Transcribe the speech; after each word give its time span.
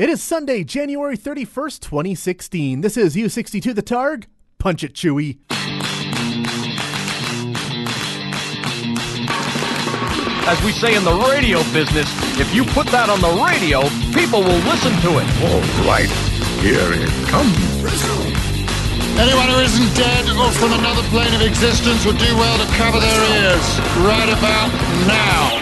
It 0.00 0.08
is 0.08 0.22
Sunday, 0.22 0.64
January 0.64 1.14
31st, 1.14 1.80
2016. 1.80 2.80
This 2.80 2.96
is 2.96 3.14
U62 3.14 3.74
the 3.74 3.82
Targ. 3.82 4.24
Punch 4.58 4.82
it, 4.82 4.94
Chewy. 4.94 5.40
As 10.48 10.56
we 10.64 10.72
say 10.72 10.96
in 10.96 11.04
the 11.04 11.12
radio 11.28 11.58
business, 11.76 12.08
if 12.40 12.48
you 12.54 12.64
put 12.72 12.86
that 12.86 13.12
on 13.12 13.20
the 13.20 13.28
radio, 13.44 13.84
people 14.16 14.40
will 14.40 14.64
listen 14.64 14.96
to 15.04 15.20
it. 15.20 15.28
All 15.44 15.60
right, 15.84 16.08
here 16.64 16.96
it 16.96 17.12
comes. 17.28 17.52
Anyone 19.20 19.52
who 19.52 19.60
isn't 19.60 19.92
dead 20.00 20.24
or 20.32 20.48
from 20.56 20.80
another 20.80 21.04
plane 21.12 21.34
of 21.34 21.42
existence 21.42 22.06
would 22.08 22.16
do 22.16 22.32
well 22.40 22.56
to 22.56 22.64
cover 22.80 23.04
their 23.04 23.20
ears 23.36 23.68
right 24.00 24.32
about 24.32 24.72
now. 25.04 25.60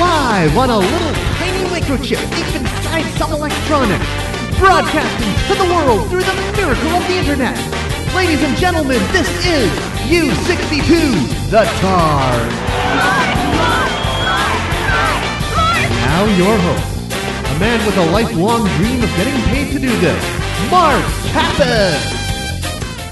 Why? 0.00 0.48
What 0.56 0.70
a 0.70 0.78
little 0.78 1.12
tiny 1.36 1.68
microchip 1.68 2.24
deep 2.32 2.73
some 3.02 3.32
electronics. 3.32 4.06
Broadcasting 4.58 5.32
to 5.48 5.54
the 5.60 5.68
world 5.74 6.08
through 6.08 6.22
the 6.22 6.34
miracle 6.56 6.90
of 6.90 7.06
the 7.08 7.14
internet. 7.14 7.58
Ladies 8.14 8.42
and 8.42 8.56
gentlemen, 8.56 9.00
this 9.12 9.28
is 9.44 9.70
U62 10.06 11.50
the 11.50 11.64
Targ. 11.80 12.50
Now 16.06 16.24
your 16.36 16.56
host, 16.58 17.12
a 17.56 17.58
man 17.58 17.84
with 17.84 17.96
a 17.96 18.10
lifelong 18.12 18.66
dream 18.76 19.02
of 19.02 19.08
getting 19.16 19.40
paid 19.44 19.72
to 19.72 19.78
do 19.78 19.90
this, 20.00 20.22
Mark 20.70 21.04
Pappas. 21.32 22.24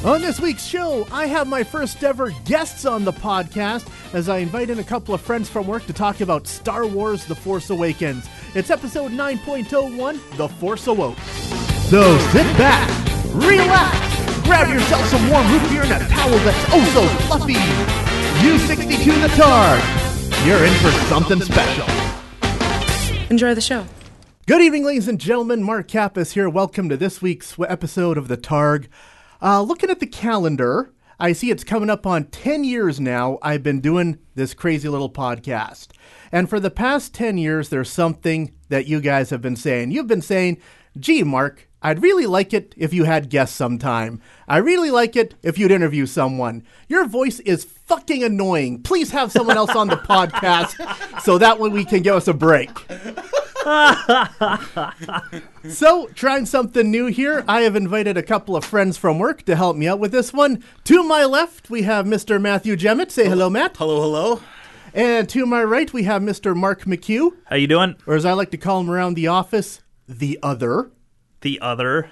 On 0.05 0.21
this 0.21 0.41
week's 0.41 0.65
show, 0.65 1.07
I 1.13 1.27
have 1.27 1.47
my 1.47 1.63
first 1.63 2.03
ever 2.03 2.33
guests 2.45 2.85
on 2.85 3.05
the 3.05 3.13
podcast 3.13 3.89
as 4.13 4.29
I 4.29 4.39
invite 4.39 4.69
in 4.69 4.81
a 4.81 4.85
couple 4.85 5.15
of 5.15 5.21
friends 5.21 5.49
from 5.49 5.69
work 5.69 5.87
to 5.87 5.93
talk 5.93 6.21
about 6.21 6.49
Star 6.49 6.87
Wars 6.87 7.25
The 7.25 7.37
Force 7.37 7.71
Awakens. 7.71 8.29
It's 8.55 8.69
episode 8.69 9.13
9.01 9.13 10.37
The 10.37 10.47
Force 10.47 10.87
Awoke. 10.87 11.17
So 11.89 12.19
sit 12.33 12.45
back, 12.59 12.87
relax, 13.33 14.43
grab 14.43 14.69
yourself 14.69 15.07
some 15.07 15.27
warm 15.31 15.51
root 15.51 15.63
beer 15.71 15.83
and 15.83 15.93
a 15.93 16.07
towel 16.07 16.39
that's 16.41 16.67
oh 16.69 16.85
so 16.93 17.07
fluffy. 17.25 17.55
U62 18.45 19.23
the 19.23 19.29
Targ. 19.29 20.47
You're 20.47 20.63
in 20.67 20.75
for 20.75 20.91
something 21.09 21.41
special. 21.41 21.87
Enjoy 23.31 23.55
the 23.55 23.63
show. 23.63 23.87
Good 24.47 24.61
evening, 24.61 24.85
ladies 24.85 25.09
and 25.09 25.19
gentlemen. 25.19 25.63
Mark 25.63 25.89
Kappas 25.89 26.33
here. 26.33 26.51
Welcome 26.51 26.91
to 26.91 26.99
this 26.99 27.23
week's 27.23 27.59
episode 27.59 28.19
of 28.19 28.29
The 28.29 28.37
Targ. 28.37 28.89
Uh, 29.41 29.63
looking 29.63 29.89
at 29.89 29.99
the 29.99 30.07
calendar, 30.07 30.93
I 31.19 31.33
see 31.33 31.51
it's 31.51 31.65
coming 31.65 31.91
up 31.91 32.07
on 32.07 32.25
10 32.25 32.65
years 32.65 33.01
now. 33.01 33.39
I've 33.43 33.63
been 33.63 33.81
doing 33.81 34.19
this 34.35 34.55
crazy 34.55 34.89
little 34.89 35.11
podcast. 35.11 35.89
And 36.31 36.49
for 36.49 36.59
the 36.59 36.71
past 36.71 37.15
10 37.15 37.39
years, 37.39 37.69
there's 37.69 37.91
something 37.91 38.53
that 38.69 38.87
you 38.87 39.01
guys 39.01 39.31
have 39.31 39.43
been 39.43 39.57
saying. 39.57 39.91
You've 39.91 40.07
been 40.07 40.23
saying, 40.23 40.59
gee, 40.99 41.23
Mark, 41.23 41.69
I'd 41.83 42.03
really 42.03 42.27
like 42.27 42.55
it 42.55 42.75
if 42.77 42.95
you 42.95 43.05
had 43.05 43.29
guests 43.29 43.57
sometime. 43.57 44.21
I 44.47 44.59
really 44.59 44.91
like 44.91 45.17
it 45.17 45.35
if 45.43 45.59
you'd 45.59 45.73
interview 45.73 46.07
someone. 46.07 46.65
Your 46.89 47.07
voice 47.07 47.41
is 47.41 47.65
fucking 47.65 48.23
annoying. 48.23 48.83
Please 48.83 49.11
have 49.11 49.33
someone 49.33 49.57
else 49.57 49.75
on 49.75 49.89
the 49.89 49.97
podcast 50.09 51.21
so 51.23 51.39
that 51.39 51.59
way 51.59 51.69
we 51.71 51.85
can 51.85 52.03
give 52.03 52.15
us 52.15 52.29
a 52.29 52.35
break. 52.35 52.71
so, 55.69 56.07
trying 56.15 56.47
something 56.47 56.91
new 56.91 57.07
here. 57.07 57.45
I 57.47 57.63
have 57.63 57.77
invited 57.77 58.17
a 58.17 58.23
couple 58.23 58.57
of 58.57 58.65
friends 58.65 58.97
from 58.97 59.19
work 59.19 59.43
to 59.45 59.57
help 59.57 59.77
me 59.77 59.89
out 59.89 59.99
with 60.01 60.13
this 60.13 60.33
one. 60.33 60.63
To 60.85 61.03
my 61.05 61.25
left, 61.25 61.71
we 61.71 61.83
have 61.83 62.07
Mr. 62.07 62.41
Matthew 62.41 62.77
Jemmett. 62.77 63.13
Say 63.13 63.29
hello, 63.29 63.51
Matt. 63.51 63.77
Hello, 63.77 64.01
hello. 64.01 64.41
And 64.95 65.29
to 65.31 65.47
my 65.47 65.63
right, 65.65 65.93
we 65.93 66.03
have 66.05 66.23
Mr. 66.23 66.55
Mark 66.55 66.85
McHugh, 66.85 67.31
How 67.47 67.57
you 67.57 67.67
doing? 67.67 67.97
or 68.07 68.15
as 68.15 68.25
I 68.25 68.33
like 68.33 68.51
to 68.51 68.59
call 68.59 68.81
him 68.81 68.91
around 68.91 69.15
the 69.15 69.29
office, 69.29 69.81
the 70.09 70.39
other. 70.43 70.91
The 71.41 71.61
other. 71.61 72.11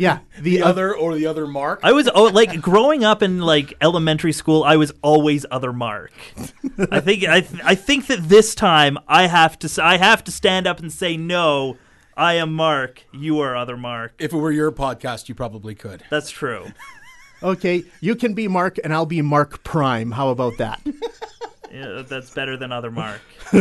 Yeah, 0.00 0.20
the, 0.38 0.56
The 0.56 0.62
oth- 0.62 0.68
other 0.68 0.96
or 0.96 1.14
the 1.14 1.26
other 1.26 1.46
Mark. 1.46 1.80
I 1.82 1.92
was 1.92 2.08
oh, 2.14 2.24
like 2.24 2.60
growing 2.62 3.04
up 3.04 3.22
in 3.22 3.40
like 3.40 3.74
elementary 3.82 4.32
school. 4.32 4.64
I 4.64 4.76
was 4.76 4.92
always 5.02 5.44
other 5.50 5.74
Mark. 5.74 6.12
I 6.90 7.00
think 7.00 7.24
I 7.24 7.42
th- 7.42 7.60
I 7.62 7.74
think 7.74 8.06
that 8.06 8.26
this 8.26 8.54
time 8.54 8.96
I 9.06 9.26
have 9.26 9.58
to 9.58 9.84
I 9.84 9.98
have 9.98 10.24
to 10.24 10.32
stand 10.32 10.66
up 10.66 10.78
and 10.78 10.90
say 10.90 11.18
no. 11.18 11.76
I 12.16 12.34
am 12.34 12.52
Mark. 12.54 13.04
You 13.12 13.40
are 13.40 13.54
other 13.54 13.76
Mark. 13.76 14.14
If 14.18 14.32
it 14.32 14.36
were 14.36 14.50
your 14.52 14.72
podcast, 14.72 15.28
you 15.28 15.34
probably 15.34 15.74
could. 15.74 16.02
That's 16.08 16.30
true. 16.30 16.72
Okay, 17.42 17.84
you 18.00 18.14
can 18.16 18.32
be 18.34 18.48
Mark, 18.48 18.78
and 18.82 18.92
I'll 18.94 19.06
be 19.06 19.22
Mark 19.22 19.62
Prime. 19.64 20.12
How 20.12 20.30
about 20.30 20.56
that? 20.58 20.80
Yeah, 21.70 22.02
that's 22.06 22.30
better 22.30 22.56
than 22.56 22.72
other 22.72 22.90
Mark. 22.90 23.20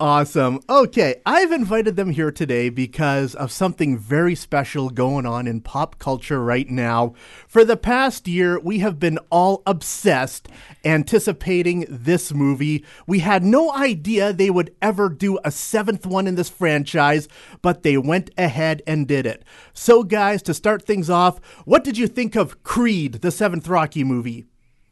Awesome. 0.00 0.60
Okay, 0.70 1.16
I've 1.26 1.50
invited 1.50 1.96
them 1.96 2.12
here 2.12 2.30
today 2.30 2.68
because 2.68 3.34
of 3.34 3.50
something 3.50 3.98
very 3.98 4.36
special 4.36 4.90
going 4.90 5.26
on 5.26 5.48
in 5.48 5.60
pop 5.60 5.98
culture 5.98 6.40
right 6.40 6.70
now. 6.70 7.14
For 7.48 7.64
the 7.64 7.76
past 7.76 8.28
year, 8.28 8.60
we 8.60 8.78
have 8.78 9.00
been 9.00 9.18
all 9.28 9.60
obsessed 9.66 10.46
anticipating 10.84 11.84
this 11.88 12.32
movie. 12.32 12.84
We 13.08 13.18
had 13.18 13.42
no 13.42 13.74
idea 13.74 14.32
they 14.32 14.50
would 14.50 14.72
ever 14.80 15.08
do 15.08 15.40
a 15.44 15.50
seventh 15.50 16.06
one 16.06 16.28
in 16.28 16.36
this 16.36 16.48
franchise, 16.48 17.26
but 17.60 17.82
they 17.82 17.98
went 17.98 18.30
ahead 18.38 18.82
and 18.86 19.08
did 19.08 19.26
it. 19.26 19.44
So, 19.72 20.04
guys, 20.04 20.42
to 20.42 20.54
start 20.54 20.84
things 20.84 21.10
off, 21.10 21.40
what 21.64 21.82
did 21.82 21.98
you 21.98 22.06
think 22.06 22.36
of 22.36 22.62
Creed, 22.62 23.14
the 23.14 23.32
seventh 23.32 23.66
Rocky 23.66 24.04
movie? 24.04 24.46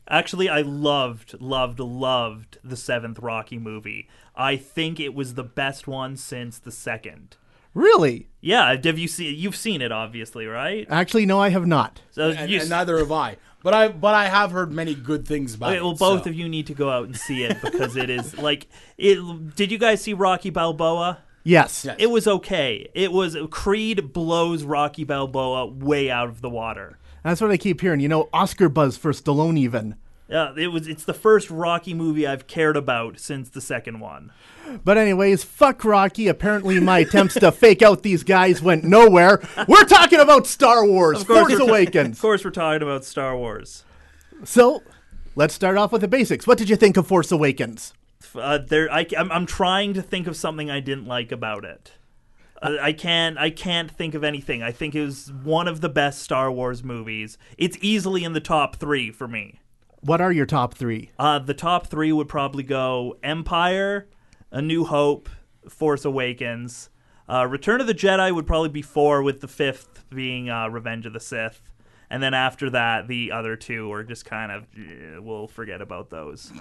Actually, 0.09 0.49
I 0.49 0.61
loved, 0.63 1.41
loved, 1.41 1.81
loved 1.81 2.59
the 2.63 2.77
seventh 2.77 3.19
Rocky 3.19 3.59
movie. 3.59 4.09
I 4.35 4.57
think 4.57 5.01
it 5.01 5.15
was 5.15 5.35
the 5.35 5.43
best 5.45 5.87
one 5.89 6.17
since 6.17 6.59
the 6.59 6.71
second. 6.71 7.37
Really? 7.75 8.29
Yeah, 8.41 8.77
have 8.83 8.99
you 8.99 9.09
seen? 9.09 9.37
You've 9.39 9.57
seen 9.57 9.83
it, 9.83 9.93
obviously, 9.93 10.47
right? 10.47 10.87
Actually, 10.89 11.27
no, 11.27 11.41
I 11.41 11.51
have 11.51 11.67
not. 11.67 12.01
So 12.11 12.31
And, 12.31 12.51
you, 12.51 12.61
and 12.61 12.71
neither 12.71 12.99
have 12.99 13.13
I. 13.13 13.37
But 13.63 13.75
I 13.75 13.89
but 13.89 14.15
I 14.15 14.27
have 14.29 14.53
heard 14.53 14.71
many 14.73 14.95
good 14.95 15.27
things 15.27 15.55
about 15.55 15.71
Okay, 15.71 15.79
it. 15.79 15.83
well, 15.83 15.95
both 15.95 16.25
so. 16.25 16.31
of 16.31 16.37
you 16.37 16.49
need 16.49 16.69
to 16.69 16.75
go 16.75 16.89
out 16.89 17.05
and 17.07 17.17
see 17.17 17.43
it 17.43 17.61
because 17.61 17.97
it 17.97 18.09
is 18.09 18.39
like 18.39 18.69
it. 18.97 19.57
Did 19.57 19.73
you 19.73 19.79
guys 19.79 20.01
see 20.01 20.15
Rocky 20.15 20.51
Balboa? 20.51 21.19
Yes. 21.43 21.85
Yes. 21.85 21.97
It 21.99 22.07
was 22.11 22.27
okay. 22.29 22.89
It 22.95 23.13
was 23.13 23.37
Creed 23.51 24.13
blows 24.13 24.63
Rocky 24.63 25.05
Balboa 25.05 25.67
way 25.67 26.11
out 26.11 26.29
of 26.29 26.41
the 26.43 26.51
water. 26.51 26.99
That's 27.27 27.41
what 27.41 27.51
I 27.51 27.57
keep 27.57 27.81
hearing. 27.81 27.99
You 27.99 28.09
know, 28.09 28.29
Oscar 28.33 28.69
buzz 28.69 28.97
for 28.97 29.11
Stallone, 29.11 29.59
even. 29.59 29.97
Yeah, 30.29 30.53
it 30.57 30.69
was. 30.69 30.87
It's 30.87 31.03
the 31.03 31.13
first 31.13 31.51
Rocky 31.51 31.93
movie 31.93 32.25
I've 32.25 32.47
cared 32.47 32.77
about 32.77 33.19
since 33.19 33.49
the 33.49 33.61
second 33.61 33.99
one. 33.99 34.31
But 34.85 34.97
anyways, 34.97 35.43
fuck 35.43 35.85
Rocky. 35.85 36.29
Apparently, 36.29 36.79
my 36.79 37.01
attempts 37.01 37.35
to 37.35 37.51
fake 37.51 37.83
out 37.83 38.05
these 38.05 38.23
guys 38.23 38.63
went 38.63 38.85
nowhere. 38.85 39.43
We're 39.67 39.83
talking 39.87 40.21
about 40.21 40.47
Star 40.47 40.87
Wars, 40.87 41.25
Force 41.25 41.51
we're 41.51 41.59
ta- 41.59 41.65
Awakens. 41.65 42.19
Of 42.19 42.23
course, 42.23 42.45
we're 42.45 42.53
talking 42.53 42.83
about 42.83 43.05
Star 43.05 43.37
Wars. 43.37 43.83
So, 44.45 44.85
let's 45.35 45.53
start 45.53 45.77
off 45.77 45.91
with 45.91 46.03
the 46.03 46.09
basics. 46.09 46.47
What 46.47 46.59
did 46.59 46.69
you 46.69 46.77
think 46.77 46.97
of 46.97 47.09
Force 47.09 47.33
Awakens? 47.33 47.93
Uh, 48.37 48.59
there, 48.59 48.89
I, 48.93 49.05
I'm, 49.19 49.33
I'm 49.33 49.47
trying 49.47 49.95
to 49.95 50.03
think 50.03 50.29
of 50.29 50.37
something 50.37 50.71
I 50.71 50.79
didn't 50.79 51.07
like 51.07 51.33
about 51.33 51.65
it. 51.65 51.91
Uh, 52.63 52.77
I 52.81 52.93
can't. 52.93 53.39
I 53.39 53.51
can't 53.51 53.91
think 53.91 54.15
of 54.15 54.25
anything. 54.25 54.63
I 54.63 54.73
think 54.73 54.95
it 54.95 55.05
was 55.05 55.33
one 55.33 55.69
of 55.69 55.81
the 55.81 55.89
best 55.89 56.21
Star 56.23 56.51
Wars 56.51 56.83
movies. 56.83 57.39
It's 57.59 57.77
easily 57.81 58.25
in 58.25 58.33
the 58.33 58.41
top 58.41 58.77
three 58.77 59.11
for 59.11 59.29
me. 59.29 59.61
What 60.01 60.21
are 60.21 60.33
your 60.33 60.47
top 60.47 60.75
three? 60.75 61.11
Uh, 61.19 61.39
the 61.39 61.55
top 61.55 61.89
three 61.89 62.13
would 62.13 62.29
probably 62.29 62.63
go 62.63 63.17
Empire, 63.23 64.09
A 64.51 64.63
New 64.63 64.85
Hope, 64.85 65.29
Force 65.69 66.05
Awakens. 66.05 66.91
Uh, 67.29 67.47
Return 67.47 67.81
of 67.81 67.89
the 67.89 67.95
Jedi 67.95 68.33
would 68.33 68.47
probably 68.47 68.69
be 68.69 68.83
four, 68.83 69.23
with 69.23 69.41
the 69.41 69.49
fifth 69.49 70.05
being 70.11 70.49
uh, 70.49 70.69
Revenge 70.69 71.07
of 71.07 71.13
the 71.13 71.21
Sith. 71.21 71.61
And 72.09 72.23
then 72.23 72.35
after 72.35 72.71
that, 72.71 73.09
the 73.09 73.33
other 73.33 73.57
two 73.57 73.93
are 73.93 74.05
just 74.05 74.25
kind 74.25 74.53
of, 74.53 74.65
eh, 74.79 75.19
we'll 75.19 75.49
forget 75.49 75.81
about 75.81 76.11
those. 76.11 76.53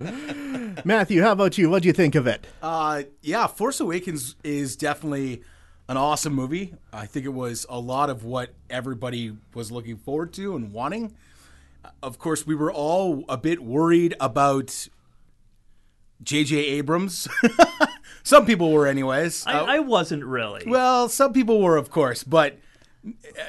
Matthew, 0.84 1.22
how 1.22 1.32
about 1.32 1.56
you? 1.56 1.70
What 1.70 1.82
do 1.82 1.86
you 1.88 1.92
think 1.92 2.14
of 2.14 2.26
it? 2.26 2.46
Uh, 2.62 3.04
yeah, 3.22 3.46
Force 3.46 3.80
Awakens 3.80 4.36
is 4.44 4.76
definitely 4.76 5.42
an 5.88 5.96
awesome 5.96 6.34
movie. 6.34 6.74
I 6.92 7.06
think 7.06 7.24
it 7.24 7.32
was 7.32 7.66
a 7.68 7.78
lot 7.78 8.10
of 8.10 8.24
what 8.24 8.54
everybody 8.68 9.36
was 9.54 9.70
looking 9.72 9.96
forward 9.96 10.32
to 10.34 10.56
and 10.56 10.72
wanting. 10.72 11.14
Of 12.02 12.18
course, 12.18 12.46
we 12.46 12.54
were 12.54 12.72
all 12.72 13.24
a 13.28 13.36
bit 13.36 13.62
worried 13.62 14.14
about 14.20 14.88
J.J. 16.22 16.56
Abrams. 16.56 17.28
some 18.22 18.46
people 18.46 18.72
were, 18.72 18.86
anyways. 18.86 19.46
I, 19.46 19.52
Uh, 19.58 19.64
I 19.64 19.78
wasn't 19.80 20.24
really. 20.24 20.64
Well, 20.66 21.08
some 21.08 21.32
people 21.32 21.60
were, 21.60 21.76
of 21.76 21.90
course, 21.90 22.24
but 22.24 22.58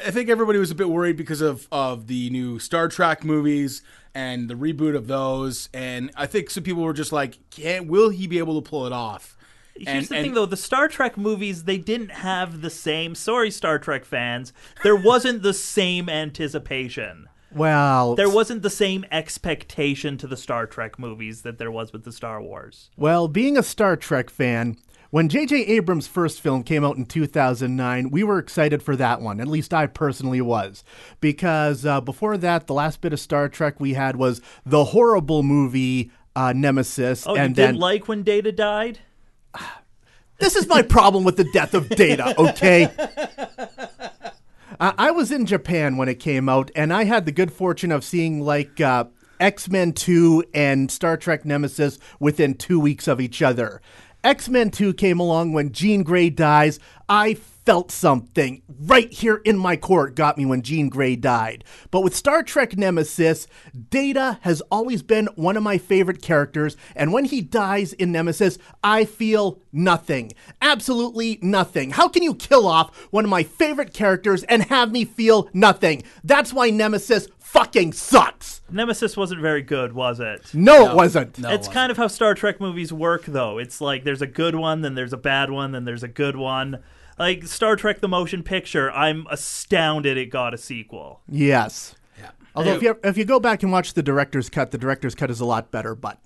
I 0.05 0.11
think 0.11 0.29
everybody 0.29 0.59
was 0.59 0.71
a 0.71 0.75
bit 0.75 0.89
worried 0.89 1.15
because 1.17 1.41
of, 1.41 1.67
of 1.71 2.07
the 2.07 2.29
new 2.29 2.59
Star 2.59 2.87
Trek 2.87 3.23
movies 3.23 3.81
and 4.13 4.49
the 4.49 4.53
reboot 4.55 4.95
of 4.95 5.07
those. 5.07 5.69
And 5.73 6.11
I 6.15 6.25
think 6.25 6.49
some 6.49 6.63
people 6.63 6.83
were 6.83 6.93
just 6.93 7.11
like, 7.11 7.37
"Can 7.51 7.87
will 7.87 8.09
he 8.09 8.27
be 8.27 8.37
able 8.39 8.61
to 8.61 8.67
pull 8.69 8.85
it 8.85 8.91
off?" 8.93 9.37
Here's 9.75 9.87
And- 9.87 10.05
the 10.07 10.15
and- 10.15 10.25
thing, 10.25 10.33
though: 10.33 10.45
the 10.45 10.57
Star 10.57 10.87
Trek 10.87 11.17
movies 11.17 11.63
they 11.65 11.77
didn't 11.77 12.11
have 12.11 12.61
the 12.61 12.69
same. 12.69 13.15
Sorry, 13.15 13.49
Star 13.51 13.79
Trek 13.79 14.03
fans, 14.05 14.51
there 14.83 14.95
wasn't 14.95 15.41
the 15.43 15.53
same 15.53 16.09
anticipation. 16.09 17.27
Well, 17.53 18.15
There 18.15 18.29
wasn't 18.29 18.63
the 18.63 18.69
same 18.69 19.05
expectation 19.11 20.17
to 20.17 20.27
the 20.27 20.35
Star 20.35 20.65
Trek 20.65 20.99
movies 20.99 21.43
that 21.43 21.57
there 21.57 21.71
was 21.71 21.93
with 21.93 22.03
the 22.03 22.11
Star 22.11 22.41
Wars. 22.41 22.89
well, 22.97 23.29
being 23.29 23.57
a 23.57 23.63
Star 23.63 23.95
Trek 23.95 24.29
fan, 24.29 24.75
When 25.15 25.29
J.J. 25.29 25.67
Abrams' 25.67 26.07
first 26.07 26.41
film 26.41 26.61
came 26.63 26.83
out 26.83 26.97
in 26.97 27.05
2009, 27.05 28.09
we 28.11 28.21
were 28.21 28.37
excited 28.37 28.83
for 28.83 28.97
that 28.97 29.21
one. 29.21 29.39
At 29.39 29.47
least 29.47 29.73
I 29.73 29.87
personally 29.87 30.41
was. 30.41 30.83
Because 31.21 31.85
uh, 31.85 32.01
before 32.01 32.35
that, 32.35 32.67
the 32.67 32.73
last 32.73 32.99
bit 32.99 33.13
of 33.13 33.19
Star 33.21 33.47
Trek 33.47 33.79
we 33.79 33.93
had 33.93 34.17
was 34.17 34.41
the 34.65 34.83
horrible 34.83 35.41
movie 35.41 36.11
uh, 36.35 36.51
Nemesis. 36.51 37.25
Oh, 37.25 37.33
and 37.33 37.51
you 37.51 37.55
then 37.55 37.73
didn't 37.75 37.79
like 37.79 38.09
when 38.09 38.23
Data 38.23 38.51
died? 38.51 38.99
this 40.39 40.57
is 40.57 40.67
my 40.67 40.81
problem 40.81 41.23
with 41.23 41.37
the 41.37 41.49
death 41.53 41.73
of 41.73 41.87
Data, 41.87 42.37
okay? 42.49 42.91
Uh, 44.77 44.91
I 44.97 45.11
was 45.11 45.31
in 45.31 45.45
Japan 45.45 45.95
when 45.95 46.09
it 46.09 46.19
came 46.19 46.49
out, 46.49 46.71
and 46.75 46.91
I 46.91 47.05
had 47.05 47.25
the 47.25 47.31
good 47.31 47.53
fortune 47.53 47.93
of 47.93 48.03
seeing 48.03 48.41
like 48.41 48.81
uh, 48.81 49.05
X 49.39 49.69
Men 49.69 49.93
2 49.93 50.43
and 50.53 50.91
Star 50.91 51.15
Trek 51.15 51.45
Nemesis 51.45 51.99
within 52.19 52.53
two 52.53 52.81
weeks 52.81 53.07
of 53.07 53.21
each 53.21 53.41
other. 53.41 53.81
X 54.25 54.49
Men 54.49 54.71
2 54.71 54.95
came 54.95 55.19
along 55.19 55.53
when 55.53 55.71
Jean 55.71 56.01
Grey 56.01 56.31
dies. 56.31 56.79
I 57.07 57.35
felt 57.35 57.91
something 57.91 58.63
right 58.67 59.11
here 59.11 59.41
in 59.45 59.57
my 59.57 59.75
core. 59.75 60.09
Got 60.09 60.37
me 60.37 60.45
when 60.45 60.63
Jean 60.63 60.89
Grey 60.89 61.15
died. 61.15 61.63
But 61.91 62.01
with 62.01 62.15
Star 62.15 62.41
Trek 62.41 62.75
Nemesis, 62.75 63.47
Data 63.89 64.39
has 64.41 64.61
always 64.71 65.03
been 65.03 65.27
one 65.35 65.57
of 65.57 65.63
my 65.63 65.77
favorite 65.77 66.23
characters, 66.23 66.75
and 66.95 67.13
when 67.13 67.25
he 67.25 67.41
dies 67.41 67.93
in 67.93 68.11
Nemesis, 68.11 68.57
I 68.83 69.05
feel 69.05 69.61
nothing. 69.71 70.31
Absolutely 70.61 71.37
nothing. 71.41 71.91
How 71.91 72.07
can 72.07 72.23
you 72.23 72.33
kill 72.33 72.67
off 72.67 72.95
one 73.11 73.25
of 73.25 73.31
my 73.31 73.43
favorite 73.43 73.93
characters 73.93 74.43
and 74.43 74.63
have 74.63 74.91
me 74.91 75.05
feel 75.05 75.49
nothing? 75.53 76.03
That's 76.23 76.53
why 76.53 76.71
Nemesis 76.71 77.27
fucking 77.55 77.93
sucks. 77.93 78.61
Nemesis 78.69 79.15
wasn't 79.15 79.41
very 79.41 79.61
good, 79.61 79.93
was 79.93 80.19
it? 80.19 80.53
No, 80.53 80.89
it 80.89 80.95
wasn't. 80.95 81.39
No, 81.39 81.51
it's 81.51 81.67
it 81.67 81.71
kind 81.71 81.91
of 81.91 81.97
how 81.97 82.07
Star 82.07 82.33
Trek 82.33 82.59
movies 82.59 82.91
work, 82.91 83.25
though. 83.25 83.57
It's 83.57 83.79
like 83.79 84.03
there's 84.03 84.21
a 84.21 84.27
good 84.27 84.55
one, 84.55 84.81
then 84.81 84.95
there's 84.95 85.13
a 85.13 85.17
bad 85.17 85.49
one, 85.49 85.71
then 85.71 85.85
there's 85.85 86.03
a 86.03 86.07
good 86.07 86.35
one. 86.35 86.83
Like 87.17 87.45
Star 87.45 87.75
Trek: 87.75 88.01
The 88.01 88.07
Motion 88.07 88.43
Picture, 88.43 88.91
I'm 88.91 89.25
astounded 89.29 90.17
it 90.17 90.25
got 90.27 90.53
a 90.53 90.57
sequel. 90.57 91.21
Yes. 91.29 91.95
Yeah. 92.19 92.31
Although 92.55 92.75
if 92.75 92.81
you 92.81 92.99
if 93.03 93.17
you 93.17 93.23
go 93.25 93.39
back 93.39 93.63
and 93.63 93.71
watch 93.71 93.93
the 93.93 94.03
director's 94.03 94.49
cut, 94.49 94.71
the 94.71 94.77
director's 94.77 95.15
cut 95.15 95.31
is 95.31 95.39
a 95.39 95.45
lot 95.45 95.71
better. 95.71 95.95
But 95.95 96.19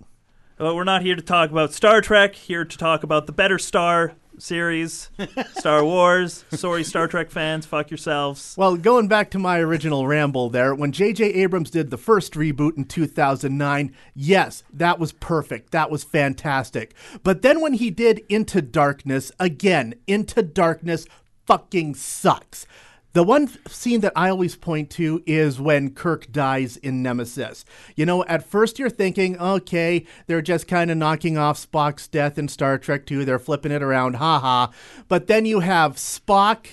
But 0.57 0.73
we're 0.73 0.83
not 0.83 1.03
here 1.03 1.15
to 1.15 1.21
talk 1.21 1.51
about 1.51 1.73
Star 1.73 2.01
Trek. 2.01 2.33
Here 2.33 2.65
to 2.65 2.77
talk 2.77 3.03
about 3.03 3.27
the 3.27 3.33
better 3.33 3.59
Star 3.59 4.13
series, 4.41 5.09
Star 5.57 5.83
Wars. 5.83 6.45
Sorry, 6.51 6.83
Star 6.83 7.07
Trek 7.07 7.29
fans, 7.29 7.65
fuck 7.65 7.89
yourselves. 7.91 8.55
well, 8.57 8.75
going 8.77 9.07
back 9.07 9.31
to 9.31 9.39
my 9.39 9.59
original 9.59 10.07
ramble 10.07 10.49
there, 10.49 10.73
when 10.73 10.91
J.J. 10.91 11.25
Abrams 11.25 11.69
did 11.71 11.89
the 11.89 11.97
first 11.97 12.33
reboot 12.33 12.77
in 12.77 12.85
2009, 12.85 13.93
yes, 14.13 14.63
that 14.73 14.99
was 14.99 15.11
perfect. 15.11 15.71
That 15.71 15.91
was 15.91 16.03
fantastic. 16.03 16.93
But 17.23 17.41
then 17.41 17.61
when 17.61 17.73
he 17.73 17.89
did 17.89 18.21
Into 18.29 18.61
Darkness, 18.61 19.31
again, 19.39 19.95
Into 20.07 20.41
Darkness 20.41 21.05
fucking 21.45 21.95
sucks. 21.95 22.65
The 23.13 23.23
one 23.23 23.49
scene 23.67 24.01
that 24.01 24.13
I 24.15 24.29
always 24.29 24.55
point 24.55 24.91
to 24.91 25.23
is 25.25 25.59
when 25.59 25.91
Kirk 25.95 26.31
dies 26.31 26.77
in 26.77 27.01
Nemesis. 27.01 27.65
You 27.95 28.05
know, 28.05 28.23
at 28.25 28.47
first 28.47 28.77
you're 28.77 28.89
thinking, 28.89 29.39
okay, 29.39 30.05
they're 30.27 30.43
just 30.43 30.67
kind 30.67 30.91
of 30.91 30.97
knocking 30.97 31.35
off 31.37 31.57
Spock's 31.57 32.07
death 32.07 32.37
in 32.37 32.47
Star 32.47 32.77
Trek 32.77 33.07
2. 33.07 33.25
They're 33.25 33.39
flipping 33.39 33.71
it 33.71 33.81
around, 33.81 34.17
haha. 34.17 34.67
But 35.07 35.25
then 35.25 35.45
you 35.45 35.61
have 35.61 35.95
Spock. 35.95 36.67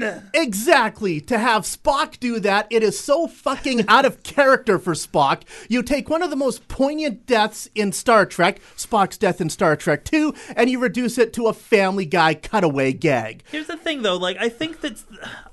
Gone! 0.00 0.30
Exactly. 0.34 1.20
To 1.22 1.38
have 1.38 1.62
Spock 1.62 2.18
do 2.20 2.40
that, 2.40 2.66
it 2.70 2.82
is 2.82 2.98
so 2.98 3.26
fucking 3.26 3.84
out 3.88 4.04
of 4.04 4.22
character 4.22 4.78
for 4.78 4.94
Spock. 4.94 5.42
You 5.68 5.82
take 5.82 6.08
one 6.08 6.22
of 6.22 6.30
the 6.30 6.36
most 6.36 6.68
poignant 6.68 7.26
deaths 7.26 7.68
in 7.74 7.92
Star 7.92 8.26
Trek, 8.26 8.60
Spock's 8.76 9.18
death 9.18 9.40
in 9.40 9.50
Star 9.50 9.76
Trek 9.76 10.04
2, 10.04 10.34
and 10.56 10.70
you 10.70 10.78
reduce 10.78 11.18
it 11.18 11.32
to 11.34 11.46
a 11.46 11.52
family 11.52 12.06
guy 12.06 12.34
cutaway 12.34 12.92
gag. 12.92 13.42
Here's 13.50 13.66
the 13.66 13.76
thing, 13.76 14.02
though. 14.02 14.16
Like, 14.16 14.36
I 14.38 14.48
think 14.48 14.80
that 14.80 15.02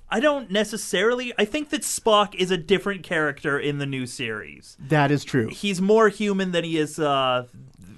I 0.10 0.20
don't 0.20 0.52
necessarily. 0.52 1.34
I 1.38 1.46
think 1.46 1.70
that 1.70 1.82
Spock 1.82 2.36
is 2.36 2.52
a 2.52 2.58
different 2.58 3.04
character 3.04 3.60
in 3.60 3.78
the 3.78 3.86
new 3.86 4.06
series. 4.06 4.78
That 4.80 5.12
is 5.12 5.24
true. 5.24 5.48
He's 5.50 5.82
more 5.82 6.10
human 6.10 6.52
than 6.52 6.64
he 6.64 6.78
is. 6.78 7.00
Uh, 7.00 7.48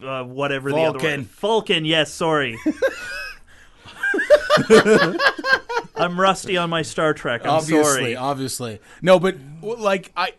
uh, 0.04 0.24
whatever 0.24 0.69
the 0.69 0.78
other 0.78 1.00
Vulcan. 1.00 1.22
one. 1.22 1.25
Vulcan, 1.25 1.86
yes, 1.86 2.12
sorry. 2.12 2.57
I'm 5.95 6.19
rusty 6.19 6.57
on 6.57 6.69
my 6.69 6.81
Star 6.81 7.13
Trek. 7.13 7.42
I'm 7.44 7.51
obviously, 7.51 7.83
sorry. 7.83 8.15
obviously. 8.15 8.80
No, 9.01 9.19
but 9.19 9.38
like 9.62 10.12
I, 10.18 10.33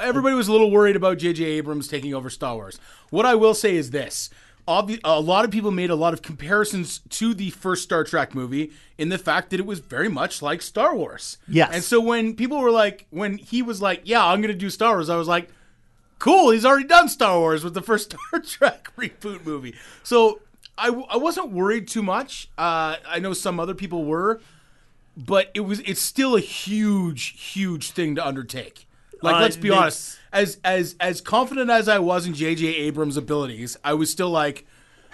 everybody 0.00 0.34
was 0.34 0.48
a 0.48 0.52
little 0.52 0.70
worried 0.70 0.96
about 0.96 1.18
J.J. 1.18 1.44
Abrams 1.44 1.88
taking 1.88 2.14
over 2.14 2.30
Star 2.30 2.54
Wars. 2.54 2.78
What 3.10 3.26
I 3.26 3.34
will 3.34 3.54
say 3.54 3.76
is 3.76 3.90
this: 3.90 4.30
Obvi- 4.68 5.00
a 5.04 5.20
lot 5.20 5.44
of 5.44 5.50
people 5.50 5.70
made 5.70 5.90
a 5.90 5.94
lot 5.94 6.12
of 6.12 6.22
comparisons 6.22 7.00
to 7.10 7.34
the 7.34 7.50
first 7.50 7.82
Star 7.82 8.04
Trek 8.04 8.34
movie 8.34 8.72
in 8.98 9.08
the 9.08 9.18
fact 9.18 9.50
that 9.50 9.60
it 9.60 9.66
was 9.66 9.80
very 9.80 10.08
much 10.08 10.42
like 10.42 10.62
Star 10.62 10.94
Wars. 10.94 11.38
Yes. 11.48 11.70
And 11.72 11.82
so 11.82 12.00
when 12.00 12.34
people 12.36 12.60
were 12.60 12.70
like, 12.70 13.06
when 13.10 13.38
he 13.38 13.62
was 13.62 13.82
like, 13.82 14.02
"Yeah, 14.04 14.24
I'm 14.24 14.40
going 14.40 14.52
to 14.52 14.58
do 14.58 14.70
Star 14.70 14.94
Wars," 14.94 15.08
I 15.10 15.16
was 15.16 15.28
like. 15.28 15.48
Cool, 16.18 16.50
he's 16.50 16.66
already 16.66 16.86
done 16.86 17.08
Star 17.08 17.38
Wars 17.38 17.64
with 17.64 17.72
the 17.72 17.80
first 17.80 18.12
Star 18.28 18.40
Trek 18.40 18.92
reboot 18.98 19.46
movie. 19.46 19.74
So 20.02 20.40
I, 20.80 20.88
I 21.10 21.16
wasn't 21.16 21.50
worried 21.52 21.86
too 21.86 22.02
much. 22.02 22.48
Uh, 22.56 22.96
I 23.06 23.18
know 23.20 23.32
some 23.34 23.60
other 23.60 23.74
people 23.74 24.04
were, 24.04 24.40
but 25.16 25.50
it 25.54 25.60
was 25.60 25.80
it's 25.80 26.00
still 26.00 26.34
a 26.34 26.40
huge 26.40 27.40
huge 27.52 27.90
thing 27.90 28.14
to 28.16 28.26
undertake. 28.26 28.86
Like 29.22 29.36
Uh, 29.36 29.40
let's 29.40 29.56
be 29.56 29.70
honest. 29.70 30.18
As 30.32 30.58
as 30.64 30.96
as 30.98 31.20
confident 31.20 31.68
as 31.70 31.88
i 31.88 31.98
was 31.98 32.26
in 32.26 32.32
jj 32.32 32.62
abrams 32.62 33.16
abilities 33.16 33.76
i 33.84 33.92
was 33.92 34.10
still 34.10 34.30
like 34.30 34.64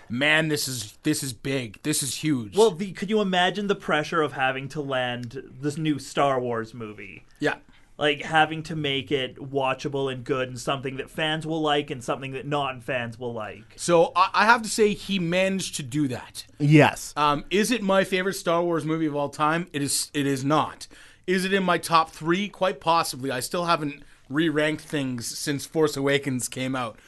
man 0.08 0.48
this 0.48 0.68
is 0.68 0.96
this 1.02 1.22
is 1.22 1.32
big. 1.32 1.82
This 1.82 2.02
is 2.02 2.16
huge. 2.16 2.56
Well, 2.56 2.70
the, 2.70 2.92
could 2.92 3.10
you 3.10 3.20
imagine 3.20 3.66
the 3.66 3.74
pressure 3.74 4.22
of 4.22 4.32
having 4.32 4.68
to 4.70 4.80
land 4.80 5.42
this 5.60 5.76
new 5.76 5.98
Star 5.98 6.38
Wars 6.40 6.72
movie? 6.74 7.24
yeah 7.40 7.56
Like 7.98 8.22
having 8.22 8.62
to 8.64 8.76
make 8.76 9.10
it 9.10 9.36
watchable 9.36 10.12
and 10.12 10.22
good 10.22 10.48
and 10.48 10.60
something 10.60 10.98
that 10.98 11.08
fans 11.08 11.46
will 11.46 11.62
like 11.62 11.90
and 11.90 12.04
something 12.04 12.32
that 12.32 12.46
non-fans 12.46 13.18
will 13.18 13.32
like. 13.32 13.64
so 13.76 14.12
I, 14.14 14.28
I 14.34 14.44
have 14.44 14.60
to 14.62 14.68
say 14.68 14.92
he 14.92 15.18
managed 15.18 15.76
to 15.76 15.82
do 15.82 16.06
that 16.08 16.44
Yes. 16.58 17.14
um, 17.16 17.44
is 17.50 17.70
it 17.70 17.82
my 17.82 18.04
favorite 18.04 18.34
star 18.34 18.62
wars 18.62 18.84
movie 18.84 19.06
of 19.06 19.16
all 19.16 19.30
time 19.30 19.66
it 19.72 19.80
is 19.80 20.10
it 20.12 20.26
is 20.26 20.44
not 20.44 20.86
is 21.26 21.44
it 21.46 21.54
in 21.54 21.64
my 21.64 21.78
top 21.78 22.10
three 22.10 22.48
quite 22.48 22.80
possibly 22.80 23.30
i 23.30 23.40
still 23.40 23.64
haven't 23.64 24.02
re-ranked 24.28 24.82
things 24.84 25.26
since 25.38 25.64
force 25.64 25.96
awakens 25.96 26.48
came 26.48 26.76
out 26.76 26.98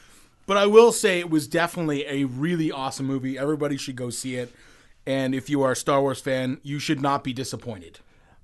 But 0.47 0.57
I 0.57 0.65
will 0.65 0.91
say 0.91 1.19
it 1.19 1.29
was 1.29 1.47
definitely 1.47 2.03
a 2.07 2.23
really 2.25 2.71
awesome 2.71 3.05
movie. 3.05 3.37
Everybody 3.37 3.77
should 3.77 3.95
go 3.95 4.09
see 4.09 4.35
it. 4.35 4.49
And 5.05 5.35
if 5.35 5.47
you 5.47 5.61
are 5.61 5.73
a 5.73 5.75
Star 5.75 6.01
Wars 6.01 6.19
fan, 6.21 6.57
you 6.63 6.79
should 6.79 7.01
not 7.01 7.23
be 7.23 7.33
disappointed. 7.33 7.99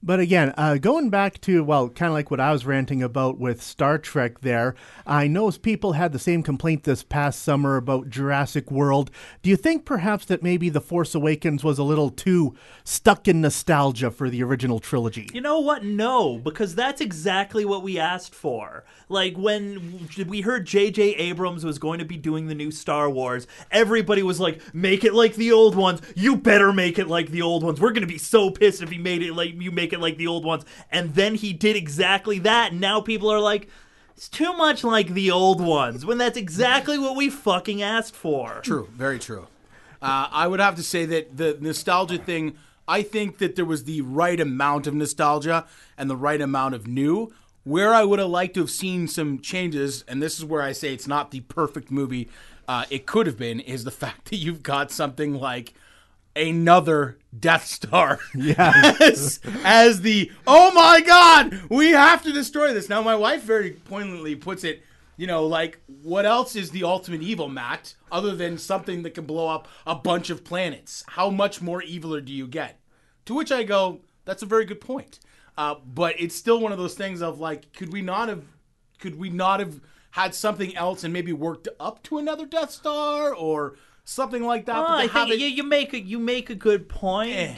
But 0.05 0.19
again, 0.19 0.53
uh, 0.55 0.77
going 0.77 1.09
back 1.09 1.41
to, 1.41 1.63
well, 1.63 1.89
kind 1.89 2.09
of 2.09 2.13
like 2.13 2.29
what 2.29 2.39
I 2.39 2.51
was 2.51 2.63
ranting 2.63 3.01
about 3.01 3.39
with 3.39 3.59
Star 3.59 3.97
Trek 3.97 4.41
there, 4.41 4.75
I 5.07 5.25
know 5.27 5.49
people 5.49 5.93
had 5.93 6.13
the 6.13 6.19
same 6.19 6.43
complaint 6.43 6.83
this 6.83 7.01
past 7.01 7.41
summer 7.41 7.75
about 7.75 8.11
Jurassic 8.11 8.69
World. 8.69 9.09
Do 9.41 9.49
you 9.49 9.55
think 9.55 9.83
perhaps 9.83 10.25
that 10.25 10.43
maybe 10.43 10.69
The 10.69 10.79
Force 10.79 11.15
Awakens 11.15 11.63
was 11.63 11.79
a 11.79 11.83
little 11.83 12.11
too 12.11 12.55
stuck 12.83 13.27
in 13.27 13.41
nostalgia 13.41 14.11
for 14.11 14.29
the 14.29 14.43
original 14.43 14.79
trilogy? 14.79 15.27
You 15.33 15.41
know 15.41 15.59
what? 15.59 15.83
No, 15.83 16.37
because 16.37 16.75
that's 16.75 17.01
exactly 17.01 17.65
what 17.65 17.81
we 17.81 17.97
asked 17.97 18.35
for. 18.35 18.85
Like 19.09 19.35
when 19.35 20.07
we 20.27 20.41
heard 20.41 20.65
J.J. 20.65 21.15
Abrams 21.15 21.65
was 21.65 21.79
going 21.79 21.97
to 21.97 22.05
be 22.05 22.17
doing 22.17 22.45
the 22.45 22.55
new 22.55 22.69
Star 22.69 23.09
Wars, 23.09 23.47
everybody 23.71 24.21
was 24.21 24.39
like, 24.39 24.61
"Make 24.73 25.03
it 25.03 25.15
like 25.15 25.33
the 25.35 25.51
old 25.51 25.75
ones. 25.75 26.01
You 26.15 26.35
better 26.35 26.71
make 26.71 26.99
it 26.99 27.07
like 27.07 27.29
the 27.29 27.41
old 27.41 27.63
ones. 27.63 27.81
We're 27.81 27.91
gonna 27.91 28.05
be 28.05 28.17
so 28.19 28.51
pissed 28.51 28.83
if 28.83 28.89
he 28.89 28.97
made 28.97 29.23
it 29.23 29.33
like 29.33 29.59
you 29.59 29.71
make 29.71 29.93
it 29.93 29.94
like 29.99 30.17
the 30.17 30.27
old 30.27 30.45
ones." 30.45 30.65
And 30.91 31.15
then 31.15 31.35
he 31.35 31.53
did 31.53 31.75
exactly 31.75 32.39
that. 32.39 32.71
And 32.71 32.81
now 32.81 33.01
people 33.01 33.31
are 33.31 33.39
like. 33.39 33.69
It's 34.17 34.29
too 34.29 34.53
much 34.53 34.85
like 34.85 35.09
the 35.09 35.29
old 35.29 35.59
ones 35.59 36.05
when 36.05 36.17
that's 36.17 36.37
exactly 36.37 36.97
what 36.97 37.17
we 37.17 37.29
fucking 37.29 37.81
asked 37.81 38.15
for. 38.15 38.61
True, 38.63 38.87
very 38.93 39.19
true. 39.19 39.47
Uh, 40.01 40.29
I 40.31 40.47
would 40.47 40.61
have 40.61 40.75
to 40.75 40.83
say 40.83 41.03
that 41.03 41.35
the 41.35 41.57
nostalgia 41.59 42.17
thing, 42.17 42.55
I 42.87 43.01
think 43.01 43.39
that 43.39 43.57
there 43.57 43.65
was 43.65 43.83
the 43.83 43.99
right 43.99 44.39
amount 44.39 44.87
of 44.87 44.93
nostalgia 44.93 45.65
and 45.97 46.09
the 46.09 46.15
right 46.15 46.39
amount 46.39 46.75
of 46.75 46.87
new. 46.87 47.33
Where 47.65 47.93
I 47.93 48.03
would 48.03 48.19
have 48.19 48.29
liked 48.29 48.53
to 48.53 48.61
have 48.61 48.69
seen 48.69 49.07
some 49.07 49.39
changes, 49.39 50.05
and 50.07 50.21
this 50.21 50.37
is 50.37 50.45
where 50.45 50.61
I 50.61 50.71
say 50.71 50.93
it's 50.93 51.07
not 51.07 51.31
the 51.31 51.41
perfect 51.41 51.91
movie 51.91 52.29
uh, 52.67 52.85
it 52.89 53.05
could 53.05 53.27
have 53.27 53.37
been, 53.37 53.59
is 53.59 53.83
the 53.83 53.91
fact 54.03 54.29
that 54.29 54.37
you've 54.37 54.63
got 54.63 54.91
something 54.91 55.33
like 55.35 55.73
another 56.35 57.17
Death 57.37 57.65
Star. 57.65 58.19
As, 58.57 59.39
as 59.63 60.01
the 60.01 60.31
oh 60.47 60.71
my 60.73 61.01
god 61.01 61.61
we 61.69 61.91
have 61.91 62.23
to 62.23 62.31
destroy 62.31 62.73
this. 62.73 62.89
Now 62.89 63.01
my 63.01 63.15
wife 63.15 63.43
very 63.43 63.71
poignantly 63.71 64.35
puts 64.35 64.63
it 64.63 64.83
you 65.17 65.27
know 65.27 65.45
like 65.45 65.79
what 66.01 66.25
else 66.25 66.55
is 66.55 66.71
the 66.71 66.83
ultimate 66.83 67.21
evil 67.21 67.47
matt 67.47 67.95
other 68.11 68.35
than 68.35 68.57
something 68.57 69.03
that 69.03 69.13
can 69.13 69.25
blow 69.25 69.47
up 69.47 69.67
a 69.85 69.95
bunch 69.95 70.29
of 70.29 70.43
planets? 70.43 71.03
How 71.07 71.29
much 71.29 71.61
more 71.61 71.81
eviler 71.81 72.23
do 72.23 72.33
you 72.33 72.47
get? 72.47 72.79
To 73.25 73.33
which 73.33 73.51
i 73.51 73.63
go 73.63 74.01
that's 74.25 74.43
a 74.43 74.47
very 74.47 74.65
good 74.65 74.81
point. 74.81 75.19
Uh, 75.57 75.75
but 75.85 76.19
it's 76.19 76.35
still 76.35 76.59
one 76.59 76.71
of 76.71 76.77
those 76.77 76.95
things 76.95 77.21
of 77.21 77.39
like 77.39 77.71
could 77.73 77.93
we 77.93 78.01
not 78.01 78.27
have 78.27 78.43
could 78.99 79.17
we 79.17 79.29
not 79.29 79.59
have 79.59 79.79
had 80.11 80.33
something 80.33 80.75
else 80.75 81.03
and 81.03 81.13
maybe 81.13 81.33
worked 81.33 81.67
up 81.79 82.01
to 82.03 82.17
another 82.17 82.45
death 82.45 82.71
star 82.71 83.33
or 83.33 83.75
something 84.05 84.43
like 84.43 84.65
that. 84.67 84.75
But 84.75 84.91
I 84.91 85.07
think 85.07 85.31
it, 85.31 85.39
you, 85.39 85.47
you 85.47 85.63
make 85.63 85.93
a, 85.93 85.99
you 85.99 86.19
make 86.19 86.49
a 86.49 86.55
good 86.55 86.87
point, 86.87 87.35
eh, 87.35 87.55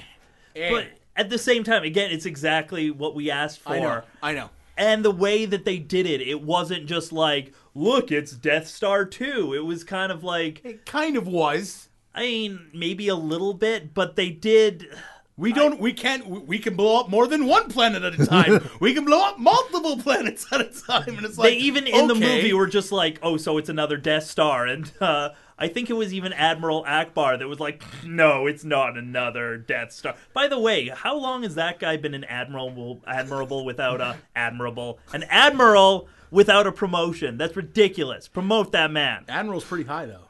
eh. 0.56 0.70
but 0.72 0.88
at 1.16 1.30
the 1.30 1.38
same 1.38 1.63
time, 1.63 1.84
again, 1.84 2.10
it's 2.10 2.25
exactly 2.25 2.89
what 2.89 3.13
we 3.13 3.30
asked 3.30 3.60
for. 3.60 3.74
I 3.74 3.80
know, 3.80 4.01
I 4.24 4.34
know. 4.34 4.50
and 4.77 5.06
the 5.06 5.12
way 5.12 5.46
that 5.46 5.66
they 5.66 5.77
did 5.77 6.06
it, 6.08 6.22
it 6.22 6.42
wasn't 6.42 6.88
just 6.88 7.12
like, 7.12 7.54
look, 7.75 8.12
it's 8.12 8.32
Death 8.32 8.68
Star 8.68 9.06
2. 9.06 9.54
It 9.54 9.66
was 9.66 9.84
kind 9.84 10.12
of 10.12 10.24
like, 10.24 10.63
It 10.66 10.86
kind 10.86 11.16
of 11.18 11.27
was. 11.27 11.89
I 12.16 12.22
mean, 12.22 12.72
maybe 12.74 13.10
a 13.10 13.16
little 13.16 13.54
bit, 13.54 13.94
but 13.94 14.16
they 14.16 14.30
did. 14.32 14.88
We 15.36 15.54
don't. 15.54 15.80
we 15.80 15.94
can't. 15.94 16.25
we- 16.25 16.39
We 16.39 16.58
can 16.58 16.75
blow 16.75 17.00
up 17.00 17.10
more 17.10 17.27
than 17.27 17.46
one 17.46 17.70
planet 17.70 18.01
at 18.01 18.20
a 18.20 18.25
time. 18.25 18.68
we 18.80 18.96
can 18.96 19.06
blow 19.06 19.24
up 19.24 19.38
multiple 19.38 19.98
planets 19.98 20.48
at 20.51 20.62
a 20.62 20.63
time, 20.66 21.10
and 21.10 21.24
it's 21.24 21.38
like 21.38 21.50
they 21.51 21.58
even 21.58 21.86
in 21.86 22.08
the 22.08 22.16
okay. 22.16 22.38
movie 22.38 22.54
were 22.54 22.66
just 22.66 22.92
like, 22.92 23.20
oh, 23.22 23.38
so 23.38 23.60
it's 23.60 23.70
another 23.70 23.98
Death 23.98 24.24
Star. 24.24 24.66
And 24.66 24.92
uh, 25.00 25.30
I 25.60 25.68
think 25.68 25.90
it 25.90 25.94
was 25.94 26.14
even 26.14 26.34
Admiral 26.34 26.84
Ackbar 26.84 27.40
that 27.40 27.48
was 27.48 27.60
like, 27.60 27.84
no, 28.06 28.46
it's 28.46 28.64
not 28.64 28.96
another 28.98 29.58
Death 29.58 29.92
Star. 29.92 30.16
By 30.34 30.48
the 30.48 30.60
way, 30.60 30.90
how 30.90 31.18
long 31.18 31.42
has 31.44 31.56
that 31.56 31.80
guy 31.80 31.98
been 31.98 32.14
an 32.14 32.24
admirable, 32.26 33.02
admirable 33.08 33.66
without 33.66 34.00
a 34.00 34.18
admirable, 34.36 35.00
an 35.14 35.24
admiral 35.24 36.08
without 36.30 36.68
a 36.68 36.72
promotion? 36.72 37.38
That's 37.38 37.56
ridiculous. 37.56 38.28
Promote 38.28 38.72
that 38.74 38.92
man. 38.92 39.26
Admiral's 39.28 39.66
pretty 39.66 39.86
high 39.86 40.06
though. 40.06 40.26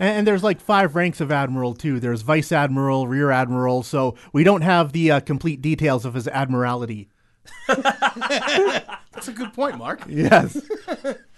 And, 0.00 0.18
and 0.18 0.26
there's 0.26 0.42
like 0.42 0.60
five 0.60 0.96
ranks 0.96 1.20
of 1.20 1.30
admiral 1.30 1.74
too. 1.74 2.00
There's 2.00 2.22
vice 2.22 2.50
admiral, 2.50 3.06
rear 3.06 3.30
admiral. 3.30 3.84
So 3.84 4.16
we 4.32 4.42
don't 4.42 4.62
have 4.62 4.90
the 4.92 5.12
uh, 5.12 5.20
complete 5.20 5.62
details 5.62 6.04
of 6.04 6.14
his 6.14 6.26
admiralty. 6.26 7.08
That's 7.68 9.28
a 9.28 9.32
good 9.32 9.52
point, 9.52 9.78
Mark. 9.78 10.02
Yes. 10.08 10.60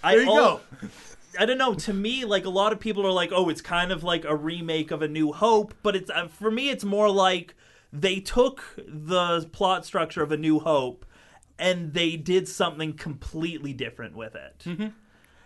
There 0.04 0.20
you 0.20 0.28
al- 0.28 0.36
go. 0.36 0.60
I 1.38 1.46
don't 1.46 1.58
know. 1.58 1.74
To 1.74 1.92
me, 1.92 2.24
like 2.24 2.44
a 2.44 2.50
lot 2.50 2.72
of 2.72 2.80
people 2.80 3.06
are 3.06 3.12
like, 3.12 3.30
"Oh, 3.32 3.48
it's 3.48 3.60
kind 3.60 3.92
of 3.92 4.02
like 4.04 4.24
a 4.24 4.34
remake 4.34 4.90
of 4.90 5.02
A 5.02 5.08
New 5.08 5.32
Hope," 5.32 5.74
but 5.82 5.96
it's 5.96 6.10
uh, 6.10 6.28
for 6.28 6.50
me, 6.50 6.70
it's 6.70 6.84
more 6.84 7.10
like 7.10 7.54
they 7.92 8.20
took 8.20 8.62
the 8.76 9.48
plot 9.52 9.84
structure 9.86 10.22
of 10.22 10.32
A 10.32 10.36
New 10.36 10.58
Hope 10.58 11.04
and 11.58 11.92
they 11.92 12.16
did 12.16 12.48
something 12.48 12.92
completely 12.94 13.72
different 13.72 14.16
with 14.16 14.34
it. 14.34 14.62
Mm-hmm. 14.64 14.88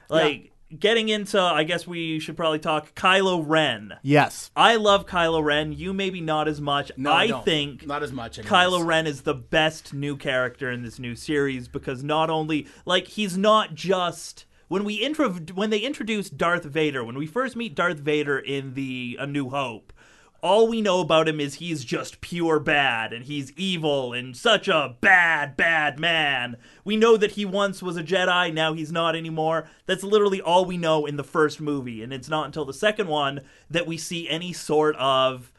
Like 0.09 0.53
getting 0.77 1.09
into, 1.09 1.41
I 1.41 1.65
guess 1.65 1.87
we 1.87 2.19
should 2.19 2.37
probably 2.37 2.59
talk 2.59 2.95
Kylo 2.95 3.43
Ren. 3.47 3.95
yes. 4.03 4.51
I 4.57 4.77
love 4.77 5.07
Kylo 5.07 5.43
Ren. 5.43 5.73
You 5.73 5.93
maybe 5.93 6.21
not 6.21 6.49
as 6.49 6.61
much. 6.61 6.91
No, 6.97 7.13
I, 7.13 7.23
I 7.23 7.27
don't. 7.27 7.45
think 7.45 7.87
not 7.87 8.03
as 8.03 8.13
much. 8.13 8.39
anyways. 8.39 8.51
Kylo 8.51 8.85
Ren 8.85 9.07
is 9.07 9.23
the 9.23 9.35
best 9.35 9.93
new 9.93 10.17
character 10.17 10.71
in 10.71 10.83
this 10.83 10.99
new 10.99 11.15
series 11.15 11.69
because 11.69 12.03
not 12.03 12.31
only 12.31 12.67
like 12.87 13.09
he's 13.09 13.37
not 13.37 13.75
just 13.75 14.47
when 14.69 14.85
we 14.85 14.95
intro 14.95 15.31
when 15.31 15.71
they 15.71 15.79
introduce 15.79 16.31
Darth 16.31 16.65
Vader 16.65 17.05
when 17.05 17.19
we 17.19 17.27
first 17.27 17.57
meet 17.57 17.75
Darth 17.75 17.99
Vader 17.99 18.39
in 18.39 18.75
the 18.75 19.17
A 19.19 19.27
New 19.27 19.51
Hope 19.51 19.93
all 20.41 20.69
we 20.69 20.81
know 20.81 21.01
about 21.01 21.29
him 21.29 21.41
is 21.41 21.55
he's 21.55 21.85
just 21.85 22.21
pure 22.21 22.61
bad 22.61 23.13
and 23.13 23.25
he's 23.25 23.53
evil 23.53 24.13
and 24.13 24.37
such 24.37 24.69
a 24.69 24.97
bad 25.01 25.57
bad 25.57 25.99
man. 25.99 26.57
We 26.85 26.97
know 26.97 27.17
that 27.17 27.33
he 27.33 27.45
once 27.45 27.83
was 27.83 27.97
a 27.97 28.05
Jedi, 28.05 28.55
now 28.55 28.73
he's 28.73 28.93
not 28.93 29.17
anymore. 29.17 29.69
That's 29.87 30.05
literally 30.05 30.41
all 30.41 30.65
we 30.65 30.77
know 30.77 31.07
in 31.07 31.17
the 31.17 31.25
first 31.25 31.61
movie 31.61 32.03
and 32.03 32.13
it's 32.13 32.29
not 32.29 32.47
until 32.47 32.65
the 32.65 32.73
second 32.73 33.09
one 33.09 33.41
that 33.69 33.87
we 33.87 33.97
see 33.97 34.29
any 34.29 34.53
sort 34.53 34.95
of 34.97 35.53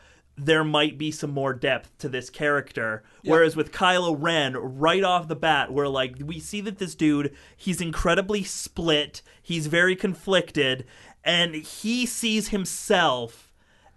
there 0.46 0.64
might 0.64 0.98
be 0.98 1.12
some 1.12 1.32
more 1.32 1.54
depth 1.54 1.98
to 2.00 2.10
this 2.10 2.30
character. 2.30 3.04
Whereas 3.24 3.56
with 3.56 3.72
Kylo 3.72 4.16
Ren, 4.18 4.54
right 4.56 5.04
off 5.04 5.28
the 5.28 5.36
bat, 5.36 5.74
we're 5.74 5.88
like, 5.88 6.16
we 6.24 6.40
see 6.40 6.62
that 6.62 6.78
this 6.78 6.96
dude, 6.96 7.36
he's 7.58 7.82
incredibly 7.82 8.44
split, 8.44 9.22
he's 9.42 9.68
very 9.68 9.96
conflicted, 9.96 10.86
and 11.24 11.56
he 11.56 12.06
sees 12.06 12.50
himself 12.50 13.50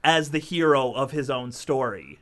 as 0.02 0.30
the 0.30 0.38
hero 0.38 0.92
of 0.92 1.12
his 1.12 1.30
own 1.30 1.52
story. 1.52 2.18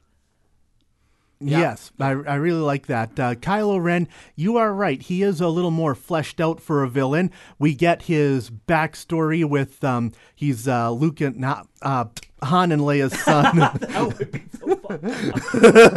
Yes, 1.43 1.91
I, 1.99 2.11
I 2.11 2.35
really 2.35 2.61
like 2.61 2.87
that. 2.87 3.19
Uh, 3.19 3.35
Kylo 3.35 3.83
Ren, 3.83 4.09
you 4.37 4.59
are 4.59 4.75
right. 4.75 5.01
He 5.01 5.23
is 5.23 5.41
a 5.41 5.49
little 5.49 5.71
more 5.71 5.95
fleshed 5.95 6.39
out 6.39 6.61
for 6.61 6.83
a 6.83 6.89
villain. 6.89 7.31
We 7.59 7.75
get 7.75 8.03
his 8.03 8.51
backstory 8.51 9.49
with 9.49 9.83
um, 9.83 10.13
he's 10.35 10.69
uh, 10.69 10.91
Luke 10.91 11.23
and 11.23 11.37
not 11.37 11.67
uh, 11.81 12.05
Han 12.43 12.73
and 12.73 12.83
Leia's 12.83 13.19
son. 13.19 13.57
That 13.81 14.19
would 14.19 14.33
be 14.33 14.43
so 14.59 14.77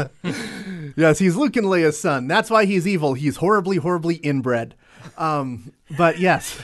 fun. 0.09 0.93
yes, 0.95 1.19
he's 1.19 1.35
Luke 1.35 1.57
and 1.57 1.67
Leia's 1.67 1.99
son. 1.99 2.27
That's 2.27 2.49
why 2.49 2.63
he's 2.65 2.87
evil. 2.87 3.13
He's 3.13 3.37
horribly, 3.37 3.77
horribly 3.77 4.15
inbred. 4.15 4.75
Um, 5.17 5.73
but 5.97 6.19
yes. 6.19 6.59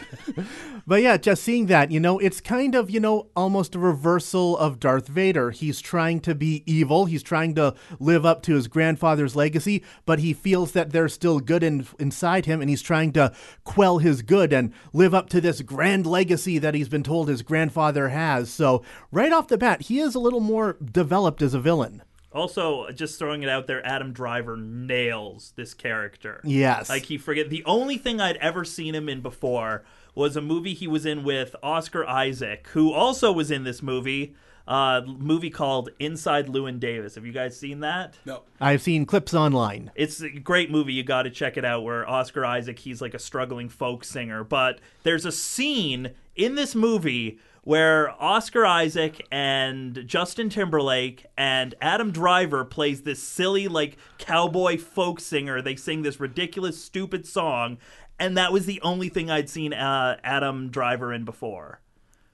But 0.90 1.04
yeah, 1.04 1.18
just 1.18 1.44
seeing 1.44 1.68
that, 1.68 1.92
you 1.92 2.00
know, 2.00 2.18
it's 2.18 2.42
kind 2.42 2.74
of, 2.74 2.90
you 2.90 3.00
know, 3.00 3.28
almost 3.36 3.76
a 3.76 3.80
reversal 3.80 4.58
of 4.58 4.80
Darth 4.80 5.08
Vader. 5.08 5.52
He's 5.52 5.82
trying 5.82 6.20
to 6.22 6.34
be 6.34 6.64
evil. 6.66 7.06
He's 7.06 7.22
trying 7.22 7.54
to 7.56 7.76
live 8.00 8.26
up 8.26 8.42
to 8.44 8.56
his 8.56 8.68
grandfather's 8.68 9.36
legacy, 9.36 9.84
but 10.08 10.18
he 10.18 10.34
feels 10.34 10.72
that 10.72 10.92
there's 10.92 11.14
still 11.14 11.42
good 11.42 11.62
in, 11.62 11.86
inside 12.00 12.48
him, 12.48 12.60
and 12.60 12.72
he's 12.72 12.82
trying 12.82 13.12
to 13.12 13.32
quell 13.64 14.00
his 14.00 14.24
good 14.24 14.52
and 14.52 14.74
live 14.92 15.14
up 15.14 15.30
to 15.30 15.40
this 15.40 15.62
grand 15.62 16.08
legacy 16.08 16.58
that 16.58 16.74
he's 16.74 16.90
been 16.90 17.04
told 17.04 17.30
his 17.30 17.44
grandfather 17.44 18.10
has. 18.10 18.50
So, 18.50 18.84
right 19.12 19.32
off 19.32 19.48
the 19.48 19.60
bat, 19.60 19.84
he 19.84 20.00
is 20.00 20.16
a 20.16 20.20
little 20.20 20.40
more 20.40 20.76
developed 20.84 21.44
as 21.44 21.54
a 21.54 21.60
villain. 21.60 22.02
Also, 22.32 22.90
just 22.92 23.18
throwing 23.18 23.42
it 23.42 23.50
out 23.50 23.68
there, 23.68 23.86
Adam 23.86 24.14
Driver 24.14 24.56
nails 24.56 25.54
this 25.56 25.74
character. 25.74 26.42
Yes. 26.44 26.90
Like 26.90 27.06
he 27.06 27.18
forget 27.18 27.50
the 27.50 27.64
only 27.66 27.98
thing 27.98 28.22
I'd 28.22 28.38
ever 28.38 28.64
seen 28.64 28.94
him 28.94 29.10
in 29.10 29.22
before 29.22 29.84
was 30.14 30.36
a 30.36 30.42
movie 30.42 30.74
he 30.74 30.88
was 30.88 31.06
in 31.06 31.24
with 31.24 31.56
Oscar 31.64 32.06
Isaac, 32.06 32.68
who 32.74 32.92
also 32.92 33.32
was 33.32 33.50
in 33.50 33.64
this 33.64 33.82
movie. 33.82 34.36
Uh, 34.68 35.02
movie 35.08 35.50
called 35.50 35.90
Inside 35.98 36.46
Llewyn 36.46 36.80
Davis. 36.80 37.16
Have 37.16 37.26
you 37.26 37.32
guys 37.32 37.58
seen 37.58 37.80
that? 37.80 38.20
No. 38.24 38.44
I've 38.62 38.84
seen 38.84 39.08
clips 39.08 39.34
online. 39.34 39.90
It's 39.96 40.22
a 40.22 40.30
great 40.30 40.70
movie. 40.70 40.94
You 40.94 41.02
got 41.02 41.24
to 41.24 41.32
check 41.32 41.58
it 41.58 41.66
out. 41.66 41.84
Where 41.84 42.08
Oscar 42.08 42.46
Isaac, 42.46 42.78
he's 42.78 43.02
like 43.02 43.16
a 43.16 43.20
struggling 43.20 43.68
folk 43.68 44.04
singer, 44.04 44.44
but 44.44 44.80
there's 45.02 45.26
a 45.26 45.32
scene 45.32 46.12
in 46.36 46.54
this 46.54 46.76
movie 46.76 47.40
where 47.64 48.12
Oscar 48.22 48.66
Isaac 48.66 49.26
and 49.32 50.04
Justin 50.06 50.50
Timberlake 50.50 51.26
and 51.38 51.76
Adam 51.82 52.12
Driver 52.12 52.66
plays 52.66 53.02
this 53.04 53.22
silly 53.22 53.68
like 53.68 53.98
cowboy 54.18 54.78
folk 54.78 55.20
singer. 55.20 55.62
They 55.62 55.76
sing 55.76 56.02
this 56.02 56.20
ridiculous, 56.20 56.84
stupid 56.84 57.26
song, 57.26 57.78
and 58.20 58.38
that 58.38 58.52
was 58.52 58.66
the 58.66 58.82
only 58.82 59.10
thing 59.10 59.30
I'd 59.30 59.50
seen 59.50 59.74
uh, 59.74 60.18
Adam 60.24 60.70
Driver 60.70 61.14
in 61.14 61.26
before. 61.26 61.82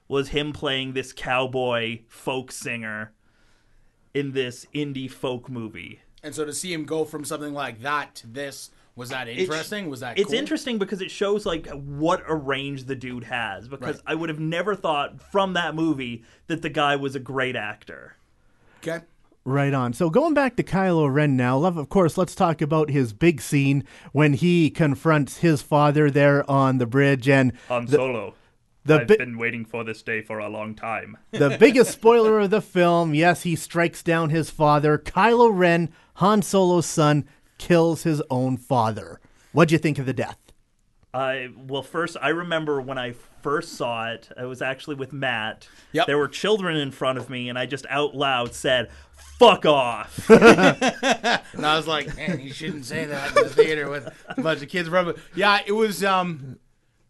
Was 0.08 0.28
him 0.28 0.52
playing 0.52 0.92
this 0.92 1.12
cowboy 1.12 2.00
folk 2.08 2.52
singer 2.52 3.12
in 4.14 4.32
this 4.32 4.66
indie 4.74 5.10
folk 5.10 5.48
movie. 5.48 6.00
And 6.22 6.34
so 6.34 6.44
to 6.44 6.52
see 6.52 6.72
him 6.72 6.84
go 6.84 7.04
from 7.04 7.24
something 7.24 7.52
like 7.52 7.82
that 7.82 8.14
to 8.16 8.26
this, 8.26 8.70
was 8.96 9.10
that 9.10 9.28
It's- 9.28 9.42
interesting? 9.44 9.88
was 9.90 10.00
that 10.00 10.18
it's 10.18 10.30
cool? 10.30 10.38
interesting 10.38 10.78
because 10.78 11.00
it 11.00 11.10
shows 11.10 11.46
like 11.46 11.68
what 11.68 12.22
a 12.26 12.34
range 12.34 12.84
the 12.84 12.96
dude 12.96 13.24
has 13.24 13.68
because 13.68 13.96
Right. 13.96 14.02
i 14.06 14.14
would 14.14 14.28
have 14.30 14.40
never 14.40 14.74
thought 14.74 15.20
from 15.30 15.52
that 15.52 15.74
movie 15.74 16.24
that 16.48 16.62
the 16.62 16.70
guy 16.70 16.96
was 16.96 17.14
a 17.14 17.20
great 17.20 17.54
actor 17.56 18.16
Okay. 18.82 19.04
Right 19.44 19.72
on. 19.74 19.92
So 19.92 20.10
going 20.10 20.34
back 20.34 20.56
to 20.56 20.64
Kylo 20.64 21.12
Ren 21.12 21.36
now, 21.36 21.56
love 21.56 21.76
of 21.76 21.88
course, 21.88 22.18
let's 22.18 22.34
talk 22.34 22.60
about 22.60 22.90
his 22.90 23.12
big 23.12 23.40
scene 23.40 23.84
when 24.12 24.32
he 24.32 24.70
confronts 24.70 25.38
his 25.38 25.62
father 25.62 26.10
there 26.10 26.48
on 26.50 26.78
the 26.78 26.86
bridge 26.86 27.28
and 27.28 27.52
Han 27.68 27.86
Solo. 27.86 28.34
the 28.84 29.00
I've 29.02 29.06
bi- 29.06 29.16
been 29.18 29.38
waiting 29.38 29.64
for 29.64 29.84
this 29.84 30.02
day 30.02 30.20
for 30.20 30.38
a 30.40 30.48
long 30.48 30.74
time. 30.74 31.16
the 31.30 31.56
biggest 31.60 31.92
spoiler 31.92 32.40
of 32.40 32.50
the 32.50 32.60
film. 32.60 33.14
Yes, 33.14 33.42
he 33.44 33.54
strikes 33.54 34.02
down 34.02 34.30
his 34.30 34.50
father. 34.50 34.98
Kylo 34.98 35.50
Ren, 35.56 35.90
Han 36.14 36.42
Solo's 36.42 36.86
son, 36.86 37.24
kills 37.58 38.02
his 38.02 38.22
own 38.30 38.56
father. 38.56 39.20
What'd 39.52 39.72
you 39.72 39.78
think 39.78 39.98
of 39.98 40.06
the 40.06 40.12
death? 40.12 40.38
I 41.14 41.48
well, 41.56 41.82
first 41.82 42.16
I 42.20 42.28
remember 42.28 42.80
when 42.80 42.98
I 42.98 43.14
first 43.42 43.74
saw 43.74 44.10
it. 44.10 44.28
I 44.36 44.44
was 44.44 44.60
actually 44.60 44.96
with 44.96 45.14
Matt. 45.14 45.66
Yep. 45.92 46.06
There 46.06 46.18
were 46.18 46.28
children 46.28 46.76
in 46.76 46.90
front 46.90 47.16
of 47.16 47.30
me, 47.30 47.48
and 47.48 47.58
I 47.58 47.64
just 47.64 47.86
out 47.88 48.14
loud 48.14 48.54
said, 48.54 48.90
"Fuck 49.38 49.64
off." 49.64 50.28
And 51.56 51.64
I 51.64 51.76
was 51.76 51.86
like, 51.86 52.14
man, 52.16 52.40
you 52.40 52.52
shouldn't 52.52 52.84
say 52.84 53.06
that 53.06 53.28
in 53.28 53.44
the 53.44 53.48
theater 53.48 53.88
with 53.88 54.12
a 54.28 54.42
bunch 54.42 54.60
of 54.62 54.68
kids. 54.68 54.88
Around. 54.88 55.06
But 55.06 55.18
yeah, 55.34 55.60
it 55.64 55.72
was. 55.72 56.04
Um, 56.04 56.58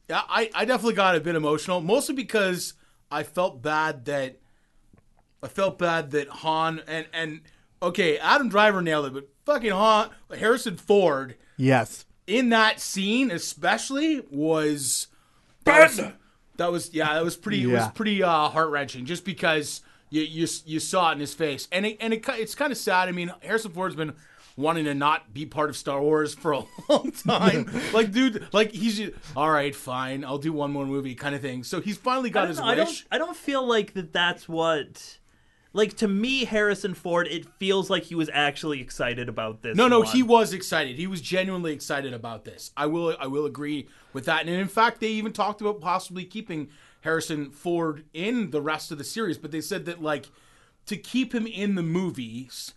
yeah, 0.09 0.23
I, 0.29 0.51
I 0.55 0.65
definitely 0.65 0.95
got 0.95 1.17
a 1.17 1.21
bit 1.21 1.35
emotional, 1.35 1.81
mostly 1.81 2.15
because 2.15 2.75
I 3.11 3.25
felt 3.25 3.61
bad 3.61 4.05
that 4.05 4.39
I 5.43 5.49
felt 5.49 5.79
bad 5.79 6.13
that 6.13 6.29
Han 6.29 6.81
and 6.87 7.07
and 7.13 7.41
okay, 7.83 8.19
Adam 8.19 8.49
Driver 8.49 8.83
nailed 8.83 9.07
it, 9.07 9.15
but 9.15 9.29
fucking 9.47 9.71
Han 9.71 10.11
Harrison 10.39 10.77
Ford 10.77 11.37
Yes. 11.57 12.05
in 12.27 12.51
that 12.51 12.81
scene 12.81 13.31
especially 13.31 14.21
was 14.31 15.07
that 15.65 15.89
was, 15.89 16.01
that 16.57 16.71
was 16.73 16.93
yeah 16.93 17.15
that 17.15 17.25
was 17.25 17.37
pretty 17.37 17.63
it 17.63 17.67
was 17.69 17.89
pretty 17.95 18.23
uh, 18.23 18.49
heart 18.49 18.69
wrenching 18.71 19.07
just 19.07 19.25
because 19.25 19.81
you, 20.11 20.23
you 20.23 20.47
you 20.67 20.79
saw 20.81 21.11
it 21.11 21.15
in 21.15 21.21
his 21.21 21.33
face 21.35 21.67
and 21.73 21.87
it, 21.87 21.97
and 22.01 22.13
it, 22.13 22.25
it's 22.31 22.55
kind 22.55 22.71
of 22.73 22.77
sad 22.79 23.09
I 23.09 23.13
mean 23.13 23.33
Harrison 23.41 23.73
Ford's 23.73 23.95
been 23.97 24.13
wanting 24.59 24.85
to 24.87 24.95
not 24.95 25.35
be 25.35 25.45
part 25.45 25.69
of 25.69 25.77
Star 25.77 26.01
Wars 26.01 26.33
for 26.35 26.53
a 26.53 26.63
long 26.89 27.13
time. 27.13 27.71
like, 27.93 28.11
dude, 28.11 28.49
like 28.55 28.73
he's 28.73 28.97
just, 28.97 29.13
all 29.37 29.51
right, 29.51 29.77
fine, 29.77 30.25
I'll 30.25 30.39
do 30.39 30.51
one 30.51 30.73
more 30.73 30.87
movie, 30.87 31.15
kind 31.15 31.35
of 31.35 31.43
thing. 31.43 31.63
So 31.63 31.83
he's 31.83 31.99
finally 31.99 32.31
I 32.31 32.33
got 32.33 32.41
don't, 32.41 32.49
his 32.49 32.59
know, 32.61 32.65
I 32.65 32.75
don't. 32.75 32.87
wish. 32.87 33.07
I 33.13 33.19
don't 33.19 33.37
feel 33.37 33.67
like 33.67 33.93
that. 33.93 34.15
That's 34.15 34.49
what. 34.49 35.19
Like 35.77 35.95
to 35.99 36.09
me, 36.09 36.47
Harrison 36.47 36.95
Ford. 36.95 37.29
It 37.31 37.45
feels 37.59 37.91
like 37.91 38.05
he 38.05 38.15
was 38.15 38.31
actually 38.33 38.81
excited 38.81 39.29
about 39.29 39.61
this. 39.61 39.77
No, 39.77 39.89
no, 39.89 39.99
one. 39.99 40.09
he 40.09 40.23
was 40.23 40.55
excited. 40.55 40.97
He 40.97 41.07
was 41.07 41.21
genuinely 41.21 41.75
excited 41.75 42.15
about 42.15 42.47
this. 42.47 42.71
I 42.79 42.87
will, 42.87 43.15
I 43.21 43.27
will 43.27 43.45
agree 43.45 43.87
with 44.15 44.25
that. 44.25 44.47
And 44.47 44.49
in 44.49 44.69
fact, 44.69 45.01
they 45.01 45.09
even 45.09 45.35
talked 45.35 45.61
about 45.61 45.83
possibly 45.83 46.25
keeping 46.25 46.69
Harrison 47.03 47.51
Ford 47.51 48.07
in 48.15 48.53
the 48.53 48.63
rest 48.63 48.91
of 48.91 48.97
the 48.97 49.05
series. 49.05 49.37
But 49.37 49.51
they 49.51 49.61
said 49.61 49.85
that 49.85 50.01
like 50.01 50.31
to 50.87 50.97
keep 50.97 51.35
him 51.35 51.47
in 51.47 51.75
the 51.75 51.83
movies 51.83 52.73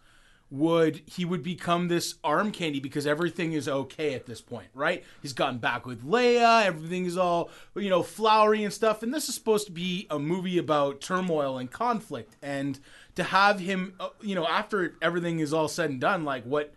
would 0.51 1.01
he 1.05 1.25
would 1.25 1.43
become 1.43 1.87
this 1.87 2.15
arm 2.23 2.51
candy 2.51 2.79
because 2.79 3.05
everything 3.05 3.53
is 3.53 3.67
okay 3.67 4.13
at 4.13 4.25
this 4.25 4.41
point, 4.41 4.69
right? 4.73 5.03
He's 5.21 5.33
gotten 5.33 5.59
back 5.59 5.85
with 5.85 6.03
Leia, 6.03 6.65
everything 6.65 7.05
is 7.05 7.17
all 7.17 7.49
you 7.75 7.89
know 7.89 8.03
flowery 8.03 8.63
and 8.63 8.73
stuff, 8.73 9.03
and 9.03 9.13
this 9.13 9.29
is 9.29 9.35
supposed 9.35 9.67
to 9.67 9.71
be 9.71 10.07
a 10.09 10.17
movie 10.17 10.57
about 10.57 11.01
turmoil 11.01 11.57
and 11.57 11.69
conflict, 11.69 12.35
and 12.41 12.79
to 13.15 13.23
have 13.23 13.59
him, 13.59 13.93
uh, 13.99 14.09
you 14.21 14.33
know, 14.33 14.47
after 14.47 14.95
everything 15.01 15.39
is 15.39 15.53
all 15.53 15.67
said 15.67 15.89
and 15.89 16.01
done, 16.01 16.23
like 16.23 16.43
what 16.43 16.73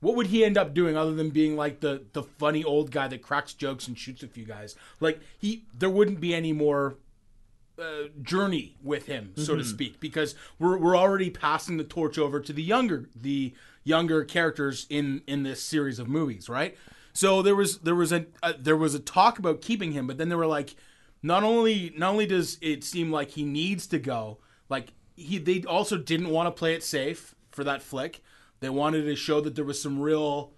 what 0.00 0.16
would 0.16 0.26
he 0.26 0.44
end 0.44 0.58
up 0.58 0.74
doing 0.74 0.96
other 0.96 1.14
than 1.14 1.30
being 1.30 1.56
like 1.56 1.78
the 1.78 2.02
the 2.12 2.24
funny 2.24 2.64
old 2.64 2.90
guy 2.90 3.06
that 3.06 3.22
cracks 3.22 3.54
jokes 3.54 3.86
and 3.86 3.96
shoots 3.96 4.24
a 4.24 4.28
few 4.28 4.44
guys? 4.44 4.74
Like 4.98 5.20
he, 5.38 5.64
there 5.78 5.90
wouldn't 5.90 6.20
be 6.20 6.34
any 6.34 6.52
more 6.52 6.96
uh, 7.78 8.08
journey 8.22 8.76
with 8.82 9.06
him, 9.06 9.32
so 9.36 9.56
to 9.56 9.64
speak, 9.64 10.00
because 10.00 10.34
we're 10.58 10.76
we're 10.78 10.96
already 10.96 11.30
passing 11.30 11.76
the 11.76 11.84
torch 11.84 12.18
over 12.18 12.40
to 12.40 12.52
the 12.52 12.62
younger 12.62 13.08
the 13.14 13.54
younger 13.84 14.24
characters 14.24 14.86
in 14.90 15.22
in 15.26 15.42
this 15.42 15.62
series 15.62 15.98
of 15.98 16.08
movies, 16.08 16.48
right? 16.48 16.76
So 17.12 17.42
there 17.42 17.54
was 17.56 17.78
there 17.78 17.94
was 17.94 18.12
a 18.12 18.26
uh, 18.42 18.54
there 18.58 18.76
was 18.76 18.94
a 18.94 19.00
talk 19.00 19.38
about 19.38 19.60
keeping 19.60 19.92
him, 19.92 20.06
but 20.06 20.18
then 20.18 20.28
they 20.28 20.34
were 20.34 20.46
like, 20.46 20.74
not 21.22 21.42
only 21.42 21.92
not 21.96 22.12
only 22.12 22.26
does 22.26 22.58
it 22.60 22.84
seem 22.84 23.10
like 23.10 23.30
he 23.30 23.44
needs 23.44 23.86
to 23.88 23.98
go, 23.98 24.38
like 24.68 24.92
he 25.16 25.38
they 25.38 25.62
also 25.64 25.96
didn't 25.98 26.30
want 26.30 26.46
to 26.46 26.58
play 26.58 26.74
it 26.74 26.82
safe 26.82 27.34
for 27.50 27.64
that 27.64 27.82
flick. 27.82 28.22
They 28.60 28.70
wanted 28.70 29.04
to 29.04 29.16
show 29.16 29.40
that 29.40 29.54
there 29.54 29.64
was 29.64 29.80
some 29.80 30.00
real 30.00 30.52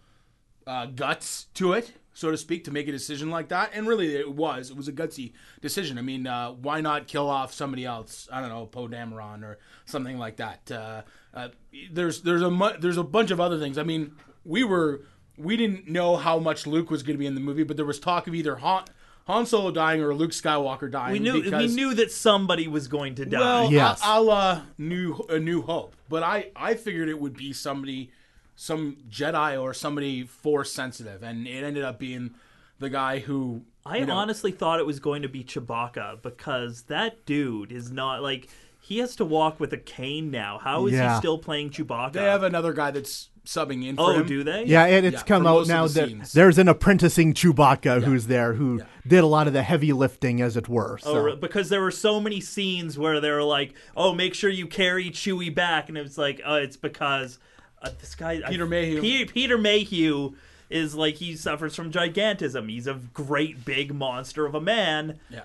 uh, 0.67 0.87
guts 0.87 1.47
to 1.55 1.73
it, 1.73 1.93
so 2.15 2.31
to 2.31 2.37
speak, 2.39 2.65
to 2.65 2.71
make 2.71 2.89
a 2.89 2.93
decision 2.93 3.29
like 3.31 3.49
that. 3.49 3.73
And 3.75 3.87
really, 3.87 4.15
it 4.17 4.33
was. 4.33 4.71
It 4.71 4.77
was 4.77 4.89
a 4.89 4.93
gutsy 4.93 5.33
decision. 5.61 5.99
I 5.99 6.03
mean, 6.03 6.27
uh, 6.27 6.53
why 6.53 6.81
not 6.81 7.07
kill 7.07 7.29
off 7.29 7.53
somebody 7.53 7.85
else? 7.85 8.29
I 8.33 8.41
don't 8.41 8.49
know, 8.49 8.65
Poe 8.67 8.89
Dameron 8.89 9.43
or 9.43 9.59
something 9.85 10.19
like 10.19 10.37
that. 10.37 10.71
Uh, 10.71 11.03
uh, 11.35 11.49
there's 11.93 12.23
there's 12.23 12.43
a 12.43 12.51
mu- 12.51 12.79
there's 12.81 12.97
a 12.97 13.03
bunch 13.05 13.31
of 13.31 13.41
other 13.41 13.59
things. 13.59 13.77
I 13.77 13.83
mean, 13.83 14.13
we 14.45 14.65
were 14.65 15.03
we 15.37 15.57
didn't 15.57 15.89
know 15.89 16.17
how 16.17 16.39
much 16.39 16.67
Luke 16.67 16.91
was 16.91 17.03
going 17.03 17.15
to 17.17 17.19
be 17.19 17.27
in 17.27 17.35
the 17.35 17.41
movie, 17.41 17.65
but 17.65 17.77
there 17.77 17.85
was 17.85 17.99
talk 17.99 18.29
of 18.29 18.35
either 18.37 18.55
Han, 18.57 18.85
Han 19.27 19.47
Solo 19.47 19.73
dying 19.73 20.01
or 20.01 20.15
Luke 20.15 20.31
Skywalker 20.31 20.89
dying. 20.89 21.13
We 21.15 21.19
knew. 21.19 21.43
because, 21.43 21.71
We 21.71 21.75
knew 21.75 21.95
that 21.95 22.13
somebody 22.13 22.69
was 22.69 22.87
going 22.87 23.17
to 23.17 23.25
die. 23.27 23.41
well, 23.41 23.73
Yes. 23.73 24.01
a, 24.05 24.19
a 24.19 24.21
la 24.21 24.63
New 24.79 25.17
a 25.29 25.41
New 25.41 25.63
Hope, 25.63 25.97
but 26.09 26.23
I 26.23 26.51
I 26.55 26.75
figured 26.75 27.09
it 27.09 27.19
would 27.19 27.37
be 27.37 27.53
somebody, 27.53 28.13
some 28.57 28.97
Jedi 29.11 29.61
or 29.61 29.75
somebody 29.75 30.25
Force 30.25 30.73
sensitive, 30.73 31.23
and 31.23 31.47
it 31.47 31.65
ended 31.65 31.85
up 31.85 31.99
being 31.99 32.35
the 32.79 32.91
guy 32.91 33.21
who 33.21 33.63
I 33.87 33.99
you 33.99 34.07
know, 34.07 34.15
honestly 34.15 34.51
thought 34.53 34.79
it 34.81 34.87
was 34.87 35.01
going 35.01 35.23
to 35.23 35.29
be 35.29 35.45
Chewbacca 35.45 36.23
because 36.23 36.83
that 36.83 37.25
dude 37.27 37.71
is 37.73 37.91
not 37.91 38.23
like 38.23 38.49
he 38.81 38.99
has 38.99 39.17
to 39.17 39.25
walk 39.25 39.59
with 39.61 39.73
a 39.73 39.79
cane 39.79 40.31
now. 40.31 40.59
How 40.63 40.87
is 40.87 40.93
Yeah. 40.95 41.15
he 41.15 41.19
still 41.19 41.39
playing 41.39 41.71
Chewbacca? 41.71 42.13
they 42.13 42.25
have 42.25 42.43
another 42.43 42.73
guy 42.73 42.91
that's 42.91 43.31
subbing 43.47 43.87
in 43.87 43.97
for 43.97 44.03
oh, 44.03 44.21
him. 44.21 44.27
do 44.27 44.43
they? 44.45 44.65
Yeah, 44.65 44.85
and 44.87 45.05
it's 45.05 45.17
Yeah, 45.19 45.23
come 45.25 45.47
out 45.47 45.67
now 45.67 45.87
the 45.87 46.01
that 46.01 46.09
scenes. 46.09 46.33
there's 46.33 46.59
an 46.59 46.67
apprenticing 46.69 47.35
Chewbacca 47.35 48.03
who's 48.03 48.27
there 48.27 48.55
who 48.55 48.81
did 49.07 49.23
a 49.23 49.27
lot 49.27 49.47
of 49.47 49.53
the 49.53 49.63
heavy 49.63 49.93
lifting, 49.93 50.41
as 50.41 50.57
it 50.57 50.67
were. 50.69 50.99
Oh, 51.05 51.13
So. 51.15 51.23
re- 51.23 51.37
because 51.37 51.69
there 51.69 51.83
were 51.83 51.91
so 51.91 52.21
many 52.21 52.41
scenes 52.41 52.99
where 52.99 53.21
they 53.21 53.31
were 53.31 53.43
like, 53.43 53.75
"Oh, 53.97 54.15
make 54.15 54.35
sure 54.35 54.49
you 54.51 54.67
carry 54.67 55.11
Chewie 55.11 55.55
back," 55.55 55.89
and 55.91 55.99
it 55.99 56.03
was 56.03 56.17
like, 56.17 56.41
"Oh, 56.45 56.55
it's 56.57 56.77
because 56.79 57.39
uh, 57.85 57.91
this 58.01 58.15
guy 58.15 58.41
Peter 58.49 58.65
I, 58.65 58.69
Mayhew. 58.69 59.01
Pe- 59.01 59.25
Peter 59.27 59.59
Mayhew 59.59 60.35
is 60.71 60.95
like 60.95 61.17
he 61.17 61.37
suffers 61.37 61.75
from 61.77 61.93
gigantism. 61.93 62.69
He's 62.71 62.87
a 62.87 62.95
great 63.13 63.65
big 63.65 63.95
monster 63.95 64.47
of 64.47 64.55
a 64.55 64.61
man, 64.61 65.21
Yeah. 65.31 65.43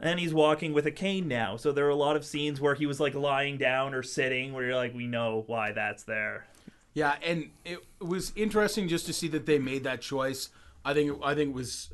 and 0.00 0.18
he's 0.20 0.34
walking 0.34 0.72
with 0.72 0.86
a 0.86 0.90
cane 0.90 1.28
now. 1.28 1.56
So 1.56 1.72
there 1.72 1.86
are 1.86 1.90
a 1.90 1.94
lot 1.94 2.16
of 2.16 2.24
scenes 2.24 2.60
where 2.60 2.74
he 2.74 2.86
was 2.86 3.00
like 3.00 3.14
lying 3.14 3.56
down 3.58 3.94
or 3.94 4.02
sitting, 4.02 4.52
where 4.52 4.64
you're 4.64 4.74
like, 4.76 4.94
we 4.94 5.06
know 5.06 5.44
why 5.46 5.72
that's 5.72 6.02
there. 6.02 6.46
Yeah, 6.94 7.14
and 7.22 7.50
it 7.64 7.78
was 8.00 8.32
interesting 8.34 8.88
just 8.88 9.06
to 9.06 9.12
see 9.12 9.28
that 9.28 9.46
they 9.46 9.58
made 9.58 9.84
that 9.84 10.00
choice. 10.00 10.48
I 10.84 10.94
think 10.94 11.18
I 11.22 11.34
think 11.34 11.50
it 11.50 11.54
was 11.54 11.90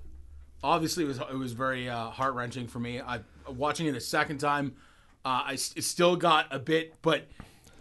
obviously 0.63 1.05
it 1.05 1.09
was 1.09 1.19
it 1.19 1.37
was 1.37 1.53
very 1.53 1.89
uh, 1.91 2.11
heart 2.11 2.35
wrenching 2.35 2.69
for 2.69 2.79
me. 2.79 3.01
I 3.01 3.21
watching 3.49 3.87
it 3.87 3.95
a 3.95 4.01
second 4.01 4.39
time, 4.39 4.75
uh, 5.25 5.43
I 5.45 5.53
it 5.55 5.85
still 5.85 6.17
got 6.17 6.47
a 6.51 6.59
bit, 6.59 6.95
but 7.03 7.27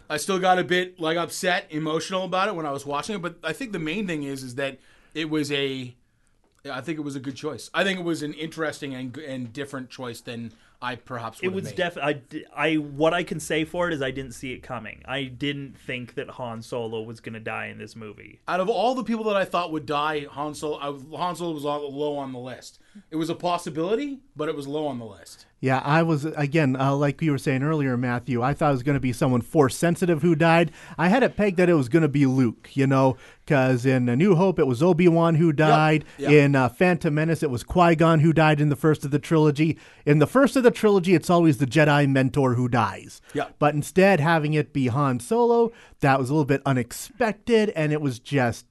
I 0.08 0.16
still 0.16 0.38
got 0.38 0.58
a 0.58 0.64
bit 0.64 1.00
like 1.00 1.16
upset, 1.16 1.66
emotional 1.70 2.24
about 2.24 2.48
it 2.48 2.54
when 2.54 2.66
I 2.66 2.70
was 2.70 2.84
watching 2.84 3.16
it. 3.16 3.22
But 3.22 3.36
I 3.42 3.52
think 3.52 3.72
the 3.72 3.78
main 3.78 4.06
thing 4.06 4.22
is 4.22 4.42
is 4.42 4.56
that 4.56 4.78
it 5.14 5.30
was 5.30 5.50
a, 5.52 5.94
I 6.70 6.80
think 6.80 6.98
it 6.98 7.02
was 7.02 7.16
a 7.16 7.20
good 7.20 7.36
choice. 7.36 7.70
I 7.72 7.84
think 7.84 7.98
it 7.98 8.04
was 8.04 8.22
an 8.22 8.34
interesting 8.34 8.94
and 8.94 9.16
and 9.18 9.52
different 9.52 9.90
choice 9.90 10.20
than 10.20 10.52
I 10.82 10.96
perhaps 10.96 11.40
would 11.40 11.50
It 11.50 11.54
was 11.54 11.72
definitely. 11.72 12.44
I, 12.54 12.72
I 12.72 12.74
what 12.74 13.14
I 13.14 13.22
can 13.22 13.40
say 13.40 13.64
for 13.64 13.88
it 13.88 13.94
is 13.94 14.02
I 14.02 14.10
didn't 14.10 14.32
see 14.32 14.52
it 14.52 14.62
coming. 14.62 15.02
I 15.06 15.24
didn't 15.24 15.78
think 15.78 16.14
that 16.14 16.30
Han 16.30 16.60
Solo 16.62 17.00
was 17.02 17.20
going 17.20 17.32
to 17.34 17.40
die 17.40 17.66
in 17.66 17.78
this 17.78 17.96
movie. 17.96 18.40
out 18.46 18.60
of 18.60 18.68
all 18.68 18.94
the 18.94 19.04
people 19.04 19.24
that 19.24 19.36
I 19.36 19.44
thought 19.46 19.72
would 19.72 19.86
die, 19.86 20.26
Han 20.30 20.54
Solo, 20.54 20.76
I, 20.78 21.16
Han 21.16 21.36
Solo 21.36 21.54
was 21.54 21.64
all, 21.64 21.90
low 21.90 22.18
on 22.18 22.32
the 22.32 22.38
list. 22.38 22.80
It 23.10 23.16
was 23.16 23.30
a 23.30 23.34
possibility, 23.34 24.20
but 24.36 24.48
it 24.48 24.56
was 24.56 24.66
low 24.66 24.86
on 24.86 24.98
the 24.98 25.04
list. 25.04 25.46
Yeah, 25.60 25.80
I 25.82 26.02
was 26.02 26.26
again, 26.26 26.76
uh, 26.76 26.94
like 26.94 27.22
you 27.22 27.30
were 27.30 27.38
saying 27.38 27.62
earlier, 27.62 27.96
Matthew. 27.96 28.42
I 28.42 28.52
thought 28.52 28.68
it 28.68 28.72
was 28.72 28.82
going 28.82 28.96
to 28.96 29.00
be 29.00 29.14
someone 29.14 29.40
force 29.40 29.74
sensitive 29.74 30.20
who 30.20 30.34
died. 30.34 30.70
I 30.98 31.08
had 31.08 31.22
it 31.22 31.38
pegged 31.38 31.56
that 31.56 31.70
it 31.70 31.74
was 31.74 31.88
going 31.88 32.02
to 32.02 32.08
be 32.08 32.26
Luke, 32.26 32.68
you 32.74 32.86
know, 32.86 33.16
because 33.46 33.86
in 33.86 34.06
A 34.10 34.14
New 34.14 34.34
Hope 34.34 34.58
it 34.58 34.66
was 34.66 34.82
Obi 34.82 35.08
Wan 35.08 35.36
who 35.36 35.52
died. 35.54 36.04
yep. 36.18 36.30
In 36.30 36.54
uh, 36.54 36.68
Phantom 36.68 37.14
Menace 37.14 37.42
it 37.42 37.48
was 37.50 37.64
Qui 37.64 37.94
Gon 37.94 38.20
who 38.20 38.34
died 38.34 38.60
in 38.60 38.68
the 38.68 38.76
first 38.76 39.06
of 39.06 39.10
the 39.10 39.18
trilogy. 39.18 39.78
In 40.04 40.18
the 40.18 40.26
first 40.26 40.54
of 40.54 40.64
the 40.64 40.70
trilogy, 40.70 41.14
it's 41.14 41.30
always 41.30 41.56
the 41.56 41.66
Jedi 41.66 42.06
mentor 42.06 42.54
who 42.54 42.68
dies. 42.68 43.22
Yeah. 43.32 43.48
But 43.58 43.74
instead, 43.74 44.20
having 44.20 44.52
it 44.52 44.74
be 44.74 44.88
Han 44.88 45.18
Solo, 45.18 45.72
that 46.00 46.18
was 46.18 46.28
a 46.28 46.34
little 46.34 46.44
bit 46.44 46.60
unexpected, 46.66 47.70
and 47.70 47.90
it 47.90 48.02
was 48.02 48.18
just 48.18 48.66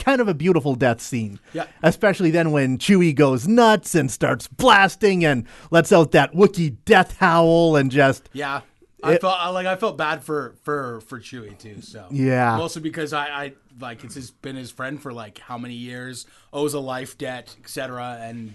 kind 0.00 0.20
of 0.20 0.26
a 0.28 0.34
beautiful 0.34 0.74
death 0.74 1.00
scene. 1.00 1.38
Yeah. 1.52 1.66
Especially 1.82 2.30
then 2.30 2.50
when 2.50 2.78
Chewie 2.78 3.14
goes 3.14 3.46
nuts 3.46 3.94
and 3.94 4.10
starts 4.10 4.48
blasting 4.48 5.24
and 5.24 5.46
lets 5.70 5.92
out 5.92 6.10
that 6.12 6.32
Wookiee 6.32 6.76
death 6.84 7.16
howl 7.18 7.76
and 7.76 7.90
just 7.90 8.28
Yeah, 8.32 8.62
I 9.02 9.14
It- 9.14 9.20
felt 9.20 9.54
like 9.54 9.66
I 9.66 9.76
felt 9.76 9.96
bad 9.96 10.22
for 10.24 10.54
for 10.62 11.00
for 11.02 11.20
Chewie 11.20 11.56
too. 11.58 11.80
So 11.82 12.06
Yeah. 12.10 12.56
mostly 12.56 12.82
because 12.82 13.12
I, 13.12 13.26
I 13.26 13.52
like 13.80 14.02
it's 14.04 14.14
just 14.14 14.40
been 14.42 14.56
his 14.56 14.70
friend 14.70 15.00
for 15.00 15.12
like 15.12 15.38
how 15.38 15.56
many 15.58 15.74
years, 15.74 16.26
owes 16.52 16.74
a 16.74 16.80
life 16.80 17.16
debt, 17.16 17.54
etc. 17.62 18.18
And 18.20 18.52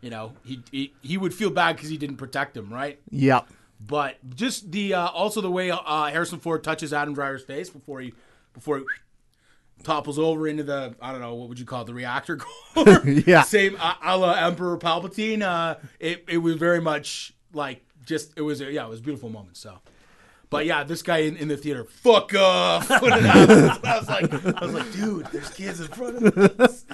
you 0.00 0.10
know 0.10 0.32
he 0.44 0.60
he, 0.72 0.92
he 1.02 1.16
would 1.18 1.32
feel 1.34 1.50
bad 1.50 1.76
because 1.76 1.90
he 1.90 1.96
didn't 1.96 2.16
protect 2.16 2.56
him, 2.56 2.72
right? 2.72 2.98
yep. 3.10 3.46
But 3.86 4.16
just 4.34 4.72
the 4.72 4.94
uh, 4.94 5.08
also 5.08 5.40
the 5.42 5.50
way 5.50 5.70
uh, 5.70 6.04
Harrison 6.06 6.38
Ford 6.38 6.64
touches 6.64 6.92
Adam 6.92 7.12
Driver's 7.14 7.44
face 7.44 7.68
before 7.70 8.00
he 8.00 8.14
before 8.54 8.78
he 8.78 8.84
topples 9.84 10.18
over 10.18 10.48
into 10.48 10.64
the 10.64 10.94
I 11.00 11.12
don't 11.12 11.20
know 11.20 11.34
what 11.34 11.48
would 11.48 11.58
you 11.58 11.66
call 11.66 11.82
it 11.82 11.86
the 11.86 11.94
reactor 11.94 12.36
core. 12.74 13.02
Yeah. 13.04 13.42
Same 13.42 13.76
uh, 13.78 13.94
a 14.02 14.16
la 14.16 14.32
Emperor 14.32 14.76
Palpatine. 14.78 15.42
Uh, 15.42 15.76
it 16.00 16.24
it 16.28 16.38
was 16.38 16.56
very 16.56 16.80
much 16.80 17.32
like 17.52 17.84
just 18.04 18.32
it 18.36 18.42
was 18.42 18.60
a, 18.60 18.72
yeah 18.72 18.84
it 18.84 18.90
was 18.90 19.00
a 19.00 19.02
beautiful 19.02 19.30
moment. 19.30 19.56
So. 19.56 19.78
But 20.50 20.66
yeah, 20.66 20.84
this 20.84 21.02
guy 21.02 21.18
in, 21.18 21.36
in 21.36 21.48
the 21.48 21.56
theater, 21.56 21.82
fuck 21.82 22.32
off. 22.34 22.88
I 22.90 23.00
was 23.00 24.08
like, 24.08 24.32
I 24.32 24.64
was 24.64 24.74
like, 24.74 24.92
dude, 24.92 25.26
there's 25.32 25.50
kids 25.50 25.80
in 25.80 25.88
front 25.88 26.22
of 26.22 26.60
us. 26.60 26.84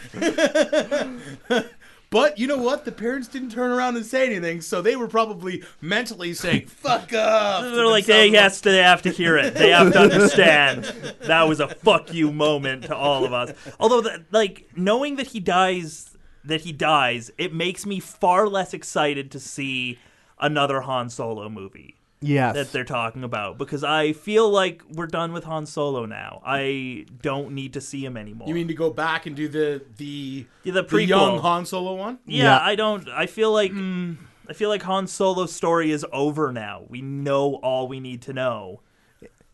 But 2.11 2.39
you 2.39 2.49
know 2.49 2.59
what? 2.59 2.85
The 2.85 2.93
parents 2.93 3.29
didn't 3.29 3.51
turn 3.51 3.71
around 3.71 3.97
and 3.97 4.05
say 4.05 4.27
anything, 4.27 4.61
so 4.61 4.83
they 4.83 4.97
were 4.97 5.07
probably 5.07 5.63
mentally 5.81 6.35
saying, 6.35 6.67
"Fuck 6.67 7.13
up. 7.13 7.63
They're 7.63 7.87
like 7.87 8.07
they 8.07 8.31
to 8.31 8.61
they 8.65 8.79
have 8.79 9.03
to 9.03 9.11
hear 9.11 9.37
it. 9.37 9.55
They 9.55 9.71
have 9.71 9.93
to 9.93 10.01
understand 10.01 10.85
that 11.21 11.49
was 11.49 11.61
a 11.61 11.69
fuck 11.69 12.13
you 12.13 12.33
moment 12.33 12.85
to 12.85 12.97
all 12.97 13.25
of 13.25 13.33
us. 13.33 13.53
Although, 13.79 14.01
that, 14.03 14.25
like 14.33 14.69
knowing 14.75 15.17
that 15.17 15.29
he 15.29 15.39
dies, 15.39 16.17
that 16.45 16.63
he 16.63 16.73
dies, 16.73 17.31
it 17.39 17.55
makes 17.55 17.87
me 17.87 18.01
far 18.01 18.49
less 18.49 18.75
excited 18.75 19.31
to 19.31 19.39
see 19.39 19.99
another 20.41 20.81
Han 20.81 21.11
Solo 21.11 21.49
movie 21.49 21.95
Yes. 22.23 22.55
that 22.55 22.73
they're 22.73 22.85
talking 22.85 23.25
about 23.25 23.57
because 23.57 23.83
I 23.83 24.13
feel 24.13 24.51
like 24.51 24.83
we're 24.93 25.07
done 25.07 25.33
with 25.33 25.45
Han 25.45 25.65
Solo 25.65 26.05
now. 26.05 26.43
I 26.45 27.07
don't 27.23 27.53
need 27.53 27.73
to 27.75 27.81
see 27.81 28.05
him 28.05 28.17
anymore. 28.17 28.47
You 28.47 28.55
mean 28.55 28.69
to 28.69 28.75
go 28.75 28.91
back 28.91 29.25
and 29.27 29.35
do 29.35 29.49
the 29.49 29.83
the 29.97 30.47
Yeah, 30.63 30.75
the 30.75 30.83
the 30.83 31.05
young 31.05 31.39
prequel. 31.39 31.41
Han 31.41 31.65
Solo 31.67 31.95
one? 31.95 32.19
Yeah, 32.27 32.45
Yeah. 32.45 32.61
I 32.61 32.75
don't. 32.75 33.09
I 33.09 33.27
feel 33.27 33.53
like 33.53 33.73
I 33.73 34.53
feel 34.53 34.69
like 34.69 34.83
Han 34.83 35.07
Solo's 35.07 35.53
story 35.53 35.91
is 35.91 36.05
over 36.13 36.53
now. 36.53 36.83
We 36.89 37.01
know 37.01 37.55
all 37.63 37.89
we 37.89 38.01
need 38.01 38.21
to 38.23 38.33
know. 38.33 38.81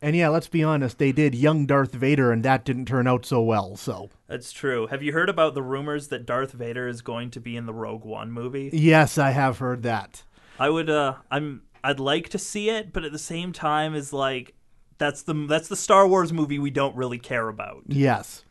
And 0.02 0.14
yeah, 0.14 0.28
let's 0.28 0.48
be 0.48 0.62
honest, 0.62 0.98
they 0.98 1.10
did 1.10 1.34
young 1.34 1.64
Darth 1.66 1.92
Vader, 1.92 2.30
and 2.30 2.44
that 2.44 2.64
didn't 2.66 2.84
turn 2.86 3.06
out 3.06 3.24
so 3.24 3.40
well. 3.40 3.76
So 3.76 4.10
That's 4.26 4.52
true. 4.52 4.86
Have 4.88 5.02
you 5.02 5.12
heard 5.12 5.30
about 5.30 5.54
the 5.54 5.62
rumors 5.62 6.08
that 6.08 6.26
Darth 6.26 6.52
Vader 6.52 6.86
is 6.86 7.00
going 7.00 7.30
to 7.30 7.40
be 7.40 7.56
in 7.56 7.64
the 7.66 7.72
Rogue 7.72 8.04
One 8.04 8.30
movie? 8.30 8.70
yes, 8.72 9.18
I 9.18 9.30
have 9.30 9.58
heard 9.58 9.82
that. 9.84 10.22
I 10.58 10.70
would 10.70 10.88
uh 10.88 11.16
I'm 11.30 11.62
I'd 11.86 12.00
like 12.00 12.30
to 12.30 12.38
see 12.38 12.68
it, 12.68 12.92
but 12.92 13.04
at 13.04 13.12
the 13.12 13.18
same 13.18 13.52
time 13.52 13.94
is 13.94 14.12
like 14.12 14.54
that's 14.98 15.22
the 15.22 15.34
that's 15.48 15.68
the 15.68 15.76
Star 15.76 16.08
Wars 16.08 16.32
movie 16.32 16.58
we 16.58 16.70
don't 16.70 16.96
really 16.96 17.18
care 17.18 17.48
about. 17.48 17.84
Yes, 17.86 18.44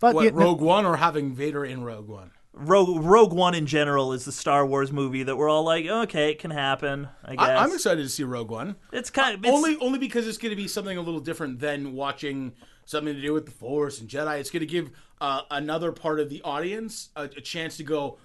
but 0.00 0.16
What 0.16 0.24
yeah, 0.24 0.30
Rogue 0.34 0.60
One 0.60 0.84
or 0.84 0.96
having 0.96 1.32
Vader 1.32 1.64
in 1.64 1.84
Rogue 1.84 2.08
One? 2.08 2.32
Rogue 2.52 3.04
Rogue 3.04 3.32
One 3.32 3.54
in 3.54 3.66
general 3.66 4.12
is 4.12 4.24
the 4.24 4.32
Star 4.32 4.66
Wars 4.66 4.90
movie 4.90 5.22
that 5.22 5.36
we're 5.36 5.48
all 5.48 5.62
like, 5.62 5.86
okay, 5.86 6.32
it 6.32 6.40
can 6.40 6.50
happen. 6.50 7.08
I 7.24 7.36
guess 7.36 7.48
I, 7.48 7.54
I'm 7.54 7.72
excited 7.72 8.02
to 8.02 8.08
see 8.08 8.24
Rogue 8.24 8.50
One. 8.50 8.74
It's 8.92 9.10
kind 9.10 9.36
of 9.36 9.44
it's, 9.44 9.54
only 9.54 9.76
only 9.80 10.00
because 10.00 10.26
it's 10.26 10.38
going 10.38 10.50
to 10.50 10.56
be 10.56 10.66
something 10.66 10.98
a 10.98 11.02
little 11.02 11.20
different 11.20 11.60
than 11.60 11.92
watching 11.92 12.52
something 12.84 13.14
to 13.14 13.20
do 13.20 13.32
with 13.32 13.44
the 13.44 13.52
Force 13.52 14.00
and 14.00 14.08
Jedi. 14.08 14.40
It's 14.40 14.50
going 14.50 14.60
to 14.60 14.66
give 14.66 14.90
uh, 15.20 15.42
another 15.52 15.92
part 15.92 16.18
of 16.18 16.30
the 16.30 16.42
audience 16.42 17.10
a, 17.14 17.22
a 17.22 17.40
chance 17.40 17.76
to 17.76 17.84
go. 17.84 18.18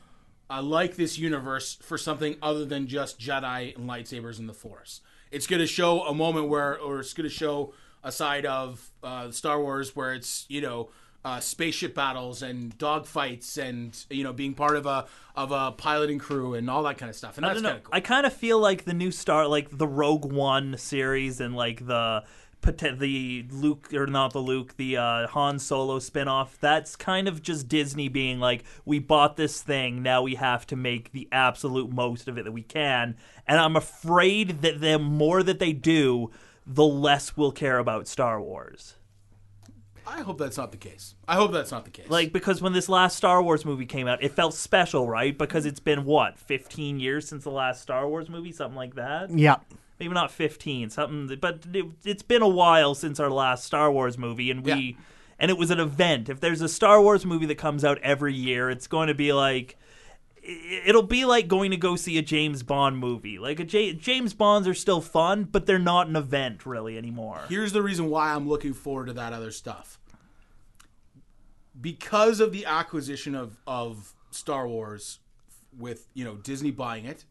I 0.51 0.59
like 0.59 0.97
this 0.97 1.17
universe 1.17 1.77
for 1.81 1.97
something 1.97 2.35
other 2.41 2.65
than 2.65 2.87
just 2.87 3.17
Jedi 3.19 3.75
and 3.75 3.89
lightsabers 3.89 4.37
and 4.37 4.49
the 4.49 4.53
Force. 4.53 4.99
It's 5.31 5.47
going 5.47 5.61
to 5.61 5.67
show 5.67 6.01
a 6.01 6.13
moment 6.13 6.49
where, 6.49 6.77
or 6.77 6.99
it's 6.99 7.13
going 7.13 7.27
to 7.27 7.33
show 7.33 7.73
a 8.03 8.11
side 8.11 8.45
of 8.45 8.91
uh, 9.01 9.31
Star 9.31 9.61
Wars 9.61 9.95
where 9.95 10.13
it's 10.13 10.45
you 10.49 10.59
know 10.59 10.89
uh, 11.23 11.39
spaceship 11.39 11.95
battles 11.95 12.41
and 12.41 12.77
dogfights 12.77 13.57
and 13.57 14.05
you 14.09 14.23
know 14.23 14.33
being 14.33 14.53
part 14.53 14.75
of 14.75 14.85
a 14.85 15.05
of 15.35 15.51
a 15.51 15.71
piloting 15.71 16.19
crew 16.19 16.53
and 16.53 16.69
all 16.69 16.83
that 16.83 16.97
kind 16.97 17.09
of 17.09 17.15
stuff. 17.15 17.37
And 17.37 17.45
I 17.45 17.49
that's 17.49 17.61
kind 17.61 17.77
of 17.77 17.83
cool. 17.85 17.93
I 17.93 17.99
kind 18.01 18.25
of 18.25 18.33
feel 18.33 18.59
like 18.59 18.83
the 18.83 18.93
new 18.93 19.11
Star, 19.11 19.47
like 19.47 19.77
the 19.77 19.87
Rogue 19.87 20.31
One 20.31 20.77
series, 20.77 21.39
and 21.39 21.55
like 21.55 21.85
the 21.87 22.23
the 22.61 23.45
Luke 23.49 23.93
or 23.93 24.07
not 24.07 24.33
the 24.33 24.39
Luke, 24.39 24.77
the 24.77 24.97
uh, 24.97 25.27
Han 25.27 25.59
Solo 25.59 25.99
spinoff. 25.99 26.59
That's 26.59 26.95
kind 26.95 27.27
of 27.27 27.41
just 27.41 27.67
Disney 27.67 28.07
being 28.07 28.39
like, 28.39 28.63
we 28.85 28.99
bought 28.99 29.37
this 29.37 29.61
thing, 29.61 30.01
now 30.01 30.21
we 30.21 30.35
have 30.35 30.65
to 30.67 30.75
make 30.75 31.11
the 31.11 31.27
absolute 31.31 31.91
most 31.91 32.27
of 32.27 32.37
it 32.37 32.45
that 32.45 32.51
we 32.51 32.63
can. 32.63 33.15
And 33.47 33.59
I'm 33.59 33.75
afraid 33.75 34.61
that 34.61 34.81
the 34.81 34.99
more 34.99 35.43
that 35.43 35.59
they 35.59 35.73
do, 35.73 36.31
the 36.65 36.85
less 36.85 37.35
we'll 37.35 37.51
care 37.51 37.79
about 37.79 38.07
Star 38.07 38.39
Wars. 38.41 38.95
I 40.05 40.21
hope 40.21 40.39
that's 40.39 40.57
not 40.57 40.71
the 40.71 40.77
case. 40.77 41.15
I 41.27 41.35
hope 41.35 41.51
that's 41.51 41.71
not 41.71 41.85
the 41.85 41.91
case. 41.91 42.09
Like 42.09 42.33
because 42.33 42.61
when 42.61 42.73
this 42.73 42.89
last 42.89 43.15
Star 43.15 43.41
Wars 43.41 43.65
movie 43.65 43.85
came 43.85 44.07
out, 44.07 44.23
it 44.23 44.31
felt 44.31 44.53
special, 44.53 45.07
right? 45.07 45.37
Because 45.37 45.65
it's 45.65 45.79
been 45.79 46.05
what, 46.05 46.39
15 46.39 46.99
years 46.99 47.27
since 47.27 47.43
the 47.43 47.51
last 47.51 47.81
Star 47.81 48.07
Wars 48.07 48.29
movie, 48.29 48.51
something 48.51 48.75
like 48.75 48.95
that. 48.95 49.29
yeah, 49.29 49.57
maybe 50.01 50.13
not 50.13 50.31
15 50.31 50.89
something 50.89 51.37
but 51.39 51.63
it, 51.73 51.85
it's 52.03 52.23
been 52.23 52.41
a 52.41 52.47
while 52.47 52.93
since 52.95 53.19
our 53.19 53.29
last 53.29 53.63
star 53.63 53.91
wars 53.91 54.17
movie 54.17 54.49
and 54.51 54.65
we 54.65 54.71
Yeah. 54.73 54.91
and 55.39 55.51
it 55.51 55.57
was 55.57 55.69
an 55.71 55.79
event 55.79 56.27
if 56.27 56.39
there's 56.39 56.61
a 56.61 56.67
star 56.67 57.01
wars 57.01 57.25
movie 57.25 57.45
that 57.45 57.55
comes 57.59 57.85
out 57.85 57.99
every 57.99 58.33
year 58.33 58.69
it's 58.69 58.87
going 58.87 59.07
to 59.07 59.13
be 59.13 59.31
like 59.31 59.77
it'll 60.43 61.03
be 61.03 61.23
like 61.23 61.47
going 61.47 61.69
to 61.69 61.77
go 61.77 61.95
see 61.95 62.17
a 62.17 62.21
james 62.23 62.63
bond 62.63 62.97
movie 62.97 63.37
like 63.37 63.59
a 63.59 63.63
J- 63.63 63.93
james 63.93 64.33
bonds 64.33 64.67
are 64.67 64.73
still 64.73 65.01
fun 65.01 65.43
but 65.43 65.67
they're 65.67 65.77
not 65.77 66.07
an 66.07 66.15
event 66.15 66.65
really 66.65 66.97
anymore 66.97 67.41
Here's 67.47 67.71
the 67.73 67.83
reason 67.83 68.09
why 68.09 68.33
I'm 68.33 68.49
looking 68.49 68.73
forward 68.73 69.05
to 69.05 69.13
that 69.13 69.33
other 69.33 69.51
stuff. 69.51 69.99
Because 71.79 72.39
of 72.39 72.51
the 72.51 72.65
acquisition 72.65 73.33
of, 73.33 73.57
of 73.65 74.13
Star 74.31 74.67
Wars 74.67 75.19
with, 75.77 76.07
you 76.13 76.25
know, 76.25 76.35
Disney 76.35 76.69
buying 76.71 77.05
it 77.05 77.23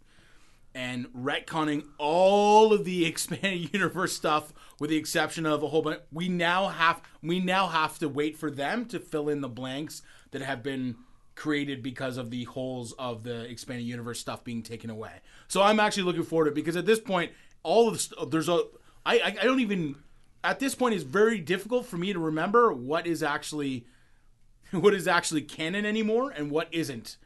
and 0.74 1.06
retconning 1.12 1.84
all 1.98 2.72
of 2.72 2.84
the 2.84 3.04
expanded 3.06 3.72
universe 3.72 4.12
stuff 4.12 4.52
with 4.78 4.90
the 4.90 4.96
exception 4.96 5.46
of 5.46 5.62
a 5.62 5.68
whole 5.68 5.82
bunch 5.82 6.00
we 6.12 6.28
now 6.28 6.68
have 6.68 7.02
we 7.22 7.40
now 7.40 7.66
have 7.66 7.98
to 7.98 8.08
wait 8.08 8.36
for 8.36 8.50
them 8.50 8.84
to 8.86 8.98
fill 8.98 9.28
in 9.28 9.40
the 9.40 9.48
blanks 9.48 10.02
that 10.30 10.42
have 10.42 10.62
been 10.62 10.96
created 11.34 11.82
because 11.82 12.16
of 12.16 12.30
the 12.30 12.44
holes 12.44 12.92
of 12.98 13.22
the 13.22 13.42
expanded 13.50 13.86
universe 13.86 14.20
stuff 14.20 14.44
being 14.44 14.62
taken 14.62 14.90
away. 14.90 15.12
So 15.48 15.62
I'm 15.62 15.80
actually 15.80 16.02
looking 16.02 16.22
forward 16.22 16.44
to 16.44 16.50
it 16.50 16.54
because 16.54 16.76
at 16.76 16.84
this 16.84 17.00
point 17.00 17.32
all 17.62 17.88
of 17.88 18.08
the, 18.10 18.26
there's 18.26 18.48
a 18.48 18.62
I, 19.06 19.18
I 19.18 19.36
I 19.40 19.44
don't 19.44 19.60
even 19.60 19.96
at 20.44 20.58
this 20.58 20.74
point 20.74 20.94
it's 20.94 21.04
very 21.04 21.38
difficult 21.38 21.86
for 21.86 21.96
me 21.96 22.12
to 22.12 22.18
remember 22.18 22.72
what 22.72 23.06
is 23.06 23.22
actually 23.22 23.86
what 24.70 24.94
is 24.94 25.08
actually 25.08 25.42
canon 25.42 25.86
anymore 25.86 26.30
and 26.30 26.50
what 26.50 26.68
isn't 26.72 27.16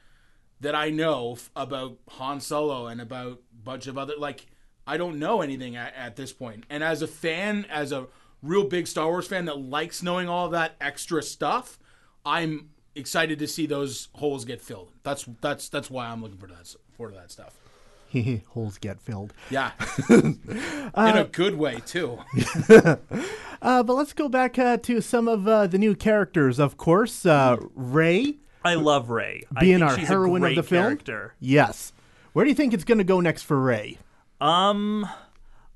that 0.60 0.74
I 0.74 0.90
know 0.90 1.32
f- 1.32 1.50
about 1.56 1.98
Han 2.10 2.40
Solo 2.40 2.86
and 2.86 3.00
about 3.00 3.32
a 3.32 3.64
bunch 3.64 3.86
of 3.86 3.98
other 3.98 4.14
like 4.18 4.46
I 4.86 4.96
don't 4.96 5.18
know 5.18 5.40
anything 5.40 5.76
at, 5.76 5.94
at 5.94 6.16
this 6.16 6.32
point. 6.32 6.64
And 6.68 6.84
as 6.84 7.02
a 7.02 7.06
fan, 7.06 7.66
as 7.70 7.92
a 7.92 8.06
real 8.42 8.64
big 8.64 8.86
Star 8.86 9.08
Wars 9.08 9.26
fan 9.26 9.46
that 9.46 9.58
likes 9.58 10.02
knowing 10.02 10.28
all 10.28 10.50
that 10.50 10.76
extra 10.80 11.22
stuff, 11.22 11.78
I'm 12.24 12.70
excited 12.94 13.38
to 13.38 13.46
see 13.46 13.66
those 13.66 14.08
holes 14.14 14.44
get 14.44 14.60
filled. 14.60 14.92
That's 15.02 15.26
that's 15.40 15.68
that's 15.68 15.90
why 15.90 16.06
I'm 16.06 16.22
looking 16.22 16.38
for 16.38 16.48
that 16.48 16.74
for 16.92 17.10
that 17.12 17.30
stuff. 17.30 17.56
holes 18.48 18.78
get 18.78 19.00
filled. 19.00 19.32
Yeah, 19.50 19.72
in 20.10 20.38
a 20.96 21.28
good 21.30 21.56
way 21.56 21.80
too. 21.86 22.18
Uh, 23.62 23.82
but 23.82 23.94
let's 23.94 24.12
go 24.12 24.28
back 24.28 24.58
uh, 24.58 24.76
to 24.76 25.00
some 25.00 25.26
of 25.26 25.48
uh, 25.48 25.66
the 25.66 25.78
new 25.78 25.94
characters. 25.94 26.58
Of 26.58 26.76
course, 26.76 27.24
uh, 27.24 27.56
Rey 27.74 28.36
i 28.64 28.74
love 28.74 29.10
rey 29.10 29.42
I 29.54 29.60
being 29.60 29.78
think 29.78 29.90
our 29.90 29.96
heroine 29.96 30.44
of 30.44 30.54
the 30.54 30.62
film. 30.62 30.84
character. 30.84 31.34
Yes. 31.40 31.92
Where 32.34 32.44
do 32.44 32.48
you 32.48 32.54
think 32.56 32.74
it's 32.74 32.84
going 32.84 32.98
to 32.98 33.04
go 33.04 33.20
next 33.20 33.42
for 33.42 33.60
Rey? 33.60 33.96
Um, 34.40 35.08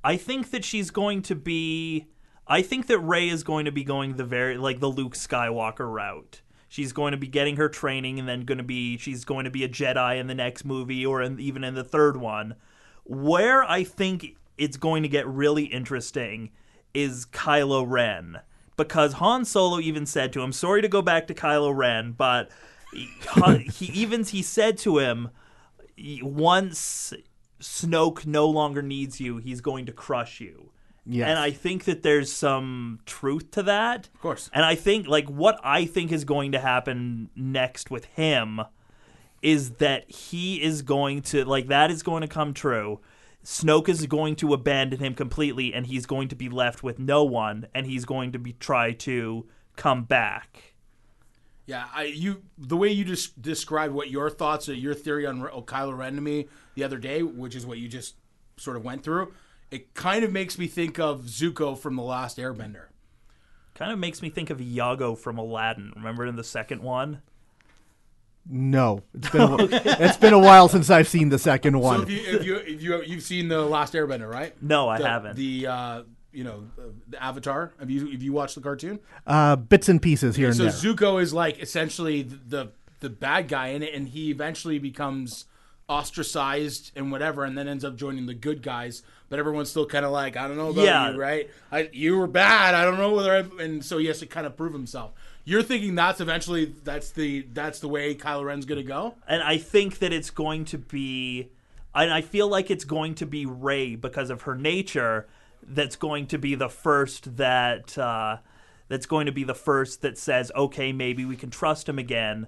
I 0.02 0.16
think 0.16 0.50
that 0.50 0.64
she's 0.64 0.90
going 0.90 1.22
to 1.22 1.36
be. 1.36 2.08
I 2.48 2.62
think 2.62 2.88
that 2.88 2.98
Rey 2.98 3.28
is 3.28 3.44
going 3.44 3.66
to 3.66 3.70
be 3.70 3.84
going 3.84 4.16
the 4.16 4.24
very 4.24 4.58
like 4.58 4.80
the 4.80 4.88
Luke 4.88 5.14
Skywalker 5.14 5.90
route. 5.90 6.40
She's 6.68 6.92
going 6.92 7.12
to 7.12 7.16
be 7.16 7.28
getting 7.28 7.56
her 7.56 7.68
training, 7.68 8.18
and 8.18 8.28
then 8.28 8.40
going 8.40 8.58
to 8.58 8.64
be 8.64 8.98
she's 8.98 9.24
going 9.24 9.44
to 9.44 9.50
be 9.52 9.62
a 9.62 9.68
Jedi 9.68 10.18
in 10.18 10.26
the 10.26 10.34
next 10.34 10.64
movie, 10.64 11.06
or 11.06 11.22
in, 11.22 11.38
even 11.38 11.62
in 11.62 11.74
the 11.74 11.84
third 11.84 12.16
one. 12.16 12.56
Where 13.04 13.62
I 13.62 13.84
think 13.84 14.36
it's 14.58 14.76
going 14.76 15.04
to 15.04 15.08
get 15.08 15.28
really 15.28 15.66
interesting 15.66 16.50
is 16.92 17.24
Kylo 17.26 17.84
Ren, 17.88 18.40
because 18.76 19.12
Han 19.14 19.44
Solo 19.44 19.78
even 19.78 20.06
said 20.06 20.32
to 20.32 20.42
him, 20.42 20.50
"Sorry 20.50 20.82
to 20.82 20.88
go 20.88 21.02
back 21.02 21.28
to 21.28 21.34
Kylo 21.34 21.72
Ren, 21.74 22.10
but." 22.10 22.50
He, 22.92 23.86
even 23.86 24.24
he 24.24 24.42
said 24.42 24.78
to 24.78 24.98
him 24.98 25.30
once 26.22 27.12
Snoke 27.60 28.26
no 28.26 28.48
longer 28.48 28.82
needs 28.82 29.20
you, 29.20 29.38
he's 29.38 29.60
going 29.60 29.86
to 29.86 29.92
crush 29.92 30.40
you. 30.40 30.70
Yes. 31.04 31.28
And 31.28 31.38
I 31.38 31.50
think 31.50 31.84
that 31.84 32.02
there's 32.02 32.30
some 32.30 33.00
truth 33.06 33.50
to 33.52 33.62
that. 33.62 34.08
Of 34.14 34.20
course. 34.20 34.50
And 34.52 34.64
I 34.64 34.74
think 34.74 35.06
like 35.06 35.28
what 35.28 35.58
I 35.64 35.86
think 35.86 36.12
is 36.12 36.24
going 36.24 36.52
to 36.52 36.58
happen 36.58 37.30
next 37.34 37.90
with 37.90 38.04
him 38.04 38.60
is 39.40 39.70
that 39.72 40.10
he 40.10 40.62
is 40.62 40.82
going 40.82 41.22
to 41.22 41.44
like 41.44 41.68
that 41.68 41.90
is 41.90 42.02
going 42.02 42.20
to 42.20 42.28
come 42.28 42.52
true. 42.52 43.00
Snoke 43.42 43.88
is 43.88 44.04
going 44.06 44.36
to 44.36 44.52
abandon 44.52 44.98
him 44.98 45.14
completely 45.14 45.72
and 45.72 45.86
he's 45.86 46.04
going 46.04 46.28
to 46.28 46.36
be 46.36 46.50
left 46.50 46.82
with 46.82 46.98
no 46.98 47.24
one 47.24 47.66
and 47.74 47.86
he's 47.86 48.04
going 48.04 48.32
to 48.32 48.38
be 48.38 48.52
try 48.52 48.92
to 48.92 49.46
come 49.76 50.04
back. 50.04 50.67
Yeah, 51.68 51.84
I 51.94 52.04
you 52.04 52.42
the 52.56 52.78
way 52.78 52.88
you 52.88 53.04
just 53.04 53.40
described 53.42 53.92
what 53.92 54.10
your 54.10 54.30
thoughts 54.30 54.70
or 54.70 54.74
your 54.74 54.94
theory 54.94 55.26
on 55.26 55.42
Re- 55.42 55.50
Kylo 55.52 55.96
Ren 55.96 56.14
to 56.14 56.20
me 56.22 56.48
the 56.74 56.82
other 56.82 56.96
day, 56.96 57.22
which 57.22 57.54
is 57.54 57.66
what 57.66 57.76
you 57.76 57.88
just 57.88 58.14
sort 58.56 58.76
of 58.78 58.84
went 58.84 59.02
through, 59.04 59.34
it 59.70 59.92
kind 59.92 60.24
of 60.24 60.32
makes 60.32 60.56
me 60.58 60.66
think 60.66 60.98
of 60.98 61.24
Zuko 61.24 61.78
from 61.78 61.94
the 61.96 62.02
Last 62.02 62.38
Airbender. 62.38 62.86
Kind 63.74 63.92
of 63.92 63.98
makes 63.98 64.22
me 64.22 64.30
think 64.30 64.48
of 64.48 64.62
Iago 64.62 65.14
from 65.14 65.36
Aladdin. 65.36 65.92
Remember 65.94 66.24
in 66.24 66.36
the 66.36 66.42
second 66.42 66.82
one? 66.82 67.20
No, 68.50 69.02
it's 69.12 69.28
been 69.28 69.42
a, 69.42 69.46
wh- 69.66 70.00
it's 70.00 70.16
been 70.16 70.32
a 70.32 70.38
while 70.38 70.68
since 70.70 70.88
I've 70.88 71.06
seen 71.06 71.28
the 71.28 71.38
second 71.38 71.74
So 71.74 71.78
one. 71.80 72.02
if 72.04 72.10
you 72.10 72.18
if 72.24 72.44
you 72.46 72.56
if 72.56 72.82
you 72.82 73.02
you've 73.02 73.22
seen 73.22 73.48
the 73.48 73.60
Last 73.60 73.92
Airbender, 73.92 74.26
right? 74.28 74.54
No, 74.62 74.88
I 74.88 74.96
The- 74.98 75.06
haven't. 75.06 75.36
The 75.36 75.66
uh, 75.66 76.02
you 76.32 76.44
know 76.44 76.64
uh, 76.78 76.82
the 77.08 77.22
Avatar. 77.22 77.72
Have 77.80 77.90
you 77.90 78.10
have 78.10 78.22
you 78.22 78.32
watched 78.32 78.54
the 78.54 78.60
cartoon? 78.60 78.98
uh, 79.26 79.56
bits 79.56 79.88
and 79.88 80.00
pieces 80.02 80.36
here 80.36 80.48
and 80.48 80.56
So 80.56 80.64
there. 80.64 80.72
Zuko 80.72 81.20
is 81.22 81.32
like 81.32 81.60
essentially 81.60 82.22
the 82.22 82.70
the 83.00 83.08
bad 83.10 83.48
guy 83.48 83.68
in 83.68 83.82
it, 83.82 83.94
and 83.94 84.08
he 84.08 84.30
eventually 84.30 84.78
becomes 84.78 85.44
ostracized 85.88 86.92
and 86.96 87.10
whatever, 87.10 87.44
and 87.44 87.56
then 87.56 87.66
ends 87.68 87.84
up 87.84 87.96
joining 87.96 88.26
the 88.26 88.34
good 88.34 88.62
guys. 88.62 89.02
But 89.28 89.38
everyone's 89.38 89.70
still 89.70 89.86
kind 89.86 90.04
of 90.04 90.10
like, 90.12 90.36
I 90.36 90.48
don't 90.48 90.56
know 90.56 90.70
about 90.70 90.84
Yeah. 90.84 91.12
you, 91.12 91.18
right? 91.18 91.50
I, 91.70 91.90
you 91.92 92.16
were 92.16 92.26
bad. 92.26 92.74
I 92.74 92.84
don't 92.84 92.96
know 92.98 93.12
whether, 93.14 93.32
I, 93.34 93.62
and 93.62 93.84
so 93.84 93.98
he 93.98 94.06
has 94.06 94.20
to 94.20 94.26
kind 94.26 94.46
of 94.46 94.56
prove 94.56 94.72
himself. 94.72 95.12
You're 95.44 95.62
thinking 95.62 95.94
that's 95.94 96.20
eventually 96.20 96.74
that's 96.84 97.10
the 97.10 97.46
that's 97.54 97.78
the 97.80 97.88
way 97.88 98.14
Kylo 98.14 98.44
Ren's 98.44 98.66
gonna 98.66 98.82
go. 98.82 99.14
and 99.26 99.42
I 99.42 99.56
think 99.58 99.98
that 100.00 100.12
it's 100.12 100.30
going 100.30 100.66
to 100.66 100.78
be, 100.78 101.48
and 101.94 102.12
I 102.12 102.20
feel 102.20 102.48
like 102.48 102.70
it's 102.70 102.84
going 102.84 103.14
to 103.16 103.26
be 103.26 103.46
Rey 103.46 103.96
because 103.96 104.28
of 104.30 104.42
her 104.42 104.54
nature. 104.54 105.26
That's 105.70 105.96
going 105.96 106.26
to 106.28 106.38
be 106.38 106.54
the 106.54 106.68
first 106.68 107.36
that 107.36 107.96
uh, 107.98 108.38
that's 108.88 109.06
going 109.06 109.26
to 109.26 109.32
be 109.32 109.44
the 109.44 109.54
first 109.54 110.02
that 110.02 110.16
says, 110.16 110.50
okay, 110.56 110.92
maybe 110.92 111.24
we 111.24 111.36
can 111.36 111.50
trust 111.50 111.88
him 111.88 111.98
again, 111.98 112.46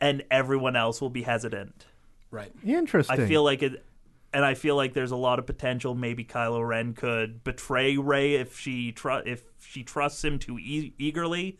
and 0.00 0.22
everyone 0.30 0.76
else 0.76 1.00
will 1.00 1.10
be 1.10 1.22
hesitant. 1.22 1.86
Right. 2.30 2.52
Interesting. 2.64 3.20
I 3.20 3.26
feel 3.26 3.42
like 3.42 3.62
it. 3.62 3.84
and 4.32 4.44
I 4.44 4.54
feel 4.54 4.76
like 4.76 4.94
there's 4.94 5.10
a 5.10 5.16
lot 5.16 5.38
of 5.38 5.46
potential. 5.46 5.94
Maybe 5.94 6.24
Kylo 6.24 6.66
Ren 6.66 6.94
could 6.94 7.42
betray 7.44 7.96
Rey 7.96 8.36
if 8.36 8.58
she 8.58 8.92
tr- 8.92 9.26
if 9.26 9.42
she 9.60 9.82
trusts 9.82 10.24
him 10.24 10.38
too 10.38 10.58
e- 10.58 10.94
eagerly, 10.98 11.58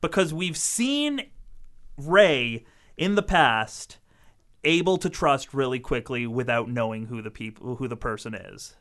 because 0.00 0.34
we've 0.34 0.56
seen 0.56 1.28
Rey 1.96 2.64
in 2.96 3.14
the 3.14 3.22
past 3.22 3.98
able 4.64 4.96
to 4.98 5.08
trust 5.10 5.54
really 5.54 5.80
quickly 5.80 6.26
without 6.26 6.68
knowing 6.68 7.06
who 7.06 7.22
the 7.22 7.30
people 7.30 7.76
who 7.76 7.88
the 7.88 7.96
person 7.96 8.34
is. 8.34 8.76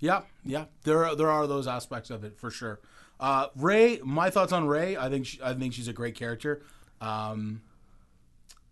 Yeah, 0.00 0.22
yeah. 0.44 0.66
There 0.84 1.04
are, 1.04 1.14
there 1.14 1.30
are 1.30 1.46
those 1.46 1.66
aspects 1.66 2.10
of 2.10 2.24
it 2.24 2.38
for 2.38 2.50
sure. 2.50 2.80
Uh, 3.18 3.48
Rey, 3.56 4.00
my 4.04 4.30
thoughts 4.30 4.52
on 4.52 4.66
Rey. 4.66 4.96
I 4.96 5.08
think 5.08 5.26
she, 5.26 5.40
I 5.42 5.54
think 5.54 5.74
she's 5.74 5.88
a 5.88 5.92
great 5.92 6.14
character. 6.14 6.62
Um, 7.00 7.62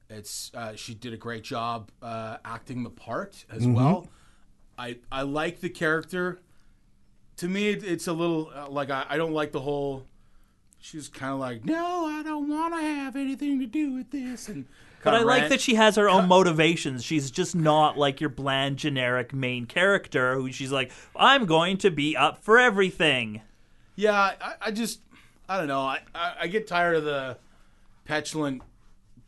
it's 0.09 0.53
uh, 0.55 0.77
she 0.77 0.95
did 0.95 1.13
a 1.13 1.17
great 1.17 1.43
job 1.43 1.91
uh, 2.01 2.37
acting 2.45 2.85
the 2.85 2.91
part 2.91 3.45
as 3.51 3.67
well. 3.67 4.09
I 4.79 4.99
I 5.11 5.23
like 5.23 5.61
the 5.61 5.69
character. 5.69 6.39
To 7.39 7.49
me, 7.49 7.71
it, 7.71 7.83
it's 7.83 8.07
a 8.07 8.13
little 8.13 8.51
uh, 8.55 8.69
like 8.69 8.91
I, 8.91 9.05
I 9.09 9.17
don't 9.17 9.33
like 9.33 9.53
the 9.53 9.61
whole. 9.61 10.07
She's 10.79 11.09
kind 11.09 11.33
of 11.33 11.41
like, 11.41 11.65
no, 11.65 12.07
I 12.07 12.23
don't 12.23 12.49
want 12.49 12.73
to 12.75 12.81
have 12.81 13.17
anything 13.17 13.59
to 13.59 13.67
do 13.67 13.93
with 13.95 14.13
this, 14.13 14.49
and 14.49 14.67
But 15.07 15.15
I 15.15 15.23
like 15.23 15.49
that 15.49 15.61
she 15.61 15.75
has 15.77 15.97
her 15.97 16.09
own 16.09 16.29
motivations. 16.29 17.03
She's 17.05 17.31
just 17.31 17.55
not 17.57 17.97
like 17.97 18.21
your 18.21 18.31
bland, 18.31 18.77
generic 18.77 19.33
main 19.33 19.65
character 19.67 20.35
who 20.35 20.53
she's 20.53 20.71
like, 20.73 20.93
I'm 21.17 21.47
going 21.47 21.79
to 21.79 21.91
be 21.91 22.17
up 22.17 22.43
for 22.45 22.59
everything. 22.59 23.41
Yeah, 23.95 24.13
I, 24.15 24.55
I 24.61 24.71
just, 24.73 25.01
I 25.49 25.57
don't 25.57 25.69
know. 25.69 25.81
I, 25.81 26.01
I, 26.15 26.33
I 26.43 26.47
get 26.49 26.67
tired 26.67 26.97
of 26.97 27.05
the 27.05 27.39
petulant 28.05 28.63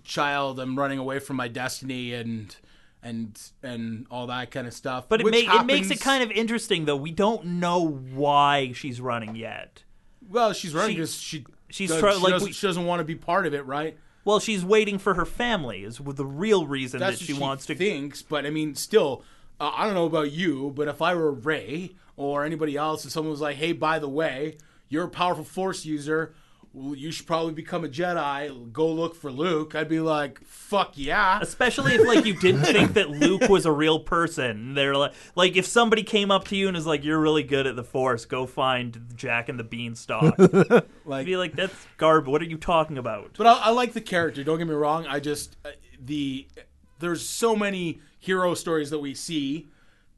child. 0.05 0.61
I'm 0.61 0.79
running 0.79 0.99
away 0.99 1.19
from 1.19 1.37
my 1.37 1.49
destiny 1.49 2.13
and 2.15 2.55
and 3.03 3.41
and 3.63 4.07
all 4.11 4.27
that 4.27 4.51
kind 4.51 4.67
of 4.67 4.75
stuff. 4.75 5.09
But 5.09 5.21
it, 5.21 5.25
ma- 5.25 5.61
it 5.61 5.67
makes 5.67 5.91
it 5.91 6.01
kind 6.01 6.23
of 6.23 6.31
interesting, 6.33 6.85
though. 6.85 6.97
We 6.97 7.13
don't 7.13 7.45
know 7.45 7.87
why 7.87 8.73
she's 8.73 9.01
running 9.01 9.37
yet. 9.37 9.85
well. 10.29 10.53
She's 10.53 10.75
running 10.75 10.91
she- 10.91 10.97
because 10.97 11.15
she 11.15 11.47
she's 11.71 11.91
does, 11.91 12.01
try- 12.01 12.15
she, 12.15 12.19
like 12.21 12.33
doesn't, 12.33 12.47
we- 12.49 12.53
she 12.53 12.67
doesn't 12.67 12.85
want 12.87 13.01
to 13.01 13.05
be 13.05 13.15
part 13.15 13.47
of 13.47 13.55
it, 13.55 13.65
right? 13.67 13.97
Well, 14.29 14.41
she's 14.41 14.63
waiting 14.63 14.99
for 14.99 15.15
her 15.15 15.25
family, 15.25 15.85
is 15.85 15.97
the 15.97 16.27
real 16.27 16.67
reason 16.67 17.01
That's 17.01 17.19
that 17.19 17.25
she 17.25 17.33
what 17.33 17.41
wants 17.41 17.65
to. 17.65 17.75
thinks. 17.75 18.21
But 18.21 18.45
I 18.45 18.51
mean, 18.51 18.75
still, 18.75 19.25
uh, 19.59 19.73
I 19.75 19.87
don't 19.87 19.95
know 19.95 20.05
about 20.05 20.33
you, 20.33 20.71
but 20.77 20.87
if 20.87 21.01
I 21.01 21.15
were 21.15 21.33
Rey 21.33 21.93
or 22.15 22.45
anybody 22.45 22.77
else, 22.77 23.05
and 23.05 23.11
someone 23.11 23.31
was 23.31 23.41
like, 23.41 23.57
"Hey, 23.57 23.73
by 23.73 23.99
the 23.99 24.07
way, 24.07 24.59
you're 24.91 25.05
a 25.05 25.09
powerful 25.09 25.45
Force 25.45 25.87
user." 25.87 26.35
Well, 26.79 26.95
you 26.95 27.11
should 27.11 27.27
probably 27.27 27.53
become 27.55 27.85
a 27.85 27.89
Jedi. 27.89 28.73
Go 28.73 28.87
look 28.89 29.17
for 29.17 29.33
Luke. 29.33 29.75
I'd 29.75 29.89
be 29.89 29.99
like, 29.99 30.39
"Fuck 30.45 30.93
yeah!" 30.95 31.41
Especially 31.43 31.95
if 31.95 32.07
like 32.07 32.25
you 32.25 32.35
didn't 32.35 32.65
think 32.73 32.95
that 32.95 33.11
Luke 33.11 33.49
was 33.49 33.67
a 33.67 33.73
real 33.73 33.99
person. 33.99 34.75
They're 34.75 34.95
like, 34.95 35.13
like 35.35 35.57
if 35.57 35.67
somebody 35.67 36.05
came 36.05 36.31
up 36.31 36.45
to 36.49 36.57
you 36.57 36.69
and 36.69 36.77
is 36.77 36.87
like, 36.87 37.03
"You're 37.03 37.19
really 37.19 37.43
good 37.43 37.67
at 37.67 37.75
the 37.75 37.83
Force. 37.83 38.27
Go 38.27 38.47
find 38.47 39.09
Jack 39.17 39.49
and 39.49 39.59
the 39.59 39.65
Beanstalk." 39.65 40.37
Like, 41.05 41.25
Be 41.25 41.37
like, 41.39 41.57
"That's 41.57 41.75
garbage. 41.97 42.31
What 42.31 42.43
are 42.43 42.47
you 42.47 42.59
talking 42.59 42.99
about?" 42.99 43.35
But 43.39 43.47
I, 43.47 43.53
I 43.55 43.71
like 43.71 43.95
the 43.95 44.01
character. 44.01 44.45
Don't 44.45 44.59
get 44.59 44.69
me 44.69 44.75
wrong. 44.75 45.07
I 45.07 45.21
just 45.21 45.57
uh, 45.65 45.71
the 46.05 46.47
there's 47.01 47.27
so 47.27 47.57
many 47.57 48.01
hero 48.19 48.55
stories 48.55 48.91
that 48.91 48.99
we 48.99 49.15
see, 49.15 49.69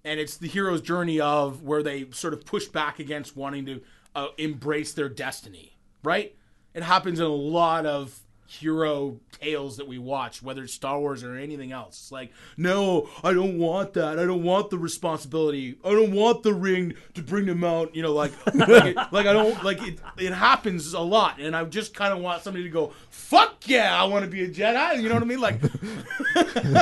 and 0.04 0.18
it's 0.20 0.36
the 0.36 0.48
hero's 0.48 0.82
journey 0.82 1.20
of 1.20 1.62
where 1.62 1.82
they 1.82 2.10
sort 2.10 2.34
of 2.34 2.44
push 2.44 2.66
back 2.66 2.98
against 2.98 3.36
wanting 3.36 3.66
to 3.66 3.80
uh, 4.14 4.28
embrace 4.36 4.92
their 4.92 5.08
destiny. 5.08 5.76
Right? 6.02 6.34
It 6.74 6.82
happens 6.82 7.18
in 7.20 7.26
a 7.26 7.28
lot 7.28 7.86
of 7.86 8.18
hero 8.46 9.16
tales 9.40 9.76
that 9.76 9.86
we 9.86 9.96
watch, 9.96 10.42
whether 10.42 10.64
it's 10.64 10.72
Star 10.74 10.98
Wars 10.98 11.22
or 11.22 11.36
anything 11.36 11.70
else. 11.70 11.96
It's 12.00 12.10
like, 12.12 12.32
no, 12.56 13.08
I 13.22 13.32
don't 13.32 13.58
want 13.58 13.92
that. 13.92 14.18
I 14.18 14.24
don't 14.26 14.42
want 14.42 14.70
the 14.70 14.78
responsibility. 14.78 15.76
I 15.84 15.90
don't 15.90 16.10
want 16.12 16.42
the 16.42 16.52
ring 16.52 16.94
to 17.14 17.22
bring 17.22 17.46
them 17.46 17.62
out. 17.62 17.94
You 17.94 18.02
know, 18.02 18.12
like, 18.12 18.32
like, 18.54 18.68
it- 18.86 18.96
like 19.12 19.26
I 19.26 19.32
don't 19.32 19.62
like 19.62 19.80
it. 19.86 20.00
It 20.18 20.32
happens 20.32 20.94
a 20.94 21.00
lot, 21.00 21.40
and 21.40 21.54
I 21.54 21.62
just 21.64 21.94
kind 21.94 22.12
of 22.12 22.18
want 22.18 22.42
somebody 22.42 22.64
to 22.64 22.70
go, 22.70 22.92
"Fuck 23.10 23.68
yeah, 23.68 23.94
I 24.00 24.04
want 24.06 24.24
to 24.24 24.30
be 24.30 24.42
a 24.42 24.48
Jedi." 24.48 25.00
You 25.00 25.08
know 25.08 25.14
what 25.14 25.22
I 25.22 25.26
mean? 25.26 25.40
Like, 25.40 25.60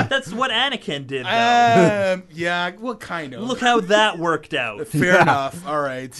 That's 0.08 0.32
what 0.32 0.50
Anakin 0.50 1.06
did. 1.06 1.26
Um, 1.26 2.22
yeah, 2.30 2.70
what 2.78 2.98
kind 3.00 3.34
of? 3.34 3.42
Look 3.42 3.60
how 3.60 3.80
that 3.80 4.18
worked 4.18 4.54
out. 4.54 4.86
fair 4.88 5.20
enough. 5.20 5.66
All 5.66 5.80
right. 5.82 6.14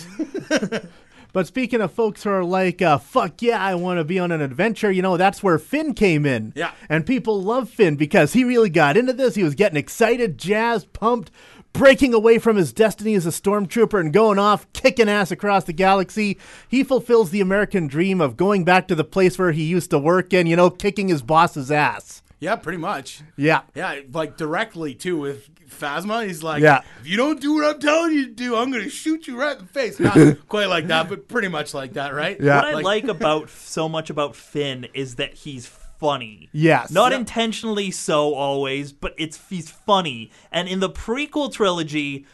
But 1.33 1.47
speaking 1.47 1.81
of 1.81 1.93
folks 1.93 2.23
who 2.23 2.31
are 2.31 2.45
like, 2.45 2.81
uh, 2.81 2.99
fuck 2.99 3.43
yeah, 3.43 3.63
I 3.63 3.75
want 3.75 3.99
to 3.99 4.05
be 4.05 4.19
on 4.19 4.33
an 4.33 4.41
adventure, 4.41 4.91
you 4.91 5.03
know, 5.03 5.17
that's 5.17 5.43
where 5.43 5.59
Finn 5.59 5.95
came 5.95 6.25
in. 6.25 6.53
Yeah. 6.57 6.73
And 6.89 7.07
people 7.07 7.43
love 7.43 7.69
Finn 7.69 7.97
because 7.97 8.33
he 8.33 8.45
really 8.45 8.71
got 8.71 8.97
into 8.97 9.13
this. 9.13 9.35
He 9.35 9.45
was 9.45 9.55
getting 9.55 9.77
excited, 9.77 10.39
jazzed, 10.39 10.93
pumped, 10.93 11.31
breaking 11.73 12.15
away 12.15 12.39
from 12.39 12.57
his 12.57 12.73
destiny 12.73 13.15
as 13.15 13.27
a 13.27 13.31
stormtrooper 13.31 14.01
and 14.01 14.13
going 14.13 14.39
off, 14.39 14.71
kicking 14.73 15.09
ass 15.09 15.31
across 15.31 15.65
the 15.65 15.73
galaxy. 15.73 16.39
He 16.69 16.83
fulfills 16.83 17.31
the 17.31 17.41
American 17.41 17.87
dream 17.87 18.21
of 18.21 18.37
going 18.37 18.65
back 18.65 18.89
to 18.89 18.95
the 18.95 19.05
place 19.05 19.39
where 19.39 19.53
he 19.53 19.65
used 19.65 19.91
to 19.91 19.99
work 19.99 20.33
and, 20.33 20.49
you 20.49 20.57
know, 20.57 20.71
kicking 20.71 21.09
his 21.09 21.23
boss's 21.23 21.71
ass. 21.71 22.23
Yeah, 22.41 22.57
pretty 22.57 22.79
much. 22.79 23.23
Yeah. 23.37 23.63
Yeah, 23.75 24.01
like 24.13 24.37
directly 24.37 24.95
too 24.95 25.19
with 25.19 25.51
Phasma. 25.71 26.27
He's 26.27 26.43
like, 26.43 26.63
Yeah. 26.63 26.83
if 27.01 27.07
you 27.07 27.17
don't 27.17 27.41
do 27.41 27.55
what 27.55 27.65
I'm 27.75 27.81
telling 27.81 28.13
you 28.13 28.27
to 28.27 28.33
do, 28.33 28.57
I'm 28.57 28.71
gonna 28.71 28.89
shoot 28.89 29.27
you 29.27 29.39
right 29.39 29.57
in 29.59 29.63
the 29.67 29.69
face. 29.73 29.99
Not 30.01 30.17
quite 30.49 30.67
like 30.69 30.87
that, 30.89 31.09
but 31.09 31.29
pretty 31.29 31.49
much 31.49 31.75
like 31.75 31.95
that, 31.95 32.15
right? 32.15 32.41
Yeah. 32.41 32.57
What 32.57 32.65
I 32.65 32.81
like 32.81 33.05
about 33.09 33.51
so 33.51 33.89
much 33.89 34.11
about 34.11 34.35
Finn 34.37 34.87
is 34.95 35.17
that 35.17 35.35
he's 35.35 35.67
funny. 35.67 36.49
Yes. 36.53 36.91
Not 36.91 37.13
Yeah. 37.13 37.19
intentionally 37.19 37.91
so 37.91 38.35
always, 38.35 38.93
but 38.93 39.15
it's 39.19 39.41
he's 39.49 39.71
funny. 39.71 40.31
And 40.53 40.69
in 40.69 40.81
the 40.81 40.91
prequel 40.91 41.53
trilogy, 41.53 42.25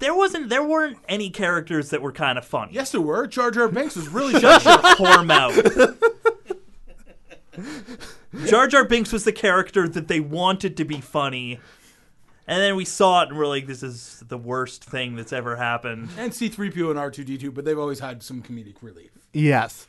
there 0.00 0.14
wasn't 0.14 0.50
there 0.50 0.62
weren't 0.62 0.98
any 1.08 1.30
characters 1.30 1.90
that 1.90 2.02
were 2.02 2.12
kind 2.12 2.36
of 2.38 2.44
funny. 2.44 2.72
Yes, 2.74 2.92
there 2.92 3.00
were. 3.00 3.26
Jar 3.26 3.50
Jar 3.50 3.68
Binks 3.68 3.96
was 3.96 4.08
really 4.08 4.38
Shut 4.38 4.64
your 4.64 4.76
whore 4.78 5.24
mouth. 5.26 5.98
Jar 8.46 8.66
Jar 8.66 8.84
Binks 8.84 9.12
was 9.12 9.24
the 9.24 9.32
character 9.32 9.86
that 9.88 10.08
they 10.08 10.20
wanted 10.20 10.76
to 10.78 10.84
be 10.84 11.00
funny. 11.00 11.60
And 12.46 12.60
then 12.60 12.74
we 12.76 12.84
saw 12.84 13.22
it 13.22 13.28
and 13.28 13.38
we're 13.38 13.46
like, 13.46 13.66
this 13.66 13.82
is 13.82 14.22
the 14.26 14.38
worst 14.38 14.84
thing 14.84 15.14
that's 15.16 15.32
ever 15.32 15.56
happened. 15.56 16.08
and 16.18 16.32
C3PO 16.32 16.90
and 16.90 16.98
R2D2, 16.98 17.54
but 17.54 17.64
they've 17.64 17.78
always 17.78 18.00
had 18.00 18.22
some 18.22 18.42
comedic 18.42 18.76
relief. 18.82 19.10
Yes. 19.32 19.86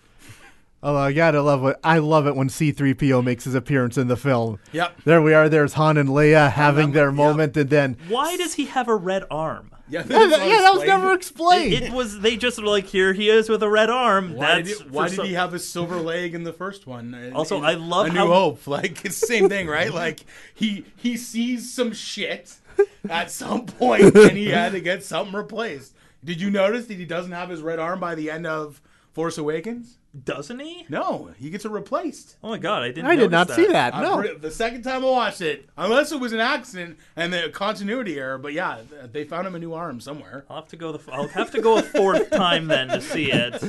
Oh, 0.85 0.97
I 0.97 1.13
gotta 1.13 1.41
love 1.41 1.65
it. 1.65 1.77
I 1.83 1.99
love 1.99 2.27
it 2.27 2.35
when 2.35 2.49
C-3PO 2.49 3.23
makes 3.23 3.45
his 3.45 3.55
appearance 3.55 3.97
in 3.97 4.09
the 4.09 4.17
film. 4.17 4.59
Yep. 4.73 5.03
There 5.05 5.21
we 5.21 5.33
are. 5.33 5.47
There's 5.47 5.73
Han 5.75 5.95
and 5.97 6.09
Leia 6.09 6.51
having 6.51 6.91
their 6.91 7.05
Yep. 7.07 7.13
moment, 7.15 7.55
and 7.57 7.69
then 7.69 7.95
Why 8.09 8.35
does 8.35 8.55
he 8.55 8.65
have 8.65 8.89
a 8.89 8.95
red 8.95 9.23
arm? 9.31 9.71
Yeah, 9.89 9.99
yeah, 10.09 10.25
that, 10.27 10.47
yeah, 10.47 10.59
that 10.61 10.73
was 10.73 10.83
never 10.85 11.13
explained. 11.13 11.73
It 11.73 11.91
was 11.93 12.19
they 12.19 12.35
just 12.37 12.57
were 12.59 12.67
like 12.67 12.85
here 12.85 13.13
he 13.13 13.29
is 13.29 13.47
with 13.49 13.61
a 13.63 13.69
red 13.69 13.89
arm. 13.89 14.33
Why, 14.33 14.61
That's 14.61 14.79
did, 14.79 14.91
why 14.91 15.07
did 15.07 15.15
some- 15.17 15.25
he 15.25 15.33
have 15.33 15.53
a 15.53 15.59
silver 15.59 15.97
leg 15.97 16.33
in 16.35 16.43
the 16.43 16.53
first 16.53 16.85
one? 16.87 17.13
In- 17.13 17.33
Also, 17.33 17.57
in 17.57 17.65
I 17.65 17.73
love 17.75 18.07
A 18.07 18.09
New 18.13 18.27
Hope. 18.27 18.65
Like 18.67 19.05
it's 19.05 19.19
the 19.21 19.27
same 19.27 19.49
thing, 19.49 19.67
right? 19.67 19.93
Like 19.93 20.21
he 20.53 20.85
he 20.97 21.15
sees 21.17 21.71
some 21.73 21.93
shit 21.93 22.55
at 23.09 23.29
some 23.31 23.65
point, 23.67 24.03
and 24.15 24.37
he 24.37 24.49
had 24.49 24.71
to 24.73 24.79
get 24.81 25.03
something 25.03 25.35
replaced. 25.35 25.93
Did 26.23 26.41
you 26.41 26.49
notice 26.49 26.87
that 26.87 26.97
he 26.97 27.05
doesn't 27.05 27.31
have 27.33 27.49
his 27.49 27.61
red 27.61 27.77
arm 27.79 27.99
by 27.99 28.15
the 28.15 28.31
end 28.31 28.47
of 28.47 28.81
Force 29.11 29.37
Awakens? 29.37 29.97
Doesn't 30.23 30.59
he? 30.59 30.85
No, 30.89 31.31
he 31.37 31.49
gets 31.49 31.65
it 31.65 31.71
replaced. 31.71 32.35
Oh 32.43 32.49
my 32.49 32.57
god, 32.59 32.83
I 32.83 32.89
didn't. 32.89 33.05
I 33.07 33.15
did 33.15 33.31
not 33.31 33.47
notice 33.49 33.65
see 33.65 33.71
that. 33.71 33.95
No. 33.99 34.17
pretty- 34.19 34.37
the 34.37 34.51
second 34.51 34.83
time 34.83 35.03
I 35.03 35.09
watched 35.09 35.41
it, 35.41 35.67
unless 35.75 36.11
it 36.11 36.19
was 36.19 36.33
an 36.33 36.39
accident 36.39 36.97
and 37.15 37.33
the 37.33 37.49
continuity 37.51 38.19
error, 38.19 38.37
but 38.37 38.53
yeah, 38.53 38.79
they 39.11 39.23
found 39.23 39.47
him 39.47 39.55
a 39.55 39.59
new 39.59 39.73
arm 39.73 39.99
somewhere. 39.99 40.45
I'll 40.49 40.57
have 40.57 40.67
to 40.69 40.75
go. 40.75 40.91
The, 40.91 41.11
I'll 41.11 41.27
have 41.29 41.49
to 41.51 41.61
go 41.61 41.77
a 41.77 41.81
fourth 41.81 42.29
time 42.31 42.67
then 42.67 42.89
to 42.89 43.01
see 43.01 43.31
it. 43.31 43.63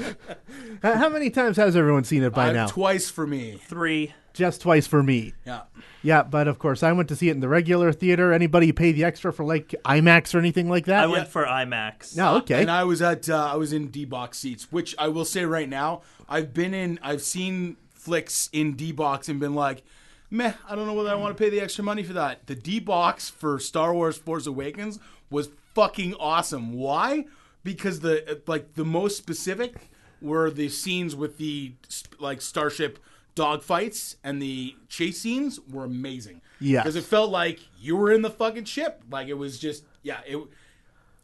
How 0.83 1.09
many 1.09 1.31
times 1.31 1.57
has 1.57 1.77
everyone 1.77 2.05
seen 2.05 2.23
it 2.23 2.35
by 2.35 2.51
Uh, 2.51 2.53
now? 2.53 2.67
Twice 2.67 3.09
for 3.11 3.27
me. 3.27 3.61
Three. 3.67 4.13
Just 4.35 4.61
twice 4.61 4.87
for 4.87 5.03
me. 5.03 5.33
Yeah. 5.47 5.63
Yeah, 6.03 6.23
but 6.23 6.49
of 6.49 6.59
course 6.59 6.83
I 6.83 6.93
went 6.93 7.09
to 7.09 7.17
see 7.17 7.29
it 7.31 7.33
in 7.33 7.41
the 7.41 7.49
regular 7.49 7.93
theater. 7.93 8.33
Anybody 8.33 8.73
pay 8.73 8.93
the 8.93 9.05
extra 9.05 9.33
for 9.33 9.45
like 9.45 9.75
IMAX 9.87 10.35
or 10.35 10.39
anything 10.39 10.69
like 10.69 10.85
that? 10.87 11.05
I 11.05 11.07
went 11.07 11.29
for 11.29 11.47
IMAX. 11.47 12.17
No, 12.17 12.37
okay. 12.39 12.61
And 12.61 12.71
I 12.71 12.85
was 12.85 13.01
at 13.01 13.31
uh, 13.31 13.53
I 13.53 13.57
was 13.57 13.73
in 13.73 13.89
D 13.89 14.05
box 14.05 14.39
seats, 14.39 14.71
which 14.71 14.95
I 14.99 15.09
will 15.09 15.25
say 15.25 15.47
right 15.47 15.69
now, 15.69 16.03
I've 16.29 16.53
been 16.53 16.75
in 16.75 16.99
I've 17.03 17.23
seen 17.23 17.77
flicks 17.95 18.51
in 18.53 18.75
D 18.75 18.93
box 18.93 19.29
and 19.31 19.41
been 19.41 19.55
like, 19.55 19.83
meh, 20.31 20.53
I 20.69 20.75
don't 20.75 20.87
know 20.87 20.93
whether 20.95 21.11
I 21.11 21.15
want 21.15 21.35
to 21.35 21.43
pay 21.43 21.49
the 21.49 21.61
extra 21.61 21.83
money 21.83 22.03
for 22.03 22.13
that. 22.13 22.47
The 22.49 22.55
D 22.55 22.81
box 22.81 23.31
for 23.31 23.59
Star 23.59 23.95
Wars 23.95 24.19
Force 24.19 24.47
Awakens 24.47 24.99
was 25.31 25.49
fucking 25.75 26.15
awesome. 26.21 26.75
Why? 26.75 27.25
Because 27.63 28.01
the 28.01 28.43
like 28.47 28.75
the 28.75 28.85
most 28.85 29.17
specific 29.17 29.89
were 30.21 30.51
the 30.51 30.69
scenes 30.69 31.17
with 31.17 31.39
the 31.39 31.75
like 32.19 32.43
starship 32.43 32.99
dogfights 33.37 34.17
and 34.25 34.41
the 34.41 34.75
chase 34.89 35.21
scenes 35.21 35.61
were 35.71 35.85
amazing. 35.85 36.41
Yeah, 36.61 36.83
Because 36.83 36.97
it 36.97 37.05
felt 37.05 37.31
like 37.31 37.61
you 37.81 37.97
were 37.97 38.13
in 38.13 38.23
the 38.23 38.31
fucking 38.31 38.65
ship. 38.65 39.03
Like 39.11 39.29
it 39.29 39.35
was 39.35 39.59
just 39.59 39.85
yeah, 40.03 40.21
it 40.27 40.39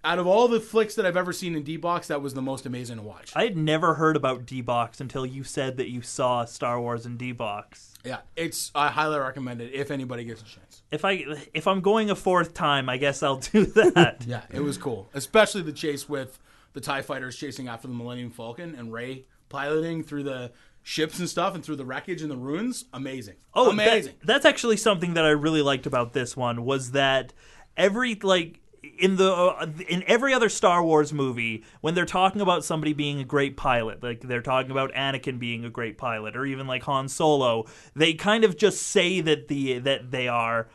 out 0.03 0.18
of 0.18 0.27
all 0.27 0.49
the 0.49 0.61
flicks 0.61 0.94
that 0.94 1.05
I've 1.05 1.16
ever 1.16 1.33
seen 1.33 1.55
in 1.55 1.62
D 1.62 1.77
box, 1.77 2.09
that 2.09 2.23
was 2.23 2.33
the 2.33 2.40
most 2.42 2.64
amazing 2.64 2.96
to 2.96 3.03
watch. 3.03 3.33
I 3.37 3.44
had 3.44 3.57
never 3.57 3.94
heard 3.94 4.16
about 4.16 4.46
D 4.46 4.61
box 4.62 5.01
until 5.01 5.27
you 5.27 5.44
said 5.44 5.77
that 5.77 5.90
you 5.90 6.01
saw 6.03 6.44
Star 6.46 6.81
Wars 6.81 7.05
in 7.07 7.16
D 7.16 7.33
box. 7.33 7.94
yeah, 8.05 8.18
it's 8.35 8.70
I 8.75 8.88
highly 8.88 9.18
recommend 9.18 9.61
it 9.61 9.73
if 9.75 9.90
anybody 9.90 10.25
gets 10.25 10.40
a 10.40 10.44
chance. 10.46 10.83
If 10.90 11.05
I 11.05 11.25
if 11.55 11.66
I'm 11.66 11.81
going 11.81 12.11
a 12.11 12.16
fourth 12.16 12.55
time, 12.55 12.88
I 12.88 12.96
guess 12.96 13.23
I'll 13.23 13.37
do 13.53 13.66
that. 13.66 14.25
Yeah, 14.27 14.42
it 14.51 14.61
was 14.61 14.77
cool, 14.79 15.09
especially 15.14 15.62
the 15.62 15.73
chase 15.73 16.09
with 16.09 16.38
the 16.73 16.81
Tie 16.81 17.03
fighters 17.03 17.37
chasing 17.37 17.68
after 17.68 17.87
the 17.88 17.94
Millennium 17.94 18.31
Falcon 18.31 18.75
and 18.77 18.92
Rey 18.92 19.25
piloting 19.49 20.03
through 20.05 20.23
the 20.23 20.53
ships 20.83 21.19
and 21.19 21.29
stuff 21.29 21.55
and 21.55 21.64
through 21.64 21.77
the 21.77 21.85
wreckage 21.85 22.23
and 22.23 22.31
the 22.31 22.37
ruins. 22.37 22.87
Amazing. 22.93 23.37
Oh, 23.55 23.66
that- 23.66 23.73
amazing. 23.73 24.14
that's 24.25 24.45
actually 24.45 24.77
something 24.77 25.14
that 25.14 25.25
I 25.25 25.31
really 25.31 25.62
liked 25.62 25.87
about 25.87 26.12
this 26.12 26.37
one 26.37 26.64
was 26.64 26.93
that 26.93 27.33
every 27.77 28.14
like 28.16 28.61
in 28.99 29.16
the 29.16 29.31
uh, 29.33 29.66
in 29.88 30.03
every 30.07 30.33
other 30.33 30.49
Star 30.49 30.83
Wars 30.83 31.12
movie 31.12 31.64
when 31.83 31.95
they're 31.95 32.07
talking 32.07 32.40
about 32.40 32.64
somebody 32.64 32.95
being 32.95 33.21
a 33.21 33.25
great 33.25 33.57
pilot, 33.57 34.03
like 34.03 34.23
they're 34.23 34.40
talking 34.43 34.71
about 34.71 34.90
Anakin 34.95 35.38
being 35.38 35.64
a 35.66 35.71
great 35.71 35.99
pilot, 35.99 36.35
or 36.37 36.47
even 36.47 36.66
like 36.66 36.83
Han 36.85 37.09
Solo, 37.09 37.66
they 37.95 38.14
kind 38.14 38.43
of 38.43 38.57
just 38.57 38.81
say 38.83 39.21
that 39.21 39.49
the 39.49 39.79
that 39.81 40.11
they 40.11 40.29
are. 40.29 40.69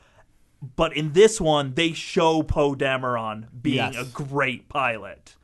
But 0.75 0.95
in 0.95 1.13
this 1.13 1.39
one, 1.41 1.73
they 1.75 1.93
show 1.93 2.41
Poe 2.41 2.73
Dameron 2.75 3.47
being 3.61 3.75
Yes. 3.93 3.95
a 3.97 4.05
great 4.05 4.67
pilot. 4.69 5.34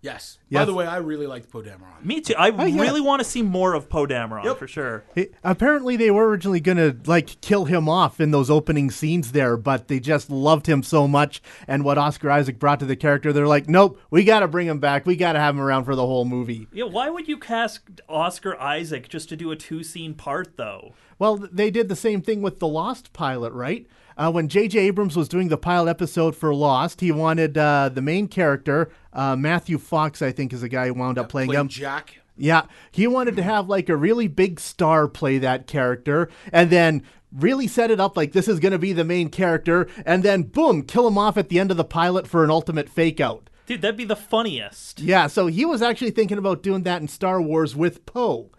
Yes. 0.00 0.38
Yes. 0.48 0.60
By 0.60 0.64
the 0.64 0.74
way, 0.74 0.86
I 0.86 0.96
really 0.96 1.26
liked 1.26 1.50
Poe 1.50 1.62
Dameron. 1.62 2.04
Me 2.04 2.20
too. 2.20 2.34
I 2.36 2.50
oh, 2.50 2.64
yeah. 2.64 2.80
really 2.80 3.00
want 3.00 3.20
to 3.20 3.24
see 3.24 3.42
more 3.42 3.74
of 3.74 3.88
Poe 3.88 4.06
Dameron 4.06 4.44
Yep. 4.44 4.58
for 4.58 4.66
sure. 4.66 5.04
It- 5.14 5.34
apparently, 5.44 5.96
they 5.96 6.10
were 6.10 6.28
originally 6.28 6.60
going 6.60 6.78
to 6.78 6.96
like 7.08 7.40
kill 7.40 7.66
him 7.66 7.88
off 7.88 8.20
in 8.20 8.30
those 8.30 8.50
opening 8.50 8.90
scenes 8.90 9.32
there, 9.32 9.56
but 9.56 9.88
they 9.88 10.00
just 10.00 10.30
loved 10.30 10.66
him 10.66 10.82
so 10.82 11.06
much 11.06 11.40
and 11.68 11.84
what 11.84 11.98
Oscar 11.98 12.30
Isaac 12.30 12.58
brought 12.58 12.80
to 12.80 12.86
the 12.86 12.96
character. 12.96 13.32
They're 13.32 13.46
like, 13.46 13.68
nope, 13.68 14.00
we 14.10 14.24
got 14.24 14.40
to 14.40 14.48
bring 14.48 14.66
him 14.66 14.80
back. 14.80 15.06
We 15.06 15.16
got 15.16 15.34
to 15.34 15.38
have 15.40 15.54
him 15.54 15.60
around 15.60 15.84
for 15.84 15.94
the 15.94 16.06
whole 16.06 16.24
movie. 16.24 16.66
Yeah, 16.72 16.84
why 16.84 17.10
would 17.10 17.28
you 17.28 17.38
cast 17.38 17.80
Oscar 18.08 18.58
Isaac 18.60 19.08
just 19.08 19.28
to 19.28 19.36
do 19.36 19.50
a 19.50 19.56
two 19.56 19.82
scene 19.82 20.14
part 20.14 20.56
though? 20.56 20.94
Well, 21.18 21.38
th- 21.38 21.50
they 21.52 21.70
did 21.70 21.88
the 21.88 21.96
same 21.96 22.22
thing 22.22 22.40
with 22.42 22.58
the 22.60 22.66
Lost 22.68 23.12
pilot, 23.12 23.52
right? 23.52 23.86
Uh, 24.20 24.30
when 24.30 24.48
J.J. 24.48 24.78
Abrams 24.80 25.16
was 25.16 25.28
doing 25.30 25.48
the 25.48 25.56
pilot 25.56 25.88
episode 25.88 26.36
for 26.36 26.54
Lost, 26.54 27.00
he 27.00 27.10
wanted 27.10 27.56
uh, 27.56 27.88
the 27.88 28.02
main 28.02 28.28
character, 28.28 28.90
uh, 29.14 29.34
Matthew 29.34 29.78
Fox, 29.78 30.20
I 30.20 30.30
think 30.30 30.52
is 30.52 30.60
the 30.60 30.68
guy 30.68 30.88
who 30.88 30.94
wound 30.94 31.16
up 31.16 31.30
playing 31.30 31.48
Played 31.48 31.58
him. 31.58 31.68
Jack. 31.68 32.20
Yeah, 32.36 32.66
he 32.90 33.06
wanted 33.06 33.36
to 33.36 33.42
have 33.42 33.70
like 33.70 33.88
a 33.88 33.96
really 33.96 34.28
big 34.28 34.60
star 34.60 35.08
play 35.08 35.38
that 35.38 35.66
character 35.66 36.28
and 36.52 36.68
then 36.68 37.02
really 37.32 37.66
set 37.66 37.90
it 37.90 37.98
up 37.98 38.14
like 38.14 38.32
this 38.32 38.46
is 38.46 38.60
going 38.60 38.72
to 38.72 38.78
be 38.78 38.92
the 38.92 39.04
main 39.04 39.30
character 39.30 39.88
and 40.04 40.22
then 40.22 40.42
boom, 40.42 40.82
kill 40.82 41.08
him 41.08 41.16
off 41.16 41.38
at 41.38 41.48
the 41.48 41.58
end 41.58 41.70
of 41.70 41.78
the 41.78 41.84
pilot 41.84 42.26
for 42.26 42.44
an 42.44 42.50
ultimate 42.50 42.90
fake 42.90 43.20
out. 43.20 43.48
Dude, 43.64 43.80
that'd 43.80 43.96
be 43.96 44.04
the 44.04 44.16
funniest. 44.16 45.00
Yeah, 45.00 45.28
so 45.28 45.46
he 45.46 45.64
was 45.64 45.80
actually 45.80 46.10
thinking 46.10 46.38
about 46.38 46.62
doing 46.62 46.82
that 46.82 47.00
in 47.00 47.08
Star 47.08 47.40
Wars 47.40 47.74
with 47.74 48.04
Poe. 48.04 48.50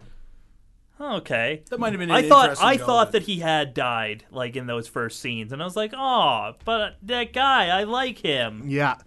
Oh, 1.04 1.16
okay. 1.16 1.64
That 1.68 1.80
might 1.80 1.92
have 1.92 1.98
been. 1.98 2.10
An 2.10 2.16
I 2.16 2.28
thought 2.28 2.50
interesting 2.50 2.68
I 2.68 2.76
thought 2.76 3.10
that 3.10 3.24
he 3.24 3.40
had 3.40 3.74
died 3.74 4.24
like 4.30 4.54
in 4.54 4.68
those 4.68 4.86
first 4.86 5.18
scenes, 5.18 5.52
and 5.52 5.60
I 5.60 5.64
was 5.64 5.74
like, 5.74 5.92
oh, 5.96 6.54
but 6.64 6.96
that 7.02 7.32
guy, 7.32 7.76
I 7.76 7.82
like 7.82 8.18
him. 8.18 8.62
Yeah. 8.66 8.98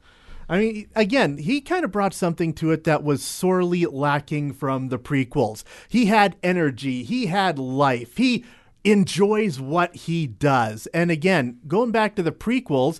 I 0.49 0.59
mean, 0.59 0.89
again, 0.93 1.37
he 1.37 1.61
kind 1.61 1.85
of 1.85 1.93
brought 1.93 2.13
something 2.13 2.53
to 2.55 2.71
it 2.71 2.83
that 2.83 3.01
was 3.01 3.23
sorely 3.23 3.85
lacking 3.85 4.53
from 4.53 4.89
the 4.89 4.99
prequels. 4.99 5.63
He 5.87 6.07
had 6.07 6.35
energy, 6.43 7.03
he 7.03 7.27
had 7.27 7.57
life, 7.57 8.17
he 8.17 8.43
enjoys 8.83 9.59
what 9.61 9.95
he 9.95 10.27
does. 10.27 10.87
And 10.87 11.09
again, 11.09 11.59
going 11.65 11.91
back 11.91 12.15
to 12.17 12.23
the 12.23 12.33
prequels, 12.33 12.99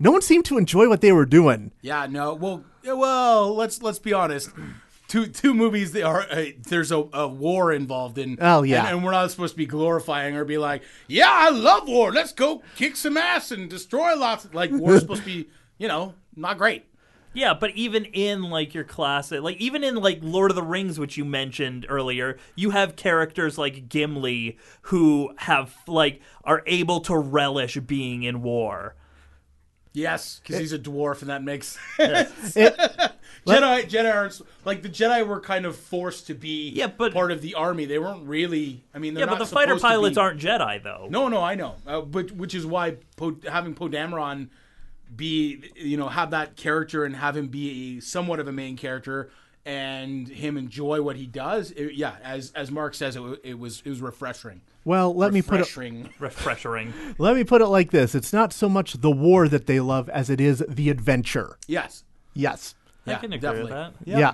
no 0.00 0.10
one 0.10 0.22
seemed 0.22 0.44
to 0.46 0.58
enjoy 0.58 0.88
what 0.88 1.02
they 1.02 1.12
were 1.12 1.24
doing. 1.24 1.70
Yeah, 1.80 2.06
no. 2.10 2.34
Well, 2.34 2.64
well, 2.84 3.54
let's 3.54 3.80
let's 3.80 4.00
be 4.00 4.12
honest. 4.12 4.50
Two 5.12 5.26
two 5.26 5.52
movies. 5.52 5.92
They 5.92 6.00
are 6.02 6.22
uh, 6.22 6.46
there's 6.68 6.90
a, 6.90 7.06
a 7.12 7.28
war 7.28 7.70
involved 7.70 8.16
in. 8.16 8.38
Oh, 8.40 8.62
yeah. 8.62 8.86
and, 8.86 8.96
and 8.96 9.04
we're 9.04 9.10
not 9.10 9.30
supposed 9.30 9.52
to 9.52 9.58
be 9.58 9.66
glorifying 9.66 10.38
or 10.38 10.46
be 10.46 10.56
like, 10.56 10.82
yeah, 11.06 11.28
I 11.30 11.50
love 11.50 11.86
war. 11.86 12.10
Let's 12.12 12.32
go 12.32 12.62
kick 12.76 12.96
some 12.96 13.18
ass 13.18 13.50
and 13.50 13.68
destroy 13.68 14.16
lots. 14.16 14.48
Like 14.54 14.70
war's 14.70 15.00
supposed 15.02 15.20
to 15.20 15.26
be, 15.26 15.50
you 15.76 15.86
know, 15.86 16.14
not 16.34 16.56
great. 16.56 16.86
Yeah, 17.34 17.52
but 17.52 17.72
even 17.72 18.06
in 18.06 18.44
like 18.44 18.72
your 18.72 18.84
classic, 18.84 19.42
like 19.42 19.58
even 19.58 19.84
in 19.84 19.96
like 19.96 20.20
Lord 20.22 20.50
of 20.50 20.54
the 20.54 20.62
Rings, 20.62 20.98
which 20.98 21.18
you 21.18 21.26
mentioned 21.26 21.84
earlier, 21.90 22.38
you 22.56 22.70
have 22.70 22.96
characters 22.96 23.58
like 23.58 23.90
Gimli 23.90 24.56
who 24.80 25.34
have 25.36 25.74
like 25.86 26.22
are 26.44 26.62
able 26.66 27.00
to 27.00 27.18
relish 27.18 27.76
being 27.80 28.22
in 28.22 28.40
war. 28.40 28.94
Yes, 29.94 30.40
because 30.42 30.58
he's 30.60 30.72
a 30.72 30.78
dwarf, 30.78 31.20
and 31.20 31.28
that 31.30 31.42
makes 31.44 31.78
Jedi. 31.98 33.88
Jedi 33.88 34.14
aren't 34.14 34.40
like 34.64 34.82
the 34.82 34.88
Jedi 34.88 35.26
were 35.26 35.40
kind 35.40 35.66
of 35.66 35.76
forced 35.76 36.26
to 36.28 36.34
be 36.34 36.70
Yeah, 36.70 36.86
but- 36.86 37.12
part 37.12 37.30
of 37.32 37.42
the 37.42 37.54
army. 37.54 37.84
They 37.84 37.98
weren't 37.98 38.26
really. 38.26 38.84
I 38.94 38.98
mean, 38.98 39.14
they're 39.14 39.24
Yeah, 39.24 39.30
but 39.30 39.38
the 39.38 39.46
fighter 39.46 39.78
pilots 39.78 40.16
aren't 40.16 40.40
Jedi 40.40 40.82
though. 40.82 41.08
No, 41.10 41.28
no, 41.28 41.42
I 41.42 41.54
know, 41.54 41.74
uh, 41.86 42.00
but 42.00 42.32
which 42.32 42.54
is 42.54 42.64
why 42.64 42.96
po- 43.16 43.36
having 43.48 43.74
Poe 43.74 43.88
Dameron 43.88 44.48
be, 45.14 45.70
you 45.76 45.96
know, 45.98 46.08
have 46.08 46.30
that 46.30 46.56
character 46.56 47.04
and 47.04 47.14
have 47.16 47.36
him 47.36 47.48
be 47.48 48.00
somewhat 48.00 48.40
of 48.40 48.48
a 48.48 48.52
main 48.52 48.76
character 48.76 49.30
and 49.64 50.28
him 50.28 50.56
enjoy 50.56 51.02
what 51.02 51.16
he 51.16 51.26
does. 51.26 51.70
It, 51.72 51.94
yeah, 51.94 52.16
as 52.22 52.52
as 52.54 52.70
Mark 52.70 52.94
says, 52.94 53.16
it, 53.16 53.22
it 53.44 53.58
was 53.58 53.82
it 53.84 53.90
was 53.90 54.00
refreshing. 54.00 54.62
Well, 54.84 55.14
let 55.14 55.32
me 55.32 55.42
put 55.42 55.60
it 55.60 55.76
refreshing. 55.76 56.10
Refreshing. 56.18 56.92
let 57.18 57.36
me 57.36 57.44
put 57.44 57.60
it 57.62 57.68
like 57.68 57.92
this. 57.92 58.14
It's 58.14 58.32
not 58.32 58.52
so 58.52 58.68
much 58.68 58.94
the 58.94 59.12
war 59.12 59.48
that 59.48 59.66
they 59.66 59.78
love 59.78 60.08
as 60.08 60.28
it 60.28 60.40
is 60.40 60.64
the 60.68 60.90
adventure. 60.90 61.56
Yes. 61.68 62.02
Yes. 62.34 62.74
Yeah, 63.04 63.16
I 63.16 63.18
can 63.18 63.32
agree 63.32 63.40
definitely. 63.40 63.62
with 63.62 63.70
that. 63.70 63.92
Yeah. 64.04 64.32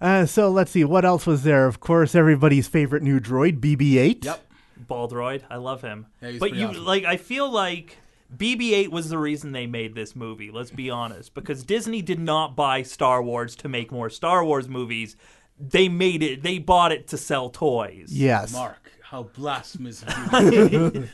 Uh, 0.00 0.26
so 0.26 0.48
let's 0.48 0.70
see 0.70 0.84
what 0.84 1.04
else 1.04 1.26
was 1.26 1.42
there. 1.42 1.66
Of 1.66 1.80
course, 1.80 2.14
everybody's 2.14 2.68
favorite 2.68 3.02
new 3.02 3.18
droid, 3.18 3.58
BB-8. 3.58 4.24
Yep. 4.24 4.44
Baldroid, 4.88 5.42
I 5.50 5.56
love 5.56 5.82
him. 5.82 6.06
Yeah, 6.22 6.30
he's 6.30 6.40
but 6.40 6.54
you 6.54 6.68
awesome. 6.68 6.84
like 6.84 7.04
I 7.04 7.16
feel 7.16 7.50
like 7.50 7.98
BB-8 8.36 8.88
was 8.90 9.08
the 9.08 9.18
reason 9.18 9.52
they 9.52 9.66
made 9.66 9.94
this 9.94 10.14
movie. 10.14 10.50
Let's 10.50 10.70
be 10.70 10.90
honest, 10.90 11.34
because 11.34 11.64
Disney 11.64 12.02
did 12.02 12.18
not 12.20 12.54
buy 12.56 12.82
Star 12.82 13.22
Wars 13.22 13.56
to 13.56 13.68
make 13.68 13.90
more 13.90 14.10
Star 14.10 14.44
Wars 14.44 14.68
movies. 14.68 15.16
They 15.58 15.88
made 15.88 16.22
it. 16.22 16.42
They 16.42 16.58
bought 16.58 16.92
it 16.92 17.08
to 17.08 17.16
sell 17.16 17.48
toys. 17.50 18.10
Yes. 18.12 18.52
Mark, 18.52 18.92
how 19.02 19.24
blasphemous! 19.24 20.04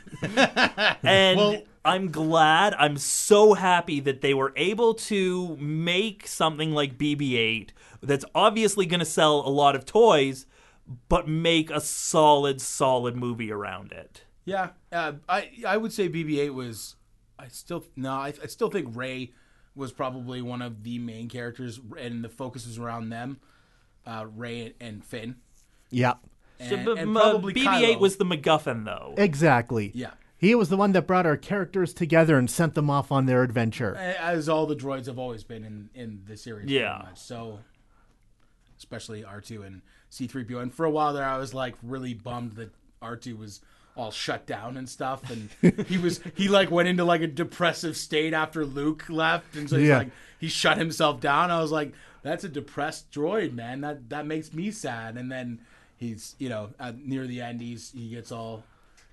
And 1.02 1.38
Well- 1.38 1.62
I'm 1.86 2.10
glad. 2.10 2.74
I'm 2.78 2.96
so 2.96 3.52
happy 3.54 4.00
that 4.00 4.22
they 4.22 4.32
were 4.32 4.54
able 4.56 4.94
to 4.94 5.54
make 5.58 6.26
something 6.26 6.72
like 6.72 6.96
BB-8 6.96 7.70
that's 8.02 8.24
obviously 8.34 8.86
going 8.86 9.00
to 9.00 9.04
sell 9.06 9.40
a 9.46 9.50
lot 9.50 9.76
of 9.76 9.84
toys, 9.84 10.46
but 11.10 11.28
make 11.28 11.70
a 11.70 11.80
solid, 11.82 12.60
solid 12.62 13.16
movie 13.16 13.52
around 13.52 13.92
it. 13.92 14.22
yeah, 14.46 14.70
uh, 14.92 15.12
I 15.28 15.50
I 15.66 15.76
would 15.76 15.92
say 15.92 16.08
BB-8 16.08 16.54
was. 16.54 16.96
I 17.38 17.48
still 17.48 17.84
no, 17.96 18.12
I, 18.12 18.32
I 18.42 18.46
still 18.46 18.70
think 18.70 18.96
Rey 18.96 19.32
was 19.74 19.92
probably 19.92 20.40
one 20.42 20.62
of 20.62 20.82
the 20.84 20.98
main 20.98 21.28
characters, 21.28 21.80
and 21.98 22.22
the 22.24 22.28
focus 22.28 22.64
is 22.66 22.78
around 22.78 23.10
them, 23.10 23.38
uh, 24.06 24.26
Rey 24.34 24.74
and 24.80 25.04
Finn. 25.04 25.36
Yeah. 25.90 26.14
So, 26.60 26.76
And- 26.76 26.84
but, 26.84 26.98
and 26.98 27.16
uh, 27.16 27.20
probably 27.20 27.54
BB-8 27.54 27.64
Kylo. 27.96 28.00
was 28.00 28.16
the 28.16 28.24
MacGuffin, 28.24 28.84
though. 28.84 29.14
Exactly. 29.18 29.90
Yeah. 29.94 30.10
He 30.36 30.54
was 30.54 30.68
the 30.68 30.76
one 30.76 30.92
that 30.92 31.06
brought 31.06 31.26
our 31.26 31.36
characters 31.36 31.92
together 31.94 32.36
and 32.38 32.48
sent 32.50 32.74
them 32.74 32.88
off 32.90 33.10
on 33.10 33.26
their 33.26 33.42
adventure. 33.42 33.96
as 33.96 34.48
all 34.48 34.66
the 34.66 34.76
droids 34.76 35.06
have 35.06 35.18
always 35.18 35.42
been 35.42 35.64
in 35.64 35.88
in 35.94 36.22
the 36.26 36.36
series. 36.36 36.70
Yeah. 36.70 37.02
much. 37.06 37.18
So, 37.18 37.60
especially 38.78 39.24
R 39.24 39.40
two 39.40 39.62
and 39.62 39.82
C 40.10 40.26
three 40.26 40.44
PO, 40.44 40.58
and 40.58 40.72
for 40.74 40.84
a 40.84 40.90
while 40.90 41.12
there, 41.12 41.24
I 41.24 41.38
was 41.38 41.54
like 41.54 41.74
really 41.82 42.14
bummed 42.14 42.52
that 42.52 42.70
R 43.00 43.16
two 43.16 43.36
was 43.36 43.60
all 43.96 44.10
shut 44.10 44.46
down 44.46 44.76
and 44.76 44.88
stuff, 44.88 45.22
and 45.30 45.84
he 45.86 45.98
was 45.98 46.20
he 46.34 46.48
like 46.48 46.70
went 46.70 46.88
into 46.88 47.04
like 47.04 47.20
a 47.20 47.26
depressive 47.26 47.96
state 47.96 48.32
after 48.34 48.64
Luke 48.64 49.04
left, 49.08 49.54
and 49.56 49.68
so 49.70 49.76
he's 49.78 49.88
Yeah. 49.88 49.98
like 49.98 50.10
he 50.40 50.48
shut 50.48 50.78
himself 50.78 51.20
down. 51.20 51.50
I 51.50 51.60
was 51.60 51.70
like, 51.72 51.92
that's 52.22 52.44
a 52.44 52.48
depressed 52.48 53.10
droid, 53.12 53.52
man. 53.54 53.80
That 53.82 54.08
that 54.10 54.26
makes 54.26 54.52
me 54.52 54.70
sad. 54.70 55.16
And 55.16 55.30
then 55.30 55.60
he's 55.96 56.34
you 56.38 56.48
know 56.48 56.70
at, 56.80 56.98
near 56.98 57.26
the 57.26 57.40
end, 57.40 57.60
he's 57.60 57.92
he 57.92 58.08
gets 58.08 58.32
all 58.32 58.64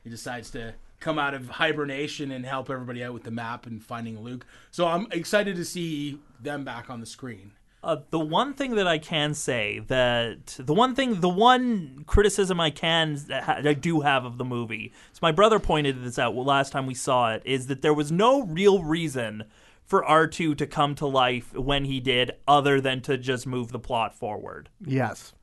he 0.04 0.10
decides 0.10 0.50
to 0.52 0.74
come 1.00 1.18
out 1.18 1.34
of 1.34 1.50
hibernation 1.50 2.32
and 2.32 2.46
help 2.46 2.70
everybody 2.70 3.04
out 3.04 3.14
with 3.14 3.24
the 3.24 3.32
map 3.32 3.66
and 3.66 3.84
finding 3.84 4.20
Luke. 4.24 4.46
So 4.72 4.88
I'm 4.88 5.08
excited 5.12 5.56
to 5.56 5.66
see 5.66 6.20
them 6.40 6.64
back 6.64 6.90
on 6.92 7.00
the 7.00 7.06
screen. 7.08 7.52
Uh, 7.84 7.98
the 8.12 8.20
one 8.20 8.54
thing 8.54 8.76
that 8.76 8.88
I 8.88 9.00
can 9.00 9.34
say 9.34 9.80
that 9.88 10.58
the 10.60 10.74
one 10.74 10.94
thing, 10.94 11.20
the 11.20 11.30
one 11.30 12.04
criticism 12.06 12.60
I 12.60 12.70
can 12.70 13.20
I 13.32 13.74
do 13.74 14.02
have 14.02 14.24
of 14.24 14.38
the 14.38 14.46
movie, 14.46 14.94
so 15.14 15.20
my 15.22 15.32
brother 15.32 15.60
pointed 15.60 16.04
this 16.04 16.20
out 16.20 16.36
last 16.36 16.72
time 16.72 16.86
we 16.86 16.94
saw 16.94 17.34
it, 17.34 17.42
is 17.44 17.68
that 17.68 17.82
there 17.82 17.94
was 17.94 18.12
no 18.12 18.44
real 18.44 18.84
reason 18.84 19.46
for 19.84 20.04
R2 20.04 20.58
to 20.58 20.68
come 20.68 20.96
to 20.96 21.08
life 21.08 21.54
when 21.54 21.86
he 21.86 22.00
did, 22.00 22.32
other 22.48 22.80
than 22.80 23.02
to 23.02 23.18
just 23.18 23.48
move 23.48 23.72
the 23.72 23.80
plot 23.80 24.16
forward. 24.16 24.70
Yes. 24.86 25.34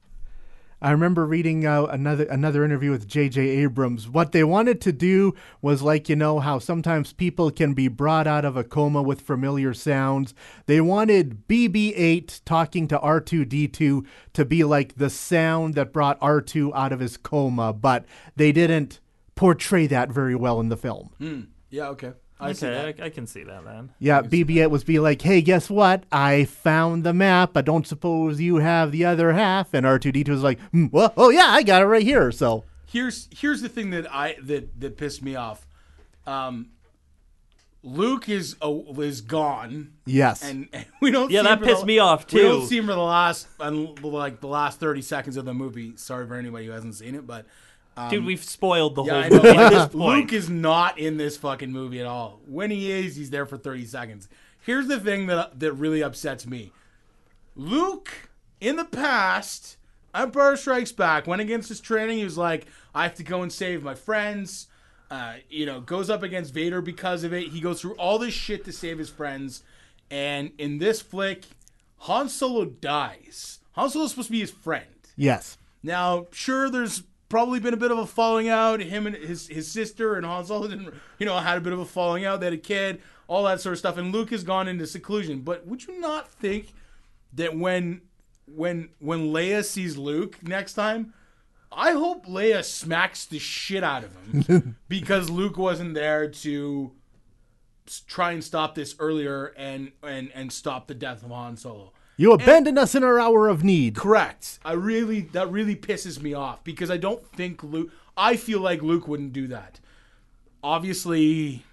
I 0.81 0.93
remember 0.93 1.27
reading 1.27 1.67
uh, 1.67 1.85
another 1.85 2.25
another 2.25 2.65
interview 2.65 2.91
with 2.91 3.09
J.J. 3.09 3.41
Abrams. 3.41 4.09
What 4.09 4.33
they 4.33 4.45
wanted 4.45 4.81
to 4.83 4.93
do 4.93 5.35
was 5.61 5.83
like 5.83 6.09
you 6.09 6.17
know 6.17 6.39
how 6.39 6.59
sometimes 6.59 7.13
people 7.13 7.51
can 7.51 7.75
be 7.75 7.89
brought 7.89 8.27
out 8.27 8.45
of 8.45 8.57
a 8.57 8.63
coma 8.63 9.03
with 9.03 9.21
familiar 9.21 9.75
sounds. 9.75 10.35
They 10.67 10.81
wanted 10.81 11.49
BB-8 11.49 12.43
talking 12.45 12.87
to 12.89 12.99
R2D2 12.99 14.07
to 14.35 14.45
be 14.45 14.63
like 14.63 14.95
the 14.97 15.11
sound 15.11 15.75
that 15.75 15.93
brought 15.93 16.21
R2 16.21 16.71
out 16.75 16.93
of 16.93 17.01
his 17.01 17.17
coma, 17.17 17.73
but 17.73 18.05
they 18.37 18.53
didn't 18.53 19.01
portray 19.35 19.87
that 19.89 20.11
very 20.11 20.35
well 20.35 20.61
in 20.61 20.69
the 20.69 20.77
film. 20.77 21.11
Yeah, 21.71 21.89
okay. 21.89 22.13
I 22.41 22.53
see 22.53 22.67
that. 22.67 22.85
Okay, 22.89 23.03
I, 23.03 23.07
I 23.07 23.11
can 23.11 23.27
see 23.27 23.43
that 23.43 23.65
then. 23.65 23.91
Yeah, 23.99 24.23
BB-8 24.23 24.71
was 24.71 24.85
be 24.85 24.99
like, 24.99 25.21
"Hey, 25.23 25.43
guess 25.43 25.69
what? 25.69 26.05
I 26.13 26.45
found 26.45 27.05
the 27.05 27.13
map. 27.13 27.57
I 27.57 27.63
don't 27.63 27.87
suppose 27.87 28.41
you 28.41 28.57
have 28.57 28.93
the 28.93 29.05
other 29.05 29.33
half." 29.33 29.75
And 29.75 29.85
R2D2 29.85 30.29
was 30.29 30.43
like, 30.43 30.61
"Hmm, 30.71 30.87
"Well, 30.93 31.13
oh 31.17 31.31
yeah, 31.31 31.47
I 31.49 31.63
got 31.63 31.83
it 31.83 31.87
right 31.87 32.03
here." 32.03 32.31
So 32.31 32.65
here's 32.87 33.29
here's 33.33 33.61
the 33.61 33.69
thing 33.69 33.91
that 33.91 34.13
I 34.13 34.37
that 34.43 34.81
that 34.81 34.97
pissed 34.97 35.23
me 35.23 35.35
off. 35.35 35.67
Um, 36.27 36.71
Luke 37.83 38.29
is 38.29 38.57
uh, 38.61 38.73
is 39.01 39.21
gone, 39.21 39.93
yes, 40.05 40.43
and, 40.43 40.69
and 40.73 40.85
we 41.01 41.11
don't. 41.11 41.31
Yeah, 41.31 41.41
see 41.41 41.45
that 41.45 41.53
him 41.55 41.59
for 41.61 41.65
the- 41.65 41.71
pissed 41.73 41.87
me 41.87 41.99
off, 41.99 42.27
too. 42.27 42.37
We 42.37 42.43
too. 42.43 42.49
don't 42.49 42.67
see 42.67 42.79
him 42.79 42.87
for 42.87 42.93
the 42.95 42.99
last 42.99 43.47
un- 43.61 43.95
like 44.03 44.41
the 44.41 44.49
last 44.49 44.81
thirty 44.81 45.03
seconds 45.03 45.37
of 45.37 45.45
the 45.45 45.55
movie. 45.55 45.97
Sorry 45.97 46.27
for 46.27 46.35
anybody 46.35 46.67
who 46.67 46.73
hasn't 46.73 46.97
seen 46.97 47.15
it, 47.15 47.27
but 47.27 47.47
Dude, 48.11 48.25
we've 48.25 48.43
spoiled 48.45 48.95
the 48.95 49.03
Um, 49.03 49.07
yeah, 49.09 49.17
I 49.17 49.23
whole 49.29 49.31
know. 49.39 49.43
movie 49.43 49.59
at 49.59 49.71
this 49.71 49.95
Luke 49.95 50.33
is 50.33 50.49
not 50.51 50.99
in 50.99 51.17
this 51.17 51.37
fucking 51.37 51.73
movie 51.73 52.01
at 52.01 52.07
all. 52.07 52.41
When 52.47 52.71
he 52.71 52.91
is, 52.91 53.17
he's 53.17 53.31
there 53.31 53.47
for 53.47 53.57
thirty 53.57 53.85
seconds. 53.85 54.29
Here's 54.65 54.87
the 54.87 55.01
thing 55.01 55.27
that 55.27 55.59
that 55.61 55.73
really 55.73 56.03
upsets 56.03 56.47
me. 56.47 56.73
Luke, 57.57 58.31
in 58.61 58.77
the 58.77 58.85
past, 58.85 59.77
Empire 60.15 60.57
Strikes 60.57 60.93
Back, 60.93 61.27
went 61.27 61.41
against 61.43 61.69
his 61.69 61.81
training. 61.81 62.19
He 62.19 62.25
was 62.25 62.39
like, 62.39 62.67
I 62.95 63.03
have 63.03 63.15
to 63.17 63.23
go 63.25 63.43
and 63.43 63.53
save 63.53 63.83
my 63.83 63.95
friends. 63.95 64.69
Uh, 65.11 65.37
you 65.49 65.65
know, 65.65 65.81
goes 65.81 66.11
up 66.11 66.23
against 66.23 66.53
Vader 66.53 66.83
because 66.83 67.25
of 67.25 67.33
it. 67.33 67.49
He 67.49 67.61
goes 67.61 67.81
through 67.81 67.95
all 67.95 68.19
this 68.19 68.35
shit 68.35 68.65
to 68.67 68.73
save 68.73 68.99
his 68.99 69.09
friends. 69.09 69.63
And 70.11 70.53
in 70.59 70.79
this 70.79 71.01
flick, 71.01 71.45
Han 72.01 72.29
Solo 72.29 72.67
dies. 72.67 73.61
Han 73.73 73.89
Solo's 73.89 74.11
supposed 74.11 74.29
to 74.29 74.33
be 74.33 74.41
his 74.41 74.51
friend. 74.51 74.85
yes, 75.17 75.57
Now, 75.83 76.27
sure, 76.33 76.69
there's 76.69 77.03
probably 77.29 77.61
been 77.61 77.75
a 77.75 77.79
bit 77.79 77.91
of 77.91 77.99
a 77.99 78.07
falling 78.07 78.49
out. 78.49 78.81
Him 78.81 79.07
and 79.07 79.17
his 79.17 79.49
his 79.49 79.71
sister 79.71 80.15
and 80.15 80.25
Han 80.25 80.45
Solo 80.45 80.69
didn't, 80.69 80.95
you 81.19 81.27
know, 81.27 81.37
had 81.39 81.59
a 81.59 81.61
bit 81.61 81.73
of 81.73 81.79
a 81.79 81.85
falling 81.85 82.25
out. 82.25 82.41
They 82.41 82.47
had 82.47 82.53
a 82.55 82.59
kid, 82.59 83.01
all 83.27 83.45
that 83.45 83.61
sort 83.61 83.75
of 83.75 83.79
stuff. 83.79 83.97
And 83.97 84.13
Luke 84.13 84.31
has 84.31 84.45
gone 84.45 84.69
into 84.69 84.87
seclusion. 84.87 85.41
But 85.41 85.67
would 85.67 85.87
you 85.87 86.01
not 86.01 86.31
think 86.31 86.73
that 87.33 87.57
when 87.57 88.03
when 88.47 88.91
when 88.99 89.33
Leia 89.33 89.65
sees 89.65 89.97
Luke 89.97 90.43
next 90.43 90.75
time, 90.75 91.15
I 91.71 91.93
hope 91.93 92.27
Leia 92.27 92.65
smacks 92.65 93.27
the 93.27 93.39
shit 93.39 93.85
out 93.85 94.05
of 94.05 94.17
him 94.17 94.77
because 94.89 95.31
Luke 95.31 95.57
wasn't 95.57 95.95
there 95.95 96.29
to 96.29 96.93
try 98.07 98.33
and 98.33 98.45
stop 98.45 98.75
this 98.75 98.95
earlier 98.99 99.47
and 99.57 99.93
and 100.03 100.31
and 100.35 100.53
stop 100.53 100.87
the 100.87 100.95
death 100.95 101.23
of 101.23 101.31
Han 101.31 101.57
Solo. 101.57 101.93
You 102.19 102.33
abandoned 102.33 102.79
us 102.79 102.95
in 102.95 103.03
our 103.03 103.19
hour 103.19 103.49
of 103.49 103.65
need. 103.65 103.95
Correct. 103.97 104.59
I 104.65 104.73
really 104.73 105.23
that 105.33 105.51
really 105.51 105.75
pisses 105.77 106.21
me 106.21 106.35
off 106.35 106.63
because 106.65 106.91
I 106.91 106.99
don't 106.99 107.25
think 107.33 107.63
Luke. 107.63 107.91
I 108.17 108.37
feel 108.37 108.61
like 108.61 108.83
Luke 108.83 109.09
wouldn't 109.09 109.33
do 109.33 109.47
that. 109.47 109.81
Obviously, 110.63 111.65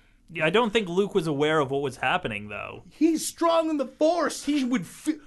I 0.41 0.49
don't 0.49 0.71
think 0.71 0.87
Luke 0.87 1.15
was 1.15 1.27
aware 1.27 1.59
of 1.59 1.71
what 1.71 1.81
was 1.81 1.97
happening, 1.97 2.49
though. 2.49 2.83
he's 2.91 3.25
strong 3.27 3.69
in 3.69 3.77
the 3.77 3.87
Force. 3.87 4.43
He 4.45 4.63
would. 4.63 4.85
Fi- 4.85 5.17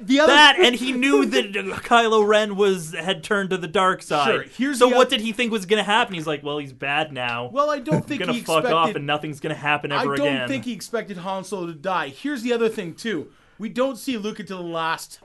the 0.00 0.18
other 0.20 0.32
That 0.32 0.58
and 0.58 0.74
he 0.74 0.92
knew 1.04 1.26
that 1.26 1.52
Kylo 1.52 2.26
Ren 2.26 2.56
was 2.56 2.94
had 2.94 3.22
turned 3.22 3.50
to 3.50 3.58
the 3.58 3.68
dark 3.68 4.02
side. 4.02 4.26
Sure, 4.26 4.42
here's 4.42 4.78
so 4.78 4.88
the 4.88 4.96
what 4.96 5.06
oth- 5.08 5.10
did 5.10 5.20
he 5.20 5.32
think 5.32 5.52
was 5.52 5.66
going 5.66 5.78
to 5.78 5.84
happen? 5.84 6.14
He's 6.14 6.26
like, 6.26 6.42
well, 6.42 6.56
he's 6.58 6.72
bad 6.72 7.12
now. 7.12 7.50
Well, 7.52 7.68
I 7.70 7.80
don't 7.80 8.00
think 8.04 8.20
he's 8.22 8.26
gonna 8.26 8.32
he 8.38 8.44
fuck 8.44 8.64
expected. 8.64 8.72
off 8.74 8.94
and 8.94 9.06
nothing's 9.06 9.40
going 9.40 9.54
to 9.54 9.60
happen 9.60 9.92
ever 9.92 10.00
again. 10.00 10.08
I 10.08 10.12
ever 10.14 10.16
don't 10.16 10.34
again. 10.36 10.48
think 10.48 10.64
he 10.64 10.72
expected 10.72 11.18
Han 11.18 11.44
Solo 11.44 11.66
to 11.66 11.74
die. 11.74 12.08
Here's 12.08 12.40
the 12.42 12.52
other 12.54 12.70
thing 12.70 12.94
too. 12.94 13.30
We 13.58 13.68
don't 13.68 13.96
see 13.98 14.16
Luke 14.18 14.40
until 14.40 14.58
the 14.58 14.68
last 14.68 15.20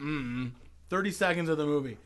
mm, 0.00 0.50
30 0.90 1.10
seconds 1.10 1.48
of 1.48 1.58
the 1.58 1.66
movie. 1.66 1.98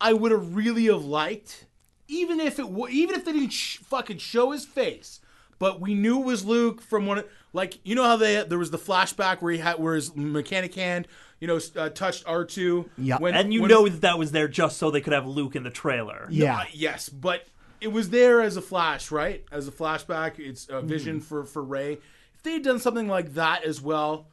I 0.00 0.12
would 0.12 0.32
have 0.32 0.56
really 0.56 0.86
have 0.86 1.04
liked, 1.04 1.66
even 2.08 2.40
if 2.40 2.58
it 2.58 2.68
wa 2.68 2.88
even 2.90 3.14
if 3.14 3.24
they 3.24 3.32
didn't 3.32 3.50
sh- 3.52 3.76
fucking 3.78 4.18
show 4.18 4.50
his 4.50 4.64
face, 4.64 5.20
but 5.60 5.80
we 5.80 5.94
knew 5.94 6.20
it 6.20 6.26
was 6.26 6.44
Luke 6.44 6.80
from 6.82 7.06
one. 7.06 7.22
Like 7.52 7.78
you 7.84 7.94
know 7.94 8.02
how 8.04 8.16
they 8.16 8.42
there 8.42 8.58
was 8.58 8.70
the 8.72 8.78
flashback 8.78 9.40
where 9.40 9.52
he 9.52 9.58
had 9.58 9.78
where 9.78 9.94
his 9.94 10.16
mechanic 10.16 10.74
hand 10.74 11.06
you 11.38 11.46
know 11.46 11.60
uh, 11.76 11.88
touched 11.90 12.24
R 12.26 12.44
two. 12.44 12.90
Yeah. 12.98 13.18
and 13.18 13.52
you 13.54 13.62
when- 13.62 13.70
know 13.70 13.88
that 13.88 14.00
that 14.00 14.18
was 14.18 14.32
there 14.32 14.48
just 14.48 14.78
so 14.78 14.90
they 14.90 15.00
could 15.00 15.12
have 15.12 15.26
Luke 15.26 15.54
in 15.54 15.62
the 15.62 15.70
trailer. 15.70 16.26
Yeah, 16.30 16.56
uh, 16.60 16.64
yes, 16.72 17.08
but 17.08 17.46
it 17.80 17.92
was 17.92 18.10
there 18.10 18.40
as 18.40 18.56
a 18.56 18.62
flash, 18.62 19.10
right? 19.12 19.44
As 19.52 19.68
a 19.68 19.72
flashback, 19.72 20.38
it's 20.40 20.66
a 20.68 20.80
vision 20.82 21.16
Mm-hmm. 21.18 21.24
for 21.26 21.44
for 21.44 21.62
Rey. 21.62 21.98
If 22.34 22.42
they 22.42 22.54
had 22.54 22.62
done 22.64 22.80
something 22.80 23.06
like 23.06 23.34
that 23.34 23.62
as 23.62 23.80
well, 23.80 24.26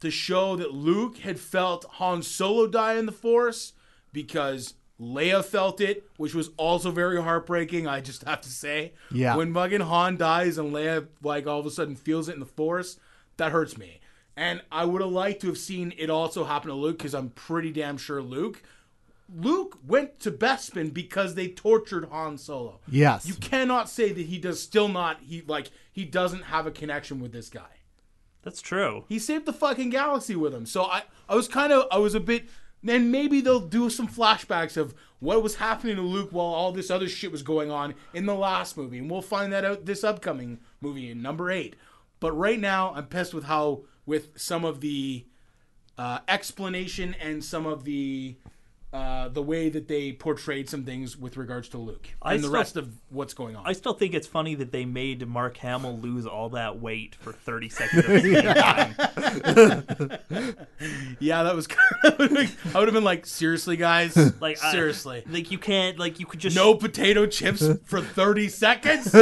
to 0.00 0.10
show 0.10 0.56
that 0.56 0.72
Luke 0.72 1.18
had 1.18 1.38
felt 1.38 1.84
Han 1.92 2.22
Solo 2.22 2.66
die 2.66 2.94
in 2.94 3.06
the 3.06 3.12
Force 3.12 3.74
because 4.12 4.74
Leia 5.00 5.44
felt 5.44 5.80
it, 5.80 6.04
which 6.16 6.34
was 6.34 6.50
also 6.56 6.90
very 6.90 7.22
heartbreaking. 7.22 7.86
I 7.86 8.00
just 8.00 8.24
have 8.24 8.40
to 8.42 8.48
say, 8.50 8.92
Yeah. 9.10 9.36
when 9.36 9.52
fucking 9.54 9.80
Han 9.80 10.16
dies 10.16 10.58
and 10.58 10.72
Leia 10.72 11.06
like 11.22 11.46
all 11.46 11.60
of 11.60 11.66
a 11.66 11.70
sudden 11.70 11.96
feels 11.96 12.28
it 12.28 12.34
in 12.34 12.40
the 12.40 12.46
Force, 12.46 12.98
that 13.36 13.52
hurts 13.52 13.78
me. 13.78 14.00
And 14.36 14.62
I 14.72 14.84
would 14.84 15.02
have 15.02 15.10
liked 15.10 15.40
to 15.42 15.46
have 15.48 15.58
seen 15.58 15.92
it 15.98 16.08
also 16.10 16.44
happen 16.44 16.68
to 16.68 16.74
Luke 16.74 16.98
because 16.98 17.14
I'm 17.14 17.30
pretty 17.30 17.72
damn 17.72 17.96
sure 17.98 18.22
Luke. 18.22 18.62
Luke 19.32 19.78
went 19.86 20.18
to 20.20 20.30
Bespin 20.32 20.92
because 20.92 21.34
they 21.34 21.48
tortured 21.48 22.06
Han 22.06 22.36
Solo. 22.36 22.80
yes. 22.88 23.26
You 23.26 23.34
cannot 23.34 23.88
say 23.88 24.12
that 24.12 24.26
he 24.26 24.38
does 24.38 24.60
still 24.60 24.88
not 24.88 25.18
he 25.20 25.42
like 25.46 25.70
he 25.92 26.04
doesn't 26.04 26.42
have 26.44 26.66
a 26.66 26.70
connection 26.70 27.20
with 27.20 27.32
this 27.32 27.48
guy. 27.48 27.68
That's 28.42 28.60
true. 28.62 29.04
He 29.08 29.18
saved 29.18 29.46
the 29.46 29.52
fucking 29.52 29.90
galaxy 29.90 30.36
with 30.36 30.54
him. 30.54 30.66
So 30.66 30.84
I 30.84 31.04
I 31.28 31.34
was 31.34 31.48
kind 31.48 31.72
of 31.72 31.86
I 31.90 31.98
was 31.98 32.14
a 32.14 32.20
bit 32.20 32.48
then 32.82 33.10
maybe 33.10 33.40
they'll 33.40 33.60
do 33.60 33.90
some 33.90 34.08
flashbacks 34.08 34.76
of 34.76 34.94
what 35.18 35.42
was 35.42 35.56
happening 35.56 35.96
to 35.96 36.02
Luke 36.02 36.30
while 36.32 36.46
all 36.46 36.72
this 36.72 36.90
other 36.90 37.08
shit 37.08 37.30
was 37.30 37.42
going 37.42 37.70
on 37.70 37.94
in 38.14 38.24
the 38.24 38.34
last 38.34 38.76
movie 38.76 38.98
and 38.98 39.10
we'll 39.10 39.20
find 39.20 39.52
that 39.52 39.64
out 39.64 39.84
this 39.84 40.02
upcoming 40.02 40.58
movie 40.80 41.10
in 41.10 41.20
number 41.20 41.50
8. 41.50 41.76
But 42.20 42.32
right 42.32 42.58
now 42.58 42.92
I'm 42.94 43.06
pissed 43.06 43.34
with 43.34 43.44
how 43.44 43.82
with 44.06 44.38
some 44.40 44.64
of 44.64 44.80
the 44.80 45.26
uh, 45.98 46.20
explanation 46.26 47.14
and 47.20 47.44
some 47.44 47.66
of 47.66 47.84
the 47.84 48.36
uh, 48.92 49.28
the 49.28 49.42
way 49.42 49.68
that 49.68 49.86
they 49.86 50.12
portrayed 50.12 50.68
some 50.68 50.82
things 50.84 51.16
with 51.16 51.36
regards 51.36 51.68
to 51.68 51.78
Luke 51.78 52.08
I 52.20 52.34
and 52.34 52.42
the 52.42 52.48
still- 52.48 52.58
rest 52.58 52.76
of 52.76 52.88
what's 53.08 53.34
going 53.34 53.54
on. 53.54 53.64
I 53.64 53.72
still 53.72 53.92
think 53.94 54.14
it's 54.14 54.26
funny 54.26 54.56
that 54.56 54.72
they 54.72 54.84
made 54.84 55.24
Mark 55.28 55.56
Hamill 55.58 55.96
lose 55.98 56.26
all 56.26 56.48
that 56.50 56.80
weight 56.80 57.14
for 57.14 57.32
30 57.32 57.68
seconds 57.68 58.42
time. 58.42 58.94
Yeah, 61.18 61.42
that 61.42 61.54
was. 61.54 61.68
I 62.04 62.78
would 62.78 62.88
have 62.88 62.94
been 62.94 63.04
like, 63.04 63.26
seriously, 63.26 63.76
guys, 63.76 64.16
Like 64.40 64.62
I- 64.64 64.72
seriously, 64.72 65.22
like 65.28 65.50
you 65.50 65.58
can't 65.58 65.98
like 65.98 66.18
you 66.18 66.26
could 66.26 66.40
just 66.40 66.56
no 66.56 66.74
potato 66.74 67.26
chips 67.26 67.62
for 67.84 68.00
thirty 68.00 68.48
seconds. 68.48 69.12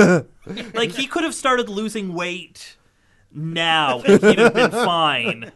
like 0.75 0.93
he 0.93 1.07
could 1.07 1.25
have 1.25 1.35
started 1.35 1.69
losing 1.69 2.15
weight 2.15 2.77
now 3.33 4.01
and 4.03 4.23
he'd 4.23 4.39
have 4.39 4.55
been 4.55 4.71
fine. 4.71 5.51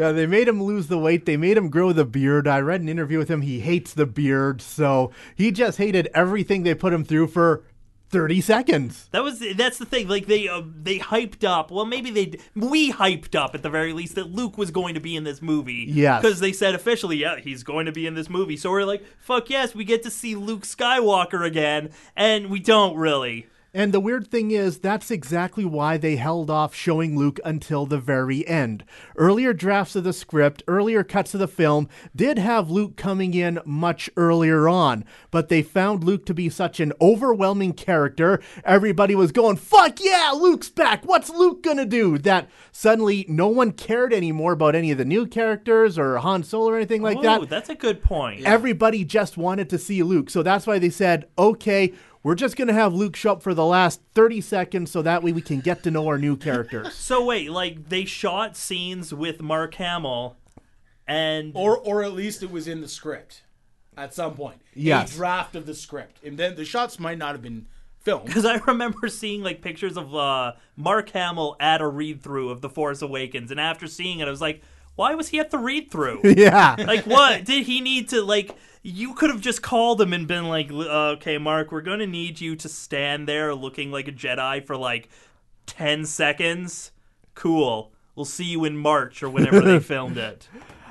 Yeah, 0.00 0.12
they 0.12 0.26
made 0.26 0.48
him 0.48 0.62
lose 0.62 0.86
the 0.86 0.96
weight. 0.96 1.26
They 1.26 1.36
made 1.36 1.58
him 1.58 1.68
grow 1.68 1.92
the 1.92 2.06
beard. 2.06 2.48
I 2.48 2.60
read 2.60 2.80
an 2.80 2.88
interview 2.88 3.18
with 3.18 3.30
him. 3.30 3.42
He 3.42 3.60
hates 3.60 3.92
the 3.92 4.06
beard, 4.06 4.62
so 4.62 5.12
he 5.34 5.50
just 5.50 5.76
hated 5.76 6.08
everything 6.14 6.62
they 6.62 6.74
put 6.74 6.94
him 6.94 7.04
through 7.04 7.26
for 7.26 7.64
30 8.08 8.40
seconds. 8.40 9.10
That 9.12 9.22
was 9.22 9.44
that's 9.54 9.76
the 9.76 9.84
thing. 9.84 10.08
Like 10.08 10.24
they 10.24 10.48
uh, 10.48 10.62
they 10.64 11.00
hyped 11.00 11.44
up. 11.44 11.70
Well, 11.70 11.84
maybe 11.84 12.10
they 12.10 12.38
we 12.54 12.90
hyped 12.90 13.34
up 13.34 13.54
at 13.54 13.62
the 13.62 13.68
very 13.68 13.92
least 13.92 14.14
that 14.14 14.30
Luke 14.30 14.56
was 14.56 14.70
going 14.70 14.94
to 14.94 15.00
be 15.00 15.16
in 15.16 15.24
this 15.24 15.42
movie. 15.42 15.84
Yeah, 15.86 16.18
because 16.18 16.40
they 16.40 16.52
said 16.52 16.74
officially, 16.74 17.18
yeah, 17.18 17.38
he's 17.38 17.62
going 17.62 17.84
to 17.84 17.92
be 17.92 18.06
in 18.06 18.14
this 18.14 18.30
movie. 18.30 18.56
So 18.56 18.70
we're 18.70 18.86
like, 18.86 19.04
fuck 19.18 19.50
yes, 19.50 19.74
we 19.74 19.84
get 19.84 20.02
to 20.04 20.10
see 20.10 20.34
Luke 20.34 20.62
Skywalker 20.62 21.46
again, 21.46 21.90
and 22.16 22.48
we 22.48 22.58
don't 22.58 22.96
really. 22.96 23.48
And 23.72 23.94
the 23.94 24.00
weird 24.00 24.28
thing 24.28 24.50
is, 24.50 24.78
that's 24.78 25.12
exactly 25.12 25.64
why 25.64 25.96
they 25.96 26.16
held 26.16 26.50
off 26.50 26.74
showing 26.74 27.16
Luke 27.16 27.38
until 27.44 27.86
the 27.86 27.98
very 27.98 28.46
end. 28.48 28.84
Earlier 29.16 29.52
drafts 29.52 29.94
of 29.94 30.02
the 30.02 30.12
script, 30.12 30.64
earlier 30.66 31.04
cuts 31.04 31.34
of 31.34 31.40
the 31.40 31.46
film 31.46 31.88
did 32.14 32.36
have 32.36 32.68
Luke 32.68 32.96
coming 32.96 33.32
in 33.32 33.60
much 33.64 34.10
earlier 34.16 34.68
on, 34.68 35.04
but 35.30 35.48
they 35.48 35.62
found 35.62 36.02
Luke 36.02 36.26
to 36.26 36.34
be 36.34 36.48
such 36.48 36.80
an 36.80 36.92
overwhelming 37.00 37.72
character. 37.72 38.40
Everybody 38.64 39.14
was 39.14 39.30
going, 39.30 39.56
fuck 39.56 40.02
yeah, 40.02 40.32
Luke's 40.34 40.68
back. 40.68 41.04
What's 41.04 41.30
Luke 41.30 41.62
gonna 41.62 41.86
do? 41.86 42.18
That 42.18 42.48
suddenly 42.72 43.24
no 43.28 43.46
one 43.46 43.70
cared 43.70 44.12
anymore 44.12 44.52
about 44.52 44.74
any 44.74 44.90
of 44.90 44.98
the 44.98 45.04
new 45.04 45.26
characters 45.26 45.96
or 45.96 46.18
Han 46.18 46.42
Solo 46.42 46.70
or 46.70 46.76
anything 46.76 47.02
like 47.02 47.18
oh, 47.18 47.22
that 47.22 47.48
that's 47.48 47.68
a 47.68 47.76
good 47.76 48.02
point. 48.02 48.44
everybody 48.44 49.04
just 49.04 49.36
wanted 49.36 49.70
to 49.70 49.78
see 49.78 50.02
Luke. 50.02 50.28
So 50.28 50.42
that's 50.42 50.66
why 50.66 50.80
they 50.80 50.90
said, 50.90 51.28
okay, 51.38 51.92
we're 52.22 52.34
just 52.34 52.56
going 52.56 52.68
to 52.68 52.74
have 52.74 52.92
Luke 52.92 53.16
show 53.16 53.32
up 53.32 53.42
for 53.42 53.54
the 53.54 53.64
last 53.64 54.00
30 54.14 54.40
seconds 54.40 54.90
so 54.90 55.02
that 55.02 55.22
way 55.22 55.32
we 55.32 55.40
can 55.40 55.60
get 55.60 55.82
to 55.84 55.90
know 55.90 56.06
our 56.06 56.18
new 56.18 56.36
characters. 56.36 56.92
so 56.94 57.24
wait, 57.24 57.50
like 57.50 57.88
they 57.88 58.04
shot 58.04 58.56
scenes 58.56 59.12
with 59.14 59.40
Mark 59.40 59.74
Hamill, 59.74 60.36
and 61.06 61.52
or, 61.54 61.76
or 61.78 62.04
at 62.04 62.12
least 62.12 62.42
it 62.42 62.50
was 62.50 62.68
in 62.68 62.80
the 62.80 62.88
script. 62.88 63.42
at 63.96 64.14
some 64.14 64.34
point. 64.34 64.60
Yes. 64.74 65.12
A 65.12 65.16
draft 65.16 65.56
of 65.56 65.66
the 65.66 65.74
script. 65.74 66.22
And 66.24 66.38
then 66.38 66.54
the 66.56 66.64
shots 66.64 66.98
might 67.00 67.18
not 67.18 67.32
have 67.32 67.42
been 67.42 67.66
filmed. 67.98 68.26
Because 68.26 68.44
I 68.44 68.56
remember 68.66 69.08
seeing 69.08 69.42
like 69.42 69.60
pictures 69.60 69.96
of 69.96 70.14
uh, 70.14 70.52
Mark 70.76 71.10
Hamill 71.10 71.56
at 71.58 71.80
a 71.80 71.88
read 71.88 72.22
through 72.22 72.50
of 72.50 72.60
The 72.60 72.68
Force 72.68 73.02
Awakens, 73.02 73.50
and 73.50 73.58
after 73.60 73.86
seeing 73.86 74.20
it, 74.20 74.28
I 74.28 74.30
was 74.30 74.40
like, 74.40 74.62
why 74.96 75.14
was 75.14 75.28
he 75.28 75.38
at 75.40 75.50
the 75.50 75.58
read 75.58 75.90
through? 75.90 76.20
Yeah. 76.36 76.76
like, 76.78 77.06
what 77.06 77.44
did 77.44 77.64
he 77.66 77.80
need 77.80 78.08
to 78.10 78.22
like? 78.22 78.54
You 78.82 79.12
could 79.14 79.30
have 79.30 79.40
just 79.40 79.62
called 79.62 80.00
him 80.00 80.12
and 80.12 80.26
been 80.26 80.48
like, 80.48 80.70
"Uh, 80.72 81.10
"Okay, 81.16 81.36
Mark, 81.38 81.70
we're 81.70 81.82
gonna 81.82 82.06
need 82.06 82.40
you 82.40 82.56
to 82.56 82.68
stand 82.68 83.28
there 83.28 83.54
looking 83.54 83.90
like 83.90 84.08
a 84.08 84.12
Jedi 84.12 84.64
for 84.66 84.76
like 84.76 85.08
ten 85.66 86.06
seconds. 86.06 86.90
Cool. 87.34 87.92
We'll 88.14 88.24
see 88.24 88.44
you 88.44 88.64
in 88.64 88.76
March 88.78 89.22
or 89.22 89.28
whenever 89.28 89.60
they 89.60 89.78
filmed 89.80 90.16
it." 90.16 90.48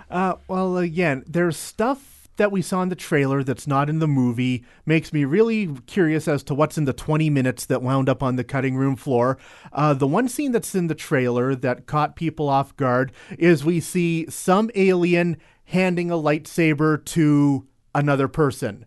Uh, 0.10 0.36
well, 0.48 0.78
again, 0.78 1.24
there's 1.28 1.58
stuff 1.58 2.19
that 2.40 2.52
we 2.52 2.64
saw 2.64 2.82
in 2.82 2.90
the 2.90 2.96
trailer 2.96 3.44
that's 3.44 3.68
not 3.68 3.90
in 3.90 4.00
the 4.00 4.08
movie. 4.08 4.66
Makes 4.86 5.14
me 5.14 5.26
really 5.26 5.68
curious 5.86 6.28
as 6.28 6.42
to 6.44 6.56
what's 6.56 6.78
in 6.78 6.86
the 6.86 6.94
20 6.94 7.30
minutes 7.30 7.66
that 7.68 7.84
wound 7.84 8.10
up 8.10 8.24
on 8.24 8.36
the 8.36 8.44
cutting 8.44 8.76
room 8.76 8.96
floor. 8.96 9.38
Uh, 9.72 9.94
the 9.94 10.08
one 10.08 10.28
scene 10.28 10.52
that's 10.52 10.74
in 10.74 10.88
the 10.88 10.96
trailer 10.96 11.54
that 11.54 11.86
caught 11.86 12.16
people 12.16 12.50
off 12.50 12.76
guard 12.76 13.12
is 13.38 13.64
we 13.64 13.80
see 13.80 14.26
some 14.30 14.72
alien 14.74 15.38
handing 15.66 16.10
a 16.10 16.16
lightsaber 16.16 17.04
to 17.06 17.68
another 17.94 18.28
person. 18.28 18.86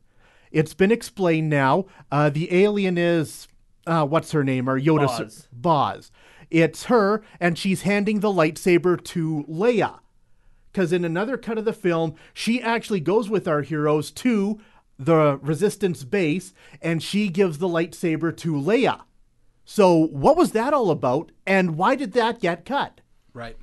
It's 0.51 0.75
been 0.75 0.91
explained 0.91 1.49
now. 1.49 1.87
Uh, 2.11 2.29
the 2.29 2.53
alien 2.53 2.99
is, 2.99 3.47
uh, 3.87 4.05
what's 4.05 4.33
her 4.33 4.43
name? 4.43 4.69
Or 4.69 4.81
Yoda? 4.81 5.09
Maz. 5.09 5.47
Maz. 5.61 6.11
It's 6.51 6.85
her, 6.85 7.23
and 7.41 7.57
she's 7.57 7.83
handing 7.83 8.21
the 8.21 8.29
lightsaber 8.29 9.03
to 9.05 9.45
Leia 9.49 10.01
because 10.73 10.93
in 10.93 11.05
another 11.05 11.37
cut 11.37 11.59
of 11.59 11.65
the 11.65 11.73
film, 11.73 12.15
she 12.33 12.61
actually 12.63 13.01
goes 13.01 13.29
with 13.29 13.47
our 13.47 13.63
heroes 13.63 14.11
to 14.11 14.61
the 14.99 15.39
resistance 15.43 16.05
base 16.05 16.55
and 16.81 17.03
she 17.03 17.29
gives 17.29 17.59
the 17.59 17.69
lightsaber 17.69 18.35
to 18.39 18.53
Leia. 18.55 19.03
So, 19.65 19.97
what 19.97 20.37
was 20.37 20.53
that 20.53 20.75
all 20.75 20.91
about, 20.91 21.31
and 21.47 21.77
why 21.77 21.95
did 21.95 22.13
that 22.15 22.41
get 22.41 22.65
cut? 22.65 23.01
Right. 23.33 23.57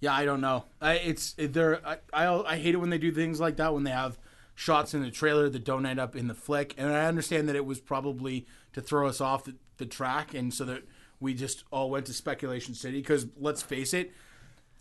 Yeah, 0.00 0.14
I 0.14 0.24
don't 0.24 0.40
know. 0.40 0.64
I, 0.80 0.94
it's 0.94 1.34
it, 1.38 1.52
they're 1.52 1.80
I, 1.86 1.98
I 2.12 2.26
I 2.26 2.56
hate 2.56 2.74
it 2.74 2.78
when 2.78 2.90
they 2.90 2.98
do 2.98 3.12
things 3.12 3.38
like 3.38 3.56
that 3.56 3.72
when 3.72 3.84
they 3.84 3.90
have 3.90 4.18
shots 4.54 4.92
in 4.92 5.02
the 5.02 5.10
trailer 5.10 5.48
that 5.48 5.64
don't 5.64 5.86
end 5.86 6.00
up 6.00 6.16
in 6.16 6.26
the 6.26 6.34
flick. 6.34 6.74
And 6.76 6.92
I 6.92 7.06
understand 7.06 7.48
that 7.48 7.56
it 7.56 7.64
was 7.64 7.80
probably 7.80 8.46
to 8.72 8.80
throw 8.80 9.08
us 9.08 9.20
off 9.20 9.44
the, 9.44 9.54
the 9.76 9.86
track, 9.86 10.34
and 10.34 10.52
so 10.52 10.64
that 10.64 10.82
we 11.20 11.34
just 11.34 11.64
all 11.70 11.88
went 11.90 12.06
to 12.06 12.12
speculation 12.12 12.74
city. 12.74 12.98
Because 13.00 13.26
let's 13.38 13.62
face 13.62 13.94
it, 13.94 14.12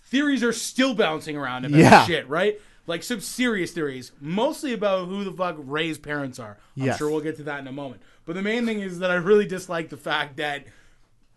theories 0.09 0.43
are 0.43 0.53
still 0.53 0.93
bouncing 0.93 1.37
around 1.37 1.65
about 1.65 1.79
Yeah. 1.79 2.05
shit, 2.05 2.27
right? 2.29 2.59
Like 2.87 3.03
some 3.03 3.19
serious 3.21 3.71
theories, 3.71 4.11
mostly 4.19 4.73
about 4.73 5.07
who 5.07 5.23
the 5.23 5.31
fuck 5.31 5.55
Rey's 5.59 5.97
parents 5.97 6.39
are. 6.39 6.57
I'm 6.77 6.85
Yes. 6.87 6.97
sure 6.97 7.09
we'll 7.09 7.21
get 7.21 7.37
to 7.37 7.43
that 7.43 7.59
in 7.59 7.67
a 7.67 7.71
moment. 7.71 8.01
But 8.25 8.33
the 8.35 8.41
main 8.41 8.65
thing 8.65 8.79
is 8.81 8.99
that 8.99 9.11
I 9.11 9.15
really 9.15 9.45
dislike 9.45 9.89
the 9.89 9.97
fact 9.97 10.37
that 10.37 10.65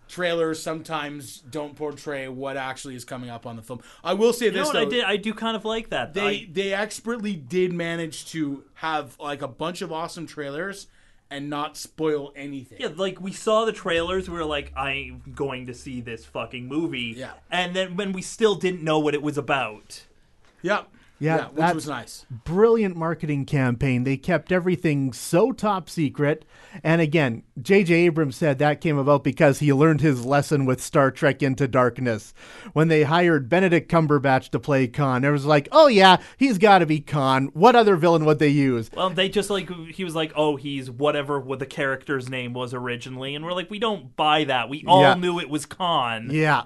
trailers 0.08 0.62
sometimes 0.62 1.38
don't 1.38 1.74
portray 1.76 2.28
what 2.28 2.56
actually 2.56 2.94
is 2.94 3.04
coming 3.04 3.30
up 3.30 3.46
on 3.46 3.56
the 3.56 3.62
film. 3.62 3.80
I 4.04 4.12
will 4.14 4.32
say 4.32 4.46
You 4.46 4.52
know 4.52 4.58
this 4.58 4.66
what? 4.68 4.72
though. 4.74 4.80
I 4.80 4.84
did. 4.84 5.04
I 5.04 5.16
do 5.16 5.32
kind 5.32 5.56
of 5.56 5.64
like 5.64 5.88
that. 5.90 6.12
They 6.14 6.20
I- 6.26 6.48
they 6.52 6.72
expertly 6.74 7.34
did 7.34 7.72
manage 7.72 8.26
to 8.32 8.64
have 8.74 9.16
like 9.18 9.40
a 9.42 9.48
bunch 9.48 9.80
of 9.80 9.90
awesome 9.92 10.26
trailers 10.26 10.86
and 11.32 11.48
not 11.48 11.78
spoil 11.78 12.32
anything. 12.36 12.78
Yeah, 12.78 12.90
like 12.94 13.20
we 13.20 13.32
saw 13.32 13.64
the 13.64 13.72
trailers, 13.72 14.28
we 14.28 14.36
were 14.36 14.44
like, 14.44 14.70
I'm 14.76 15.22
going 15.34 15.66
to 15.66 15.74
see 15.74 16.02
this 16.02 16.26
fucking 16.26 16.68
movie. 16.68 17.14
Yeah. 17.16 17.32
And 17.50 17.74
then 17.74 17.96
when 17.96 18.12
we 18.12 18.20
still 18.20 18.54
didn't 18.54 18.82
know 18.84 18.98
what 18.98 19.14
it 19.14 19.22
was 19.22 19.38
about. 19.38 20.04
Yep. 20.60 20.88
Yeah, 20.88 21.01
which 21.22 21.56
that's- 21.56 21.74
was 21.74 21.88
nice. 21.88 22.26
Brilliant 22.44 22.96
marketing 22.96 23.44
campaign. 23.46 24.04
They 24.04 24.16
kept 24.16 24.50
everything 24.52 25.12
so 25.12 25.52
top 25.52 25.88
secret. 25.88 26.44
And 26.82 27.00
again, 27.00 27.42
J.J. 27.60 27.94
Abrams 27.94 28.36
said 28.36 28.58
that 28.58 28.80
came 28.80 28.96
about 28.98 29.22
because 29.24 29.58
he 29.58 29.72
learned 29.72 30.00
his 30.00 30.24
lesson 30.24 30.64
with 30.64 30.82
Star 30.82 31.10
Trek 31.10 31.42
Into 31.42 31.68
Darkness. 31.68 32.32
When 32.72 32.88
they 32.88 33.02
hired 33.02 33.48
Benedict 33.48 33.90
Cumberbatch 33.90 34.48
to 34.50 34.58
play 34.58 34.86
Khan, 34.88 35.24
it 35.24 35.30
was 35.30 35.44
like, 35.44 35.68
oh 35.70 35.86
yeah, 35.86 36.16
he's 36.38 36.58
got 36.58 36.78
to 36.78 36.86
be 36.86 37.00
Khan. 37.00 37.50
What 37.52 37.76
other 37.76 37.96
villain 37.96 38.24
would 38.24 38.38
they 38.38 38.48
use? 38.48 38.90
Well, 38.94 39.10
they 39.10 39.28
just 39.28 39.50
like 39.50 39.70
he 39.88 40.04
was 40.04 40.14
like, 40.14 40.32
oh, 40.34 40.56
he's 40.56 40.90
whatever 40.90 41.38
what 41.38 41.58
the 41.58 41.66
character's 41.66 42.28
name 42.30 42.52
was 42.54 42.72
originally, 42.74 43.34
and 43.34 43.44
we're 43.44 43.52
like, 43.52 43.70
we 43.70 43.78
don't 43.78 44.16
buy 44.16 44.44
that. 44.44 44.68
We 44.68 44.82
all 44.86 45.02
Yeah. 45.02 45.14
knew 45.14 45.38
it 45.38 45.50
was 45.50 45.66
Khan. 45.66 46.28
Yeah. 46.30 46.64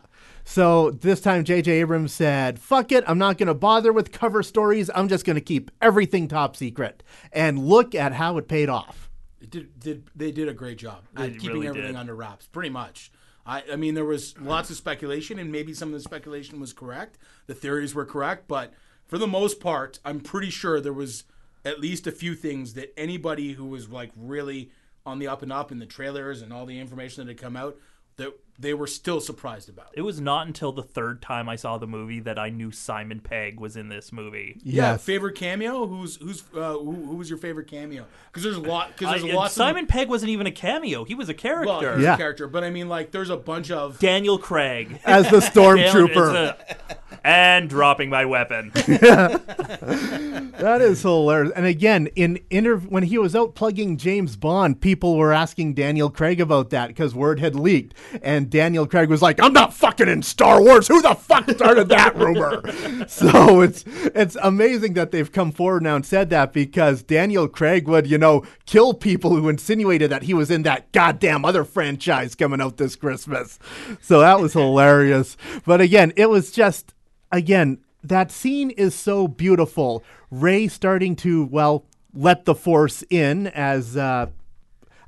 So 0.48 0.92
this 0.92 1.20
time, 1.20 1.42
J.J. 1.42 1.72
Abrams 1.72 2.12
said, 2.12 2.60
fuck 2.60 2.92
it, 2.92 3.02
I'm 3.08 3.18
not 3.18 3.36
going 3.36 3.48
to 3.48 3.54
bother 3.54 3.92
with 3.92 4.12
cover 4.12 4.44
stories. 4.44 4.88
I'm 4.94 5.08
just 5.08 5.24
going 5.24 5.34
to 5.34 5.40
keep 5.40 5.72
everything 5.82 6.28
top 6.28 6.54
secret. 6.54 7.02
And 7.32 7.58
look 7.58 7.96
at 7.96 8.12
how 8.12 8.38
it 8.38 8.46
paid 8.46 8.68
off. 8.68 9.10
It 9.40 9.50
did, 9.50 9.80
did 9.80 10.10
they 10.14 10.30
did 10.30 10.48
a 10.48 10.54
great 10.54 10.78
job 10.78 11.02
at 11.16 11.32
keeping 11.32 11.48
really 11.48 11.66
everything 11.66 11.92
did. 11.92 11.98
under 11.98 12.14
wraps, 12.14 12.46
pretty 12.46 12.70
much. 12.70 13.10
I, 13.44 13.64
I 13.72 13.76
mean, 13.76 13.94
there 13.94 14.04
was 14.04 14.38
lots 14.38 14.70
of 14.70 14.76
speculation, 14.76 15.40
and 15.40 15.50
maybe 15.50 15.74
some 15.74 15.88
of 15.88 15.94
the 15.94 16.00
speculation 16.00 16.60
was 16.60 16.72
correct. 16.72 17.18
The 17.48 17.54
theories 17.54 17.92
were 17.92 18.06
correct, 18.06 18.46
but 18.46 18.72
for 19.04 19.18
the 19.18 19.26
most 19.26 19.58
part, 19.58 19.98
I'm 20.04 20.20
pretty 20.20 20.50
sure 20.50 20.80
there 20.80 20.92
was 20.92 21.24
at 21.64 21.80
least 21.80 22.06
a 22.06 22.12
few 22.12 22.36
things 22.36 22.74
that 22.74 22.96
anybody 22.96 23.54
who 23.54 23.66
was 23.66 23.88
like 23.88 24.12
really 24.16 24.70
on 25.04 25.18
the 25.18 25.26
up 25.26 25.42
and 25.42 25.52
up 25.52 25.72
in 25.72 25.80
the 25.80 25.86
trailers 25.86 26.40
and 26.40 26.52
all 26.52 26.66
the 26.66 26.78
information 26.78 27.26
that 27.26 27.32
had 27.32 27.40
come 27.40 27.56
out 27.56 27.76
that 28.18 28.32
they 28.58 28.72
were 28.72 28.86
still 28.86 29.20
surprised 29.20 29.68
about. 29.68 29.88
It 29.92 30.00
was 30.00 30.18
not 30.18 30.46
until 30.46 30.72
the 30.72 30.82
third 30.82 31.20
time 31.20 31.46
I 31.48 31.56
saw 31.56 31.76
the 31.76 31.86
movie 31.86 32.20
that 32.20 32.38
I 32.38 32.48
knew 32.48 32.70
Simon 32.72 33.20
Pegg 33.20 33.60
was 33.60 33.76
in 33.76 33.90
this 33.90 34.10
movie. 34.12 34.58
Yeah, 34.64 34.96
favorite 34.96 35.34
cameo. 35.34 35.86
Who's 35.86 36.16
who's 36.16 36.42
uh, 36.54 36.72
who, 36.72 36.92
who 36.92 37.16
was 37.16 37.28
your 37.28 37.38
favorite 37.38 37.68
cameo? 37.68 38.06
Because 38.30 38.42
there's 38.44 38.56
a 38.56 38.60
lot. 38.60 38.88
Because 38.96 39.14
I- 39.14 39.18
there's 39.18 39.34
lots. 39.34 39.54
Simon 39.54 39.84
Of, 39.84 39.90
Pegg 39.90 40.08
wasn't 40.08 40.30
even 40.30 40.46
a 40.46 40.50
cameo; 40.52 41.04
he 41.04 41.14
was 41.14 41.28
a 41.28 41.34
character. 41.34 41.66
well, 41.68 41.94
he's 41.96 42.04
Yeah. 42.04 42.14
a 42.14 42.16
character, 42.16 42.46
but 42.48 42.64
I 42.64 42.70
mean, 42.70 42.88
like, 42.88 43.10
there's 43.10 43.28
a 43.30 43.36
bunch 43.36 43.70
of. 43.70 43.98
Daniel 43.98 44.38
Craig. 44.38 45.00
As 45.04 45.28
the 45.30 45.36
stormtrooper. 45.40 46.56
It's 47.26 47.32
a- 47.32 47.36
and 47.36 47.68
dropping 47.68 48.10
my 48.10 48.24
weapon. 48.24 48.72
That 50.58 50.80
is 50.80 51.02
hilarious. 51.02 51.52
And 51.54 51.66
again, 51.66 52.06
in 52.16 52.40
inter- 52.48 52.78
when 52.78 53.02
he 53.02 53.18
was 53.18 53.36
out 53.36 53.54
plugging 53.54 53.98
James 53.98 54.36
Bond, 54.36 54.80
people 54.80 55.16
were 55.16 55.32
asking 55.32 55.74
Daniel 55.74 56.08
Craig 56.08 56.40
about 56.40 56.70
that 56.70 56.88
because 56.88 57.14
word 57.14 57.40
had 57.40 57.54
leaked. 57.54 57.94
And 58.22 58.48
Daniel 58.48 58.86
Craig 58.86 59.10
was 59.10 59.20
like, 59.20 59.40
I'm 59.42 59.52
not 59.52 59.74
fucking 59.74 60.08
in 60.08 60.22
Star 60.22 60.62
Wars. 60.62 60.88
Who 60.88 61.02
the 61.02 61.14
fuck 61.14 61.50
started 61.50 61.90
that 61.90 62.16
rumor? 62.16 62.62
so 63.06 63.60
it's 63.60 63.84
it's 63.86 64.36
amazing 64.42 64.94
that 64.94 65.10
they've 65.10 65.30
come 65.30 65.52
forward 65.52 65.82
now 65.82 65.96
and 65.96 66.06
said 66.06 66.30
that 66.30 66.54
because 66.54 67.02
Daniel 67.02 67.48
Craig 67.48 67.86
would, 67.86 68.06
you 68.06 68.16
know, 68.16 68.42
kill 68.64 68.94
people 68.94 69.36
who 69.36 69.50
insinuated 69.50 70.10
that 70.10 70.22
he 70.22 70.32
was 70.32 70.50
in 70.50 70.62
that 70.62 70.90
goddamn 70.92 71.44
other 71.44 71.64
franchise 71.64 72.34
coming 72.34 72.62
out 72.62 72.78
this 72.78 72.96
Christmas. 72.96 73.58
So 74.00 74.20
that 74.20 74.40
was 74.40 74.54
hilarious. 74.54 75.36
But 75.66 75.82
again, 75.82 76.14
it 76.16 76.30
was 76.30 76.50
just 76.50 76.94
again, 77.32 77.78
that 78.02 78.30
scene 78.30 78.70
is 78.70 78.94
so 78.94 79.28
beautiful. 79.28 80.04
Rey 80.30 80.68
starting 80.68 81.16
to, 81.16 81.44
well, 81.46 81.84
let 82.14 82.44
the 82.44 82.54
force 82.54 83.04
in 83.10 83.46
as 83.48 83.96
uh 83.96 84.26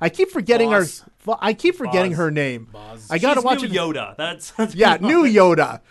I 0.01 0.09
keep 0.09 0.29
forgetting 0.31 0.69
Maz. 0.69 1.03
her 1.25 1.35
I 1.41 1.53
keep 1.53 1.75
forgetting 1.75 2.13
Maz. 2.13 2.17
her 2.17 2.31
name. 2.31 2.69
Maz. 2.73 3.07
I 3.09 3.17
got 3.17 3.33
to 3.35 3.41
watch 3.41 3.61
new 3.61 3.67
it. 3.67 3.71
Yoda. 3.71 4.15
That's, 4.15 4.51
that's 4.57 4.75
Yeah, 4.75 4.97
new 4.99 5.23
Yoda. 5.23 5.81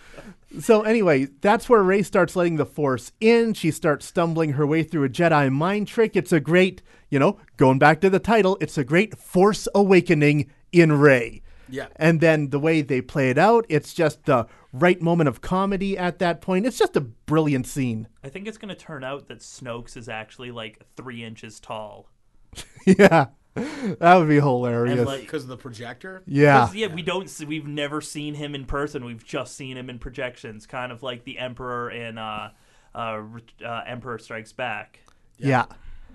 So 0.61 0.83
anyway, 0.83 1.27
that's 1.43 1.69
where 1.69 1.83
Rey 1.83 2.03
starts 2.03 2.35
letting 2.35 2.57
the 2.57 2.65
Force 2.65 3.13
in. 3.21 3.53
She 3.53 3.71
starts 3.71 4.07
stumbling 4.07 4.55
her 4.55 4.67
way 4.67 4.83
through 4.83 5.05
a 5.05 5.09
Jedi 5.09 5.53
mind 5.53 5.89
trick. 5.89 6.17
It's 6.17 6.33
a 6.33 6.41
great, 6.41 6.81
you 7.11 7.19
know, 7.19 7.39
going 7.59 7.79
back 7.79 8.01
to 8.01 8.09
the 8.11 8.19
title, 8.19 8.57
it's 8.61 8.79
a 8.79 8.85
great 8.85 9.19
Force 9.19 9.69
awakening 9.75 10.51
in 10.73 10.93
Rey. 10.93 11.43
Yeah. 11.71 11.89
And 11.97 12.21
then 12.21 12.51
the 12.51 12.59
way 12.59 12.83
they 12.83 13.01
play 13.01 13.31
it 13.31 13.39
out, 13.39 13.67
it's 13.69 13.93
just 13.95 14.25
the 14.25 14.47
right 14.73 15.01
moment 15.03 15.29
of 15.29 15.41
comedy 15.41 15.97
at 15.99 16.19
that 16.21 16.41
point. 16.41 16.67
It's 16.67 16.79
just 16.79 16.97
a 16.97 17.01
brilliant 17.01 17.67
scene. 17.67 18.09
I 18.25 18.29
think 18.29 18.47
it's 18.47 18.59
going 18.59 18.69
to 18.71 18.75
turn 18.75 19.05
out 19.05 19.29
that 19.29 19.39
Snoke's 19.41 19.97
is 19.97 20.09
actually 20.09 20.51
like 20.51 20.81
three 20.97 21.23
inches 21.25 21.61
tall. 21.61 22.09
yeah. 22.87 23.27
That 23.55 24.17
would 24.17 24.29
be 24.29 24.37
hilarious. 24.37 24.99
And 24.99 25.07
like, 25.07 25.21
because 25.23 25.43
of 25.43 25.49
the 25.49 25.57
projector. 25.57 26.23
yeah. 26.27 26.61
'cause, 26.67 26.75
yeah, 26.77 26.87
we 26.87 27.03
don't. 27.03 27.29
See, 27.29 27.45
we've 27.45 27.67
never 27.67 28.01
seen 28.01 28.35
him 28.35 28.55
in 28.55 28.67
person. 28.67 29.05
We've 29.05 29.25
just 29.25 29.57
seen 29.57 29.77
him 29.77 29.91
in 29.91 29.99
projections, 29.99 30.65
kind 30.67 30.93
of 30.93 31.03
like 31.03 31.25
the 31.25 31.39
Emperor 31.39 31.91
in 31.91 32.19
uh, 32.19 32.51
uh, 32.95 33.23
uh, 33.65 33.83
Emperor 33.87 34.19
Strikes 34.19 34.53
Back. 34.53 35.01
Yeah. 35.39 35.65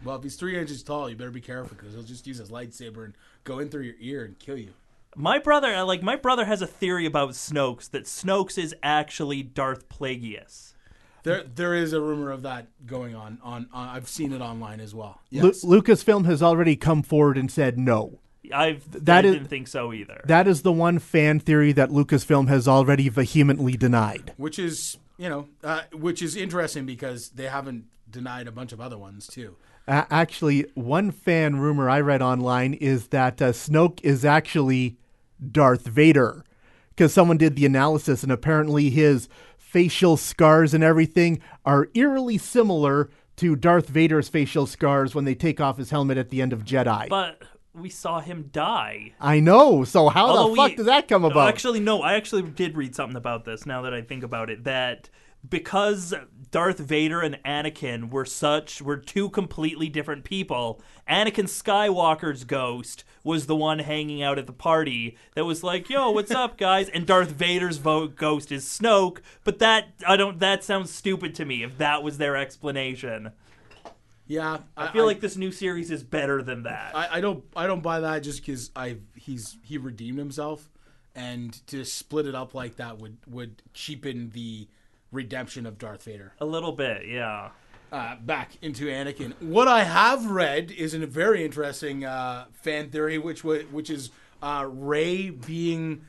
Well, 0.06 0.16
if 0.16 0.24
he's 0.24 0.36
three 0.36 0.58
inches 0.58 0.84
tall, 0.84 1.10
you 1.10 1.16
better 1.18 1.32
be 1.32 1.42
careful 1.42 1.76
because 1.76 1.94
he'll 1.94 2.04
just 2.04 2.26
use 2.28 2.38
his 2.38 2.50
lightsaber 2.50 3.06
and 3.06 3.14
go 3.44 3.60
in 3.60 3.70
through 3.70 3.84
your 3.84 3.96
ear 4.00 4.24
and 4.26 4.40
kill 4.40 4.58
you. 4.58 4.74
My 5.16 5.40
brother, 5.40 5.74
uh, 5.76 5.86
like 5.86 6.02
my 6.04 6.16
brother, 6.16 6.46
has 6.46 6.62
a 6.62 6.68
theory 6.68 7.06
about 7.06 7.32
Snoke's 7.32 7.88
that 7.90 8.06
Snoke's 8.06 8.58
is 8.58 8.76
actually 8.82 9.44
Darth 9.44 9.88
Plagueis. 9.90 10.74
There, 11.24 11.44
there 11.44 11.74
is 11.74 11.94
a 11.94 12.02
rumor 12.02 12.32
of 12.32 12.42
that 12.42 12.68
going 12.86 13.16
on. 13.16 13.38
On, 13.44 13.68
on 13.72 13.88
I've 13.90 14.10
seen 14.10 14.34
it 14.34 14.42
online 14.42 14.80
as 14.82 14.94
well. 14.94 15.22
Lu- 15.32 15.48
Yes. 15.48 15.64
Lucasfilm 15.64 16.26
has 16.26 16.44
already 16.44 16.76
come 16.76 17.02
forward 17.02 17.38
and 17.38 17.50
said 17.50 17.78
no. 17.78 18.20
I've 18.54 19.06
That 19.06 19.24
I 19.24 19.28
is- 19.30 19.34
didn't 19.36 19.48
think 19.48 19.68
so 19.70 19.94
either. 19.94 20.22
That 20.26 20.48
is 20.48 20.64
the 20.64 20.72
one 20.74 21.00
fan 21.00 21.40
theory 21.40 21.72
that 21.74 21.90
Lucasfilm 21.92 22.50
has 22.50 22.68
already 22.68 23.08
vehemently 23.08 23.74
denied. 23.78 24.34
which 24.38 24.60
is 24.60 24.98
you 25.18 25.30
know, 25.30 25.48
uh, 25.64 25.82
which 25.94 26.22
is 26.24 26.36
interesting 26.36 26.86
because 26.88 27.30
they 27.30 27.46
haven't 27.48 27.86
denied 28.10 28.48
a 28.48 28.52
bunch 28.52 28.74
of 28.74 28.82
other 28.82 28.98
ones 28.98 29.28
too. 29.28 29.56
Uh, 29.88 30.04
actually, 30.10 30.66
one 30.74 31.12
fan 31.12 31.58
rumor 31.58 31.88
I 31.90 32.02
read 32.02 32.22
online 32.22 32.74
is 32.74 33.10
that 33.10 33.40
uh, 33.42 33.52
Snoke 33.52 34.00
is 34.04 34.26
actually 34.26 34.98
Darth 35.52 35.88
Vader 35.88 36.44
because 36.90 37.14
someone 37.14 37.38
did 37.38 37.56
the 37.56 37.66
analysis 37.66 38.24
and 38.24 38.32
apparently 38.32 38.90
his 38.90 39.28
facial 39.58 40.18
scars 40.18 40.74
and 40.74 40.84
everything 40.84 41.42
are 41.66 41.90
eerily 41.96 42.38
similar 42.38 43.10
to 43.36 43.56
Darth 43.56 43.90
Vader's 43.90 44.30
facial 44.30 44.68
scars 44.68 45.16
when 45.16 45.26
they 45.26 45.34
take 45.34 45.60
off 45.60 45.78
his 45.78 45.90
helmet 45.90 46.18
at 46.18 46.30
the 46.30 46.42
end 46.42 46.54
of 46.54 46.64
Jedi. 46.64 47.10
But 47.10 47.42
we 47.74 47.90
saw 47.90 48.20
him 48.20 48.50
die. 48.52 49.14
I 49.20 49.40
know. 49.40 49.84
So 49.84 50.10
how 50.10 50.28
Although 50.28 50.50
the 50.52 50.56
fuck 50.56 50.70
we- 50.70 50.76
does 50.76 50.86
that 50.86 51.08
come 51.08 51.26
about? 51.26 51.50
Actually, 51.50 51.80
no. 51.80 52.02
I 52.04 52.14
actually 52.14 52.44
did 52.44 52.78
read 52.78 52.96
something 52.96 53.18
about 53.18 53.46
this. 53.46 53.66
Now 53.66 53.82
that 53.82 53.94
I 53.94 54.02
think 54.02 54.24
about 54.24 54.52
it, 54.52 54.64
that 54.66 55.10
because 55.48 56.14
Darth 56.52 56.78
Vader 56.80 57.20
and 57.22 57.40
Anakin 57.44 58.10
were 58.12 58.26
such 58.26 58.82
were 58.82 58.98
two 58.98 59.30
completely 59.30 59.90
different 59.90 60.24
people, 60.24 60.82
Anakin 61.10 61.46
Skywalker's 61.46 62.44
ghost 62.44 63.04
was 63.24 63.46
the 63.48 63.56
one 63.56 63.80
hanging 63.80 64.22
out 64.22 64.38
at 64.38 64.48
the 64.48 64.54
party 64.54 65.18
that 65.36 65.46
was 65.46 65.64
like, 65.64 65.90
"Yo, 65.90 66.12
what's 66.12 66.32
up, 66.32 66.58
guys?" 66.60 66.90
And 66.90 67.06
Darth 67.08 67.32
Vader's 67.32 67.78
vo- 67.78 68.08
ghost 68.08 68.52
is 68.52 68.66
Snoke. 68.66 69.20
But 69.44 69.60
that 69.60 69.90
I 70.08 70.16
don't. 70.16 70.40
That 70.40 70.64
sounds 70.64 70.92
stupid 70.92 71.34
to 71.36 71.46
me. 71.46 71.64
If 71.64 71.78
that 71.80 72.04
was 72.04 72.18
their 72.18 72.36
explanation, 72.38 73.32
Yeah, 74.26 74.60
I 74.78 74.88
feel 74.88 75.06
like 75.06 75.20
this 75.20 75.36
new 75.36 75.52
series 75.52 75.92
is 75.92 76.04
better 76.04 76.42
than 76.42 76.64
that. 76.64 76.96
I, 76.96 77.18
I 77.18 77.22
don't 77.22 77.44
I 77.56 77.68
don't 77.68 77.82
buy 77.84 78.00
that 78.02 78.20
just 78.20 78.42
because 78.42 78.72
I 78.76 78.98
he's 79.16 79.58
he 79.64 79.78
redeemed 79.78 80.18
himself, 80.20 80.70
and 81.16 81.52
to 81.68 81.84
split 81.84 82.26
it 82.28 82.36
up 82.36 82.54
like 82.54 82.78
that 82.78 83.00
would 83.00 83.18
would 83.28 83.62
cheapen 83.74 84.30
the 84.30 84.68
redemption 85.14 85.66
of 85.66 85.78
Darth 85.78 86.04
Vader. 86.04 86.34
a 86.40 86.46
little 86.46 86.72
bit, 86.74 87.08
yeah. 87.08 87.50
uh, 87.92 88.16
back 88.18 88.58
into 88.62 88.86
Anakin. 88.88 89.34
What 89.42 89.68
I 89.68 89.84
have 89.84 90.26
read 90.26 90.72
is 90.72 90.94
a 90.94 91.06
very 91.08 91.46
interesting 91.46 92.04
uh, 92.04 92.46
fan 92.52 92.90
theory, 92.90 93.18
which 93.18 93.44
wa- 93.44 93.60
which 93.72 93.90
is 93.90 94.10
uh, 94.42 94.66
Rey 94.70 95.30
being 95.30 96.02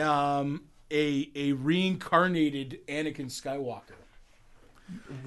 um, 0.00 0.64
a 0.90 1.30
a 1.34 1.52
reincarnated 1.52 2.80
Anakin 2.88 3.26
Skywalker. 3.30 3.94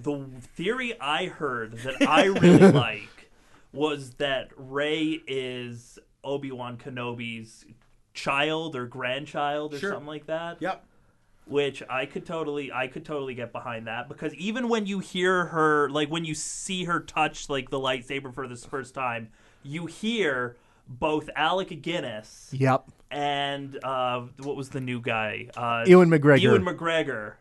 the 0.02 0.26
theory 0.56 1.00
I 1.00 1.28
heard 1.28 1.78
that 1.80 2.08
I 2.08 2.26
really 2.26 2.72
like 2.72 3.30
was 3.72 4.12
that 4.16 4.50
Rey 4.58 5.22
is 5.26 5.98
Obi 6.24 6.52
Wan 6.52 6.78
Kenobi's 6.78 7.66
child 8.14 8.76
or 8.76 8.86
grandchild 8.86 9.74
or 9.74 9.80
Sure. 9.80 9.92
something 9.92 10.08
like 10.08 10.28
that. 10.28 10.62
Yep. 10.62 10.86
Which 11.46 11.84
I 11.90 12.06
could 12.06 12.26
totally, 12.26 12.72
I 12.72 12.88
could 12.88 13.04
totally 13.04 13.36
get 13.36 13.52
behind 13.52 13.88
that 13.88 14.08
because 14.08 14.34
even 14.36 14.70
when 14.70 14.86
you 14.86 15.00
hear 15.00 15.48
her, 15.48 15.90
like 15.90 16.10
when 16.10 16.24
you 16.24 16.36
see 16.36 16.86
her 16.86 17.02
touch 17.02 17.50
like 17.50 17.70
the 17.70 17.80
lightsaber 17.80 18.34
for 18.34 18.48
this 18.48 18.66
first 18.66 18.94
time, 18.94 19.30
you 19.62 19.86
hear 19.88 20.56
both 20.88 21.30
Alec 21.36 21.82
Guinness 21.82 22.50
yep. 22.52 22.86
and 23.12 23.78
uh, 23.84 24.22
what 24.40 24.56
was 24.56 24.70
the 24.70 24.82
new 24.82 25.02
guy? 25.02 25.50
Uh, 25.56 25.84
Ewan 25.86 26.10
McGregor. 26.10 26.42
Ewan 26.42 26.66
McGregor. 26.66 27.34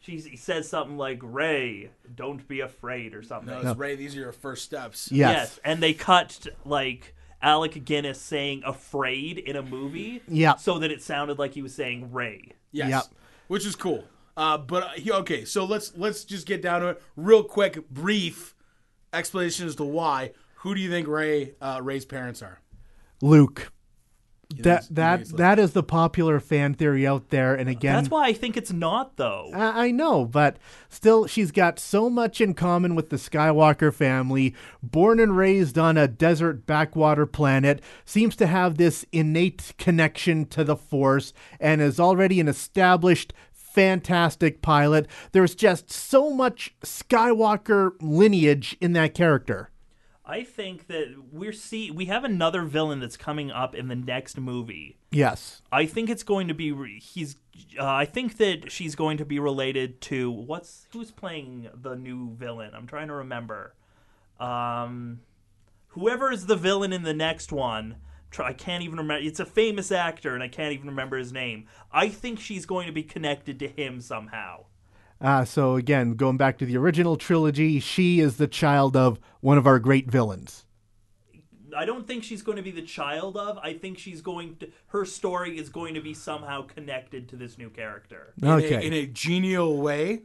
She's, 0.00 0.24
he 0.24 0.36
says 0.36 0.68
something 0.68 0.96
like 0.96 1.20
"Rey, 1.22 1.90
don't 2.12 2.46
be 2.48 2.58
afraid" 2.58 3.14
or 3.14 3.22
something. 3.22 3.54
No, 3.54 3.70
it's 3.70 3.78
Rey. 3.78 3.94
These 3.94 4.16
are 4.16 4.20
your 4.20 4.32
first 4.32 4.64
steps. 4.64 5.12
Yes. 5.12 5.60
and 5.64 5.80
they 5.80 5.94
cut 5.94 6.48
like 6.64 7.14
Alec 7.42 7.84
Guinness 7.84 8.20
saying 8.20 8.62
"afraid" 8.64 9.38
in 9.38 9.56
a 9.56 9.62
movie, 9.62 10.22
Yeah. 10.28 10.56
so 10.56 10.78
that 10.78 10.90
it 10.90 11.02
sounded 11.02 11.38
like 11.38 11.54
he 11.54 11.62
was 11.62 11.74
saying 11.74 12.12
"Rey." 12.12 12.52
Yes. 12.70 12.88
Yep. 12.90 13.02
Which 13.48 13.66
is 13.66 13.76
cool. 13.76 14.04
Uh, 14.36 14.56
but 14.56 14.82
uh, 14.82 14.88
he, 14.90 15.12
okay, 15.12 15.44
so 15.44 15.64
let's 15.64 15.92
let's 15.96 16.24
just 16.24 16.46
get 16.46 16.62
down 16.62 16.80
to 16.80 16.88
it 16.88 17.02
real 17.16 17.42
quick, 17.44 17.88
brief 17.90 18.54
explanation 19.12 19.66
as 19.66 19.76
to 19.76 19.84
why. 19.84 20.32
Who 20.56 20.74
do 20.74 20.80
you 20.80 20.88
think 20.88 21.06
Rey 21.08 21.54
uh, 21.60 21.80
Rey's 21.82 22.04
parents 22.04 22.40
are? 22.42 22.60
Luke. 23.20 23.72
That 24.58 24.86
that 24.90 25.28
that 25.36 25.58
is 25.58 25.72
the 25.72 25.82
popular 25.82 26.40
fan 26.40 26.74
theory 26.74 27.06
out 27.06 27.30
there, 27.30 27.54
and 27.54 27.68
again, 27.68 27.94
That's 27.94 28.10
why 28.10 28.26
I 28.26 28.32
think 28.32 28.56
it's 28.56 28.72
not 28.72 29.16
though. 29.16 29.50
I 29.54 29.86
I 29.86 29.90
know, 29.90 30.24
but 30.24 30.58
still, 30.88 31.26
she's 31.26 31.50
got 31.50 31.78
so 31.78 32.08
much 32.08 32.40
in 32.40 32.54
common 32.54 32.94
with 32.94 33.10
the 33.10 33.16
Skywalker 33.16 33.92
family. 33.92 34.54
Born 34.82 35.18
and 35.20 35.36
raised 35.36 35.78
on 35.78 35.96
a 35.96 36.08
desert 36.08 36.66
backwater 36.66 37.26
planet, 37.26 37.82
seems 38.04 38.36
to 38.36 38.46
have 38.46 38.76
this 38.76 39.04
innate 39.12 39.74
connection 39.78 40.46
to 40.46 40.64
the 40.64 40.76
Force, 40.76 41.32
and 41.60 41.80
is 41.80 41.98
already 41.98 42.40
an 42.40 42.48
established, 42.48 43.32
fantastic 43.52 44.62
pilot. 44.62 45.06
There's 45.32 45.54
just 45.54 45.90
so 45.90 46.30
much 46.30 46.74
Skywalker 46.84 47.92
lineage 48.00 48.76
in 48.80 48.92
that 48.92 49.14
character. 49.14 49.70
I 50.24 50.44
think 50.44 50.86
that 50.86 51.14
we're 51.32 51.52
see 51.52 51.90
we 51.90 52.04
have 52.06 52.22
another 52.22 52.62
villain 52.62 53.00
that's 53.00 53.16
coming 53.16 53.50
up 53.50 53.74
in 53.74 53.88
the 53.88 53.96
next 53.96 54.38
movie. 54.38 54.98
Yes. 55.10 55.62
I 55.72 55.86
think 55.86 56.08
it's 56.08 56.22
going 56.22 56.48
to 56.48 56.54
be 56.54 56.70
re- 56.70 57.00
he's. 57.00 57.36
Uh, 57.78 57.84
I 57.84 58.04
think 58.04 58.36
that 58.38 58.70
she's 58.70 58.94
going 58.94 59.18
to 59.18 59.24
be 59.24 59.38
related 59.38 60.00
to 60.02 60.30
what's 60.30 60.86
who's 60.92 61.10
playing 61.10 61.68
the 61.74 61.96
new 61.96 62.34
villain. 62.36 62.72
I'm 62.74 62.86
trying 62.86 63.08
to 63.08 63.14
remember. 63.14 63.74
Um, 64.38 65.20
whoever 65.88 66.32
is 66.32 66.46
the 66.46 66.56
villain 66.56 66.92
in 66.92 67.02
the 67.02 67.14
next 67.14 67.50
one. 67.50 67.96
Try, 68.30 68.48
I 68.48 68.52
can't 68.52 68.84
even 68.84 68.98
remember. 68.98 69.26
It's 69.26 69.40
a 69.40 69.44
famous 69.44 69.90
actor, 69.90 70.34
and 70.34 70.42
I 70.42 70.48
can't 70.48 70.72
even 70.72 70.86
remember 70.86 71.18
his 71.18 71.32
name. 71.32 71.66
I 71.92 72.08
think 72.08 72.38
she's 72.38 72.64
going 72.64 72.86
to 72.86 72.92
be 72.92 73.02
connected 73.02 73.58
to 73.58 73.68
him 73.68 74.00
somehow. 74.00 74.66
Uh, 75.22 75.44
so 75.44 75.76
again, 75.76 76.14
going 76.14 76.36
back 76.36 76.58
to 76.58 76.66
the 76.66 76.76
original 76.76 77.16
trilogy, 77.16 77.78
she 77.78 78.18
is 78.20 78.36
the 78.38 78.48
child 78.48 78.96
of 78.96 79.20
one 79.40 79.56
of 79.56 79.66
our 79.66 79.78
great 79.78 80.10
villains. 80.10 80.66
I 81.76 81.86
don't 81.86 82.06
think 82.06 82.22
she's 82.24 82.42
going 82.42 82.56
to 82.56 82.62
be 82.62 82.70
the 82.72 82.82
child 82.82 83.36
of. 83.36 83.56
I 83.58 83.72
think 83.74 83.98
she's 83.98 84.20
going 84.20 84.56
to. 84.56 84.68
Her 84.88 85.04
story 85.06 85.56
is 85.58 85.68
going 85.70 85.94
to 85.94 86.00
be 86.02 86.12
somehow 86.12 86.62
connected 86.62 87.28
to 87.30 87.36
this 87.36 87.56
new 87.56 87.70
character. 87.70 88.34
In 88.42 88.48
a- 88.48 88.52
Okay. 88.56 88.86
in 88.86 88.92
a 88.92 89.06
genial 89.06 89.78
way. 89.80 90.22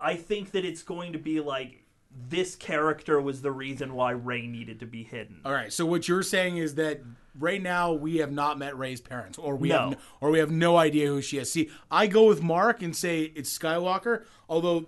I 0.00 0.16
think 0.16 0.50
that 0.52 0.64
it's 0.64 0.82
going 0.82 1.12
to 1.14 1.18
be 1.18 1.40
like 1.40 1.83
this 2.28 2.54
character 2.56 3.20
was 3.20 3.42
the 3.42 3.50
reason 3.52 3.94
why 3.94 4.12
Rey 4.12 4.46
needed 4.46 4.80
to 4.80 4.86
be 4.86 5.02
hidden. 5.02 5.40
All 5.44 5.52
right. 5.52 5.72
So 5.72 5.84
what 5.86 6.06
you're 6.08 6.22
saying 6.22 6.56
is 6.58 6.76
that 6.76 7.00
right 7.38 7.60
now 7.62 7.92
we 7.92 8.18
have 8.18 8.30
not 8.32 8.58
met 8.58 8.78
Rey's 8.78 9.00
parents, 9.00 9.36
or 9.38 9.56
we 9.56 9.70
have, 9.70 9.80
No. 9.90 9.96
n- 9.96 10.02
or 10.20 10.30
we 10.30 10.38
have 10.38 10.50
no 10.50 10.76
idea 10.76 11.08
who 11.08 11.20
she 11.20 11.38
is. 11.38 11.50
See, 11.50 11.70
I 11.90 12.06
go 12.06 12.24
with 12.26 12.42
Mark 12.42 12.82
and 12.82 12.94
say 12.94 13.22
it's 13.34 13.56
Skywalker. 13.56 14.24
Although 14.48 14.86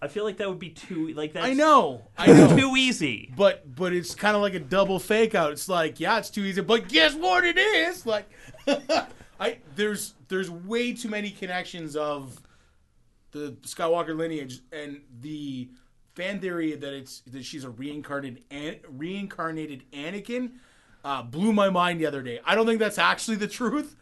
I 0.00 0.08
feel 0.08 0.24
like 0.24 0.36
that 0.38 0.48
would 0.48 0.58
be 0.58 0.70
too 0.70 1.08
like 1.14 1.32
that. 1.34 1.44
I 1.44 1.52
know, 1.54 2.02
I 2.18 2.26
know, 2.28 2.56
too 2.56 2.76
easy. 2.76 3.32
but 3.36 3.74
but 3.74 3.92
it's 3.92 4.14
kind 4.14 4.34
of 4.36 4.42
like 4.42 4.54
a 4.54 4.60
double 4.60 4.98
fake 4.98 5.34
out. 5.34 5.52
It's 5.52 5.68
like 5.68 5.98
yeah, 6.00 6.18
it's 6.18 6.30
too 6.30 6.44
easy, 6.44 6.60
but 6.60 6.88
guess 6.88 7.14
what? 7.14 7.44
It 7.44 7.58
is 7.58 8.06
like 8.06 8.28
I 9.40 9.58
there's 9.76 10.14
there's 10.28 10.50
way 10.50 10.92
too 10.92 11.08
many 11.08 11.30
connections 11.30 11.96
of 11.96 12.40
the 13.32 13.52
Skywalker 13.62 14.16
lineage 14.16 14.60
and 14.72 15.00
the 15.20 15.68
fan 16.14 16.40
theory 16.40 16.74
that 16.74 16.92
it's 16.92 17.20
that 17.20 17.44
she's 17.44 17.64
a 17.64 17.70
reincarnated 17.70 18.44
an, 18.50 18.76
reincarnated 18.88 19.84
Anakin 19.92 20.52
uh, 21.04 21.22
blew 21.22 21.52
my 21.52 21.70
mind 21.70 22.00
the 22.00 22.06
other 22.06 22.22
day. 22.22 22.40
I 22.44 22.54
don't 22.54 22.66
think 22.66 22.78
that's 22.78 22.98
actually 22.98 23.36
the 23.36 23.48
truth, 23.48 23.96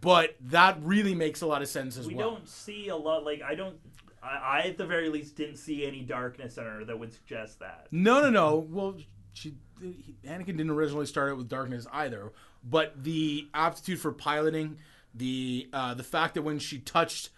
but 0.00 0.36
that 0.40 0.78
really 0.80 1.14
makes 1.14 1.40
a 1.40 1.46
lot 1.46 1.62
of 1.62 1.68
sense 1.68 1.96
as 1.96 2.06
We 2.06 2.14
well. 2.14 2.30
We 2.30 2.36
don't 2.36 2.48
see 2.48 2.88
a 2.88 2.96
lot 2.96 3.24
like 3.24 3.42
I 3.42 3.54
don't 3.54 3.76
I, 4.22 4.36
I 4.36 4.60
at 4.68 4.78
the 4.78 4.86
very 4.86 5.08
least 5.08 5.36
didn't 5.36 5.56
see 5.56 5.86
any 5.86 6.02
darkness 6.02 6.58
in 6.58 6.64
her 6.64 6.84
that 6.84 6.98
would 6.98 7.12
suggest 7.12 7.60
that. 7.60 7.88
No, 7.90 8.20
no, 8.20 8.30
no. 8.30 8.66
Well, 8.68 8.96
she 9.32 9.54
Anakin 10.24 10.46
didn't 10.46 10.70
originally 10.70 11.06
start 11.06 11.30
out 11.30 11.36
with 11.36 11.48
darkness 11.48 11.86
either, 11.92 12.32
but 12.64 13.02
the 13.02 13.48
aptitude 13.52 14.00
for 14.00 14.12
piloting, 14.12 14.78
the 15.14 15.68
uh, 15.72 15.94
the 15.94 16.02
fact 16.02 16.34
that 16.34 16.42
when 16.42 16.58
she 16.58 16.78
touched 16.78 17.30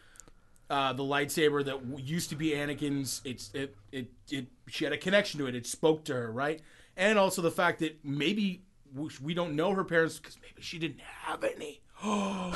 uh, 0.71 0.93
the 0.93 1.03
lightsaber 1.03 1.64
that 1.64 1.81
used 2.05 2.31
to 2.31 2.37
be 2.37 2.51
Anakin's, 2.51 3.21
it's 3.25 3.51
it, 3.55 3.77
it 3.93 4.11
it 4.31 4.47
she 4.69 4.85
had 4.85 4.93
a 4.93 4.99
connection 4.99 5.39
to 5.41 5.47
it. 5.47 5.55
It 5.55 5.66
spoke 5.66 6.05
to 6.05 6.14
her, 6.14 6.31
right? 6.31 6.61
And 6.97 7.19
also 7.19 7.43
the 7.43 7.51
fact 7.51 7.79
that 7.81 8.05
maybe 8.05 8.64
we- 8.95 9.35
don't 9.35 9.55
know 9.55 9.73
her 9.73 9.85
parents 9.85 10.19
because 10.19 10.37
maybe 10.41 10.61
she 10.61 10.79
didn't 10.79 11.01
have 11.01 11.45
any. 11.45 11.81
oh, 12.05 12.53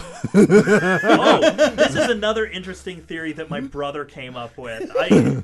this 1.75 1.97
is 1.97 2.09
another 2.09 2.47
interesting 2.47 3.01
theory 3.01 3.33
that 3.33 3.51
my 3.51 3.61
brother 3.61 4.05
came 4.05 4.37
up 4.37 4.57
with. 4.57 4.91
I 4.99 5.43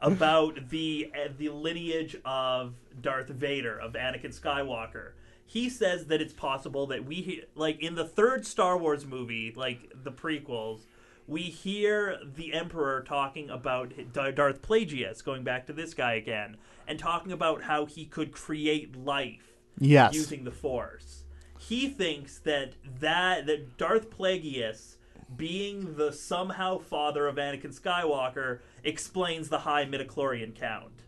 about 0.00 0.70
the 0.70 1.10
uh, 1.14 1.28
the 1.36 1.48
lineage 1.50 2.16
of 2.24 2.74
Darth 3.00 3.28
Vader 3.28 3.78
of 3.78 3.92
Anakin 3.94 4.38
Skywalker. 4.38 5.12
He 5.46 5.68
says 5.68 6.06
that 6.06 6.20
it's 6.20 6.32
possible 6.32 6.86
that 6.88 7.04
we 7.04 7.44
like 7.54 7.80
in 7.80 7.96
the 7.96 8.04
third 8.04 8.46
Star 8.46 8.78
Wars 8.78 9.04
movie, 9.04 9.52
like 9.54 9.92
the 10.04 10.12
prequels, 10.12 10.82
we 11.30 11.42
hear 11.42 12.18
the 12.24 12.52
Emperor 12.52 13.02
talking 13.06 13.48
about 13.50 13.92
Darth 14.12 14.60
Plagueis, 14.62 15.24
going 15.24 15.44
back 15.44 15.66
to 15.68 15.72
this 15.72 15.94
guy 15.94 16.14
again, 16.14 16.56
and 16.88 16.98
talking 16.98 17.30
about 17.30 17.62
how 17.62 17.86
he 17.86 18.04
could 18.04 18.32
create 18.32 18.96
life 18.96 19.54
Yes. 19.78 20.12
using 20.14 20.42
the 20.44 20.50
Force. 20.50 21.24
He 21.58 21.88
thinks 21.88 22.38
that 22.40 22.74
that 22.98 23.46
that 23.46 23.76
Darth 23.78 24.10
Plagueis 24.10 24.96
being 25.36 25.94
the 25.94 26.12
somehow 26.12 26.78
father 26.78 27.28
of 27.28 27.36
Anakin 27.36 27.72
Skywalker 27.78 28.58
explains 28.82 29.48
the 29.48 29.60
high 29.60 29.84
midichlorian 29.86 30.54
count. 30.54 31.04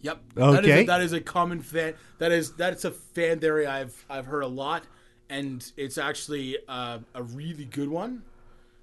Yep. 0.00 0.20
That 0.34 0.64
is, 0.64 0.70
Okay. 0.70 0.82
a, 0.82 0.86
that 0.86 1.00
is 1.02 1.12
a 1.12 1.20
common 1.20 1.60
fan. 1.60 1.94
That 2.18 2.32
is 2.32 2.52
that's 2.54 2.84
a 2.86 2.90
fan 2.90 3.40
theory 3.40 3.66
I've 3.66 4.04
I've 4.08 4.26
heard 4.26 4.42
a 4.42 4.48
lot, 4.48 4.84
and 5.28 5.70
it's 5.76 5.98
actually 5.98 6.56
uh, 6.66 7.00
a 7.14 7.22
really 7.22 7.66
good 7.66 7.88
one. 7.90 8.22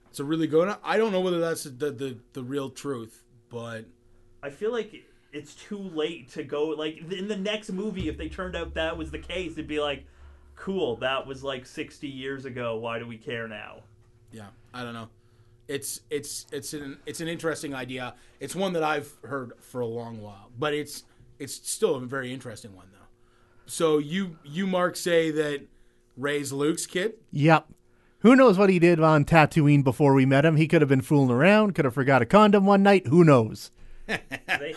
It's 0.10 0.20
a 0.20 0.24
really 0.24 0.48
good. 0.48 0.76
I 0.84 0.98
don't 0.98 1.12
know 1.12 1.22
whether 1.22 1.40
that's 1.40 1.64
the 1.64 1.92
the, 1.92 2.18
the 2.34 2.44
real 2.44 2.70
truth, 2.70 3.24
but 3.50 3.86
I 4.42 4.50
feel 4.50 4.72
like 4.72 5.06
it's 5.32 5.54
too 5.54 5.78
late 5.78 6.30
to 6.32 6.44
go 6.44 6.70
like 6.70 6.98
in 7.12 7.28
the 7.28 7.38
next 7.38 7.72
movie 7.72 8.10
if 8.10 8.18
they 8.18 8.30
turned 8.30 8.56
out 8.56 8.74
that 8.74 8.98
was 8.98 9.12
the 9.12 9.20
case 9.20 9.52
it'd 9.52 9.68
be 9.68 9.80
like 9.80 10.04
cool 10.56 10.96
that 10.96 11.28
was 11.28 11.44
like 11.44 11.68
60 11.68 12.08
years 12.08 12.46
ago 12.46 12.78
why 12.78 12.98
do 12.98 13.06
we 13.06 13.16
care 13.16 13.48
now 13.48 13.84
yeah, 14.32 14.48
I 14.74 14.84
don't 14.84 14.94
know. 14.94 15.10
It's 15.68 16.02
it's 16.10 16.48
it's 16.52 16.74
an 16.74 16.98
it's 17.06 17.22
an 17.22 17.28
interesting 17.28 17.76
idea. 17.76 18.16
It's 18.40 18.56
one 18.56 18.74
that 18.74 18.84
I've 18.84 19.12
heard 19.24 19.54
for 19.60 19.82
a 19.82 19.86
long 19.86 20.22
while, 20.22 20.50
but 20.58 20.74
it's 20.74 21.04
it's 21.38 21.54
still 21.70 21.96
a 21.96 22.00
very 22.02 22.34
interesting 22.34 22.76
one 22.76 22.88
though. 22.92 23.06
So 23.66 24.00
you 24.00 24.38
you 24.44 24.66
Mark 24.66 24.96
say 24.96 25.30
that 25.32 25.62
Rey's 26.18 26.52
Luke's 26.52 26.88
kid. 26.88 27.14
Yep. 27.32 27.68
Who 28.20 28.36
knows 28.36 28.58
what 28.58 28.70
he 28.70 28.80
did 28.80 29.00
on 29.00 29.24
Tatooine 29.26 29.84
before 29.84 30.14
we 30.14 30.26
met 30.26 30.46
him? 30.46 30.58
He 30.58 30.68
could 30.68 30.82
have 30.82 30.90
been 30.90 31.02
fooling 31.02 31.32
around, 31.32 31.74
could 31.76 31.86
have 31.86 31.94
forgot 31.94 32.22
a 32.22 32.26
condom 32.26 32.66
one 32.66 32.84
night. 32.84 33.08
Who 33.08 33.24
knows? 33.24 33.72
they 34.08 34.20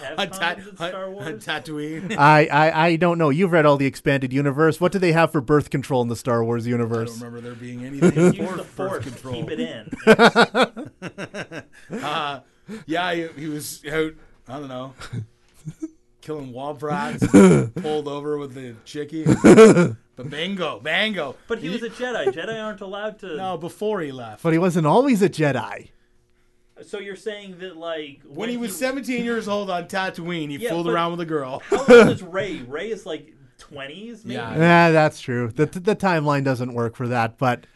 have 0.03 0.19
On, 0.19 0.29
ta- 0.31 0.57
in 0.59 0.77
Star 0.77 1.11
Wars 1.11 1.27
on 1.27 1.33
Tatooine. 1.39 2.15
I, 2.19 2.47
I 2.47 2.87
I 2.89 2.97
don't 2.97 3.17
know. 3.17 3.31
You've 3.31 3.51
read 3.53 3.65
all 3.65 3.79
the 3.79 3.87
expanded 3.87 4.31
universe. 4.33 4.79
What 4.81 4.93
do 4.93 4.99
they 4.99 5.13
have 5.13 5.33
for 5.33 5.41
birth 5.41 5.71
control 5.71 6.03
in 6.03 6.09
the 6.09 6.17
Star 6.17 6.45
Wars 6.45 6.67
I 6.67 6.71
don't 6.71 6.81
universe? 6.81 7.17
remember 7.19 7.41
there 7.41 7.55
being 7.55 7.83
anything 7.87 8.13
use 8.35 8.37
for 8.37 8.57
the 8.57 8.63
birth 8.63 8.67
force 8.69 9.05
control. 9.05 9.35
keep 9.35 9.51
it 9.51 9.61
in 9.61 9.89
uh, 12.03 12.41
Yeah, 12.87 13.15
he, 13.15 13.27
he 13.41 13.47
was 13.49 13.83
out. 13.91 14.13
I 14.49 14.59
don't 14.59 14.69
know, 14.69 14.93
killing 16.21 16.53
womp 16.53 16.83
rats, 16.83 17.27
pulled 17.81 18.09
over 18.09 18.37
with 18.37 18.53
the 18.55 18.75
chickie. 18.85 19.25
But 20.23 20.31
bango, 20.31 20.81
bango. 20.81 21.37
but 21.49 21.59
he 21.59 21.69
was 21.69 21.83
a 21.83 21.91
jedi 21.91 22.27
jedi 22.33 22.63
aren't 22.63 22.81
allowed 22.81 23.19
to 23.21 23.37
no 23.37 23.57
before 23.57 24.01
he 24.01 24.13
left. 24.13 24.43
But 24.43 24.53
he 24.53 24.59
wasn't 24.59 24.87
always 24.87 25.23
a 25.23 25.29
Jedi. 25.29 25.89
so 26.83 26.99
you're 26.99 27.17
saying 27.17 27.59
that 27.61 27.77
like 27.77 28.21
When 28.27 28.49
he 28.49 28.57
was 28.57 28.77
17 28.77 29.25
years 29.25 29.49
old 29.55 29.71
on 29.71 29.85
Tatooine, 29.87 30.51
he 30.51 30.57
Yeah, 30.57 30.71
fooled 30.71 30.87
but- 30.87 30.93
around 30.95 31.13
with 31.13 31.21
a 31.21 31.27
girl. 31.27 31.63
how 31.67 31.79
old 31.81 32.09
is 32.09 32.23
rey 32.39 32.63
rey 32.63 32.91
is 32.91 33.07
like 33.07 33.35
20s 33.59 34.25
maybe 34.25 34.35
Yeah. 34.35 34.57
Yeah, 34.57 34.91
that's 34.91 35.21
true. 35.21 35.49
The 35.55 35.67
the 35.67 35.95
timeline 35.97 36.43
doesn't 36.45 36.75
work 36.75 36.97
for 36.97 37.07
that, 37.09 37.39
but 37.39 37.67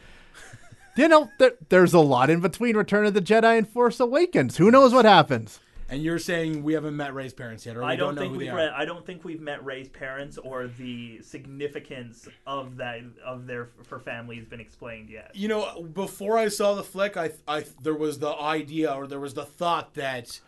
you 0.97 1.07
know, 1.07 1.29
there, 1.37 1.51
there's 1.69 1.93
a 1.93 1.99
lot 1.99 2.29
in 2.31 2.39
between 2.39 2.75
Return 2.75 3.05
of 3.05 3.13
the 3.13 3.21
Jedi 3.21 3.55
and 3.57 3.69
Force 3.69 3.99
Awakens. 3.99 4.57
Who 4.57 4.71
knows 4.71 4.93
what 4.93 5.05
happens? 5.05 5.59
And 5.89 6.03
you're 6.03 6.19
saying 6.19 6.63
we 6.63 6.73
haven't 6.73 6.97
met 6.97 7.13
Rey's 7.13 7.33
parents 7.33 7.65
yet, 7.65 7.77
or 7.77 7.79
we 7.79 7.85
I 7.85 7.95
don't, 7.95 8.15
know 8.15 8.21
think 8.21 8.33
who 8.33 8.39
we've 8.39 8.49
they 8.49 8.53
read. 8.53 8.69
are. 8.69 8.75
I 8.75 8.83
don't 8.83 9.05
think 9.05 9.23
we've 9.23 9.39
met 9.39 9.63
Rey's 9.63 9.87
parents 9.87 10.37
or 10.37 10.67
the 10.67 11.21
significance 11.21 12.27
of 12.45 12.75
that 12.77 13.01
of 13.25 13.47
their 13.47 13.69
for 13.83 13.97
family 13.97 14.35
has 14.35 14.45
been 14.45 14.59
explained 14.59 15.09
yet. 15.09 15.31
You 15.33 15.47
know, 15.47 15.83
before 15.93 16.37
I 16.37 16.49
saw 16.49 16.75
the 16.75 16.83
flick, 16.83 17.15
I, 17.15 17.31
I 17.47 17.63
there 17.81 17.95
was 17.95 18.19
the 18.19 18.35
idea 18.35 18.93
or 18.93 19.07
there 19.07 19.19
was 19.19 19.33
the 19.33 19.45
thought 19.45 19.93
that 19.93 20.41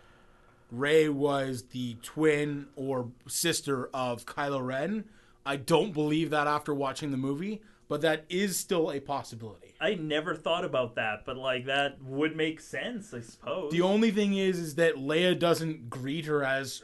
Rey 0.71 1.07
was 1.07 1.63
the 1.71 1.95
twin 2.03 2.67
or 2.75 3.09
sister 3.27 3.89
of 3.93 4.25
Kylo 4.25 4.63
Ren. 4.65 5.05
I 5.45 5.55
don't 5.55 5.93
believe 5.93 6.31
that 6.31 6.47
after 6.47 6.73
watching 6.73 7.11
the 7.11 7.17
movie, 7.17 7.61
but 7.89 7.99
that 8.01 8.23
is 8.29 8.55
still 8.55 8.91
a 8.91 8.99
possibility. 9.01 9.75
I 9.81 9.95
never 9.95 10.35
thought 10.35 10.63
about 10.63 10.95
that, 10.95 11.25
but 11.25 11.35
like 11.35 11.65
that 11.65 12.01
would 12.01 12.35
make 12.37 12.61
sense, 12.61 13.13
I 13.13 13.19
suppose. 13.21 13.71
The 13.73 13.81
only 13.81 14.11
thing 14.11 14.35
is, 14.37 14.57
is 14.59 14.75
that 14.75 14.95
Leia 14.95 15.37
doesn't 15.37 15.89
greet 15.89 16.25
her 16.25 16.43
as 16.43 16.81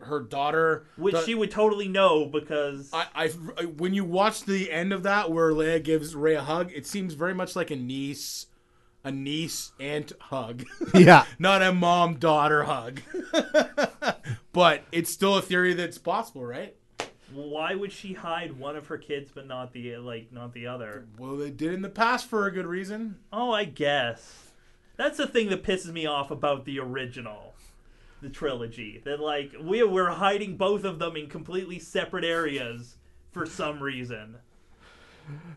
her 0.00 0.20
daughter, 0.20 0.86
Which 0.96 1.14
The- 1.14 1.24
she 1.24 1.34
would 1.34 1.50
totally 1.50 1.88
know 1.88 2.26
because 2.26 2.90
I, 2.92 3.06
I, 3.14 3.28
when 3.64 3.94
you 3.94 4.04
watch 4.04 4.42
the 4.44 4.70
end 4.72 4.92
of 4.92 5.04
that 5.04 5.30
where 5.30 5.52
Leia 5.52 5.82
gives 5.82 6.14
Rey 6.14 6.34
a 6.34 6.42
hug, 6.42 6.70
it 6.74 6.86
seems 6.86 7.14
very 7.14 7.32
much 7.34 7.54
like 7.56 7.70
a 7.70 7.76
niece, 7.76 8.46
a 9.04 9.10
niece 9.12 9.72
aunt 9.80 10.12
hug, 10.20 10.64
Yeah. 10.94 11.24
not 11.38 11.62
a 11.62 11.72
mom 11.72 12.16
daughter 12.16 12.64
hug. 12.64 13.00
but 14.52 14.82
it's 14.92 15.10
still 15.10 15.36
a 15.36 15.42
theory 15.42 15.74
that's 15.74 15.98
possible, 15.98 16.44
right? 16.44 16.74
Why 17.36 17.74
would 17.74 17.92
she 17.92 18.14
hide 18.14 18.58
one 18.58 18.76
of 18.76 18.86
her 18.86 18.98
kids 18.98 19.30
but 19.34 19.46
not 19.46 19.72
the 19.72 19.96
like 19.98 20.32
not 20.32 20.54
the 20.54 20.66
other? 20.66 21.06
Well, 21.18 21.36
they 21.36 21.50
did 21.50 21.74
in 21.74 21.82
the 21.82 21.88
past 21.88 22.26
for 22.26 22.46
a 22.46 22.50
good 22.50 22.66
reason. 22.66 23.18
Oh, 23.32 23.52
I 23.52 23.64
guess. 23.64 24.52
That's 24.96 25.18
the 25.18 25.26
thing 25.26 25.50
that 25.50 25.62
pisses 25.62 25.92
me 25.92 26.06
off 26.06 26.30
about 26.30 26.64
the 26.64 26.80
original, 26.80 27.54
the 28.22 28.30
trilogy. 28.30 29.02
That 29.04 29.20
like 29.20 29.52
we 29.60 29.82
we're 29.82 30.10
hiding 30.10 30.56
both 30.56 30.84
of 30.84 30.98
them 30.98 31.16
in 31.16 31.28
completely 31.28 31.78
separate 31.78 32.24
areas 32.24 32.96
for 33.32 33.44
some 33.44 33.82
reason. 33.82 34.36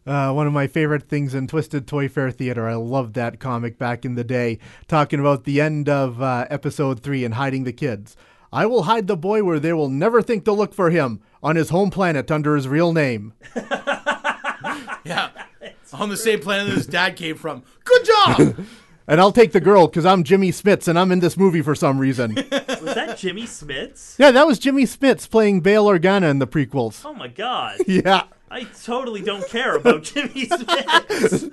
Uh, 0.05 0.31
one 0.31 0.47
of 0.47 0.53
my 0.53 0.65
favorite 0.67 1.03
things 1.03 1.35
in 1.35 1.47
Twisted 1.47 1.85
Toy 1.87 2.09
Fair 2.09 2.31
Theater. 2.31 2.67
I 2.67 2.73
loved 2.73 3.13
that 3.13 3.39
comic 3.39 3.77
back 3.77 4.03
in 4.03 4.15
the 4.15 4.23
day, 4.23 4.57
talking 4.87 5.19
about 5.19 5.43
the 5.43 5.61
end 5.61 5.87
of 5.87 6.21
uh, 6.21 6.47
episode 6.49 7.01
three 7.01 7.23
and 7.23 7.35
hiding 7.35 7.65
the 7.65 7.73
kids. 7.73 8.17
I 8.51 8.65
will 8.65 8.83
hide 8.83 9.07
the 9.07 9.17
boy 9.17 9.43
where 9.43 9.59
they 9.59 9.73
will 9.73 9.89
never 9.89 10.21
think 10.21 10.45
to 10.45 10.53
look 10.53 10.73
for 10.73 10.89
him 10.89 11.21
on 11.43 11.55
his 11.55 11.69
home 11.69 11.91
planet 11.91 12.31
under 12.31 12.55
his 12.55 12.67
real 12.67 12.93
name. 12.93 13.33
Yeah. 15.05 15.29
On 15.93 16.09
the 16.09 16.17
same 16.17 16.39
planet 16.39 16.67
that 16.67 16.75
his 16.75 16.85
dad 16.85 17.15
came 17.15 17.35
from. 17.35 17.63
Good 17.83 18.05
job! 18.05 18.65
And 19.07 19.19
I'll 19.19 19.31
take 19.31 19.53
the 19.53 19.59
girl 19.59 19.87
because 19.87 20.05
I'm 20.05 20.23
Jimmy 20.23 20.51
Smits 20.51 20.87
and 20.87 20.99
I'm 20.99 21.11
in 21.11 21.19
this 21.19 21.35
movie 21.35 21.63
for 21.63 21.73
some 21.73 21.97
reason. 21.97 22.35
Was 22.59 22.93
that 22.93 23.17
Jimmy 23.17 23.45
Smits? 23.45 24.19
yeah, 24.19 24.29
that 24.29 24.45
was 24.45 24.59
Jimmy 24.59 24.83
Smits 24.83 25.27
playing 25.27 25.61
Bail 25.61 25.87
Organa 25.87 26.29
in 26.29 26.37
the 26.37 26.45
prequels. 26.45 27.03
Oh 27.03 27.15
my 27.15 27.27
god. 27.27 27.79
Yeah. 27.87 28.25
I 28.51 28.65
totally 28.83 29.23
don't 29.23 29.49
care 29.49 29.75
about 29.75 30.03
Jimmy 30.03 30.45
Smits. 30.45 31.51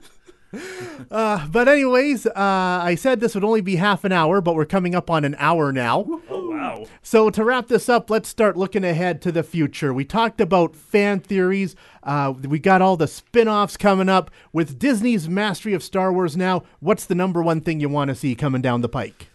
But 1.08 1.68
anyways, 1.68 2.26
uh, 2.26 2.32
I 2.36 2.94
said 2.96 3.20
this 3.20 3.34
would 3.34 3.44
only 3.44 3.60
be 3.60 3.76
half 3.76 4.04
an 4.04 4.12
hour, 4.12 4.40
but 4.40 4.54
we're 4.54 4.66
coming 4.66 4.94
up 4.94 5.10
on 5.10 5.24
an 5.24 5.36
hour 5.38 5.72
now. 5.72 6.20
Oh 6.28 6.50
wow. 6.50 6.84
So 7.02 7.30
to 7.30 7.44
wrap 7.44 7.68
this 7.68 7.88
up, 7.88 8.10
let's 8.10 8.28
start 8.28 8.56
looking 8.56 8.84
ahead 8.84 9.22
to 9.22 9.32
the 9.32 9.42
future. 9.42 9.94
We 9.94 10.04
talked 10.04 10.40
about 10.40 10.74
fan 10.74 11.20
theories. 11.20 11.76
Uh, 12.02 12.34
we 12.42 12.58
got 12.58 12.82
all 12.82 12.96
the 12.96 13.06
spin-offs 13.06 13.76
coming 13.76 14.08
up 14.08 14.30
with 14.52 14.78
Disney's 14.78 15.28
mastery 15.28 15.74
of 15.74 15.82
Star 15.82 16.12
Wars. 16.12 16.36
Now, 16.36 16.64
what's 16.80 17.06
the 17.06 17.14
number 17.14 17.42
one 17.42 17.60
thing 17.60 17.80
you 17.80 17.88
want 17.88 18.08
to 18.08 18.14
see 18.14 18.34
coming 18.34 18.62
down 18.62 18.80
the 18.80 18.88
pike? 18.88 19.28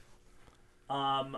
Um 0.89 1.37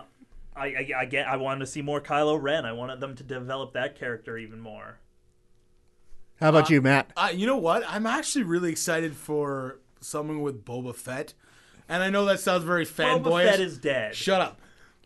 I, 0.56 0.66
I, 0.66 0.88
I 0.98 1.04
get 1.06 1.26
I 1.26 1.36
wanted 1.36 1.60
to 1.60 1.66
see 1.66 1.82
more 1.82 2.00
Kylo 2.00 2.40
Ren. 2.40 2.64
I 2.64 2.72
wanted 2.72 3.00
them 3.00 3.14
to 3.16 3.22
develop 3.22 3.72
that 3.72 3.98
character 3.98 4.38
even 4.38 4.60
more. 4.60 4.98
How 6.40 6.48
about 6.50 6.68
you, 6.70 6.82
Matt? 6.82 7.10
Uh, 7.16 7.30
you 7.32 7.46
know 7.46 7.56
what? 7.56 7.84
I'm 7.88 8.06
actually 8.06 8.44
really 8.44 8.70
excited 8.70 9.14
for 9.14 9.78
someone 10.00 10.40
with 10.42 10.64
Boba 10.64 10.94
Fett. 10.94 11.34
And 11.88 12.02
I 12.02 12.10
know 12.10 12.24
that 12.26 12.40
sounds 12.40 12.64
very 12.64 12.86
fanboy. 12.86 13.22
Boba. 13.22 13.44
Fett 13.44 13.60
is 13.60 13.78
dead. 13.78 14.14
Shut 14.14 14.40
up. 14.40 14.60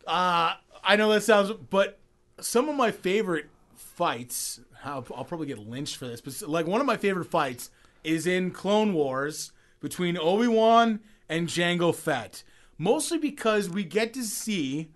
Uh, 0.07 0.55
I 0.83 0.97
know 0.97 1.13
that 1.13 1.23
sounds, 1.23 1.53
but 1.53 1.99
some 2.41 2.69
of 2.69 2.77
my 2.77 2.91
favorite 2.91 3.47
fights, 3.77 4.61
I'll, 4.85 5.07
I'll 5.15 5.25
probably 5.25 5.49
get 5.49 5.59
lynched 5.59 5.97
for 5.97 6.07
this, 6.07 6.21
but 6.21 6.49
like 6.49 6.67
one 6.67 6.81
of 6.81 6.87
my 6.87 6.97
favorite 6.97 7.27
fights 7.27 7.71
is 8.05 8.27
in 8.27 8.51
Clone 8.51 8.95
Wars 8.95 9.53
between 9.81 10.17
Obi 10.17 10.47
Wan 10.47 11.01
and 11.29 11.49
Jango 11.49 11.95
Fett. 11.95 12.43
Mostly 12.79 13.19
because 13.19 13.69
we 13.69 13.83
get 13.85 14.15
to 14.15 14.23
see 14.23 14.89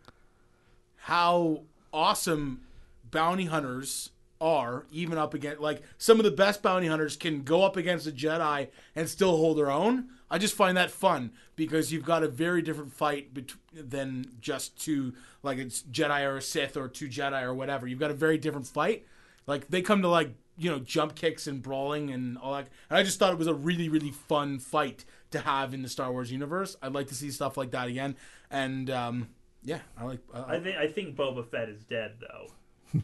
how 0.96 1.62
awesome 1.92 2.62
bounty 3.10 3.46
hunters 3.46 4.10
are, 4.42 4.84
even 4.90 5.16
up 5.16 5.32
against 5.34 5.60
like 5.60 5.82
some 5.96 6.18
of 6.18 6.24
the 6.24 6.30
best 6.30 6.62
bounty 6.62 6.88
hunters 6.88 7.16
can 7.16 7.42
go 7.42 7.62
up 7.62 7.76
against 7.76 8.06
a 8.08 8.10
Jedi 8.10 8.68
and 8.96 9.08
still 9.08 9.36
hold 9.36 9.56
their 9.56 9.70
own. 9.70 10.08
I 10.28 10.38
just 10.38 10.54
find 10.54 10.76
that 10.76 10.90
fun 10.90 11.30
because 11.54 11.92
you've 11.92 12.04
got 12.04 12.24
a 12.24 12.28
very 12.28 12.60
different 12.60 12.92
fight 12.92 13.32
bet- 13.32 13.52
than 13.72 14.26
just 14.40 14.76
two 14.82 15.14
like 15.42 15.58
it's 15.58 15.82
Jedi 15.82 16.26
or 16.26 16.38
a 16.38 16.42
Sith 16.42 16.76
or 16.76 16.88
two 16.88 17.08
Jedi 17.08 17.42
or 17.42 17.54
whatever. 17.54 17.86
You've 17.86 18.00
got 18.00 18.10
a 18.10 18.14
very 18.14 18.36
different 18.36 18.66
fight. 18.66 19.06
Like 19.46 19.68
they 19.68 19.80
come 19.80 20.02
to 20.02 20.08
like 20.08 20.34
you 20.58 20.70
know 20.70 20.80
jump 20.80 21.14
kicks 21.14 21.46
and 21.46 21.62
brawling 21.62 22.10
and 22.10 22.36
all 22.36 22.52
that. 22.54 22.68
And 22.90 22.98
I 22.98 23.04
just 23.04 23.20
thought 23.20 23.32
it 23.32 23.38
was 23.38 23.46
a 23.46 23.54
really 23.54 23.88
really 23.88 24.10
fun 24.10 24.58
fight 24.58 25.04
to 25.30 25.38
have 25.38 25.72
in 25.72 25.82
the 25.82 25.88
Star 25.88 26.10
Wars 26.10 26.32
universe. 26.32 26.76
I'd 26.82 26.92
like 26.92 27.06
to 27.08 27.14
see 27.14 27.30
stuff 27.30 27.56
like 27.56 27.70
that 27.70 27.86
again. 27.86 28.16
And 28.50 28.90
um, 28.90 29.28
yeah, 29.62 29.80
I 29.96 30.04
like. 30.04 30.20
Uh, 30.34 30.44
I 30.48 30.58
think 30.58 30.76
I 30.76 30.88
think 30.88 31.16
Boba 31.16 31.48
Fett 31.48 31.68
is 31.68 31.84
dead 31.84 32.16
though. 32.20 32.48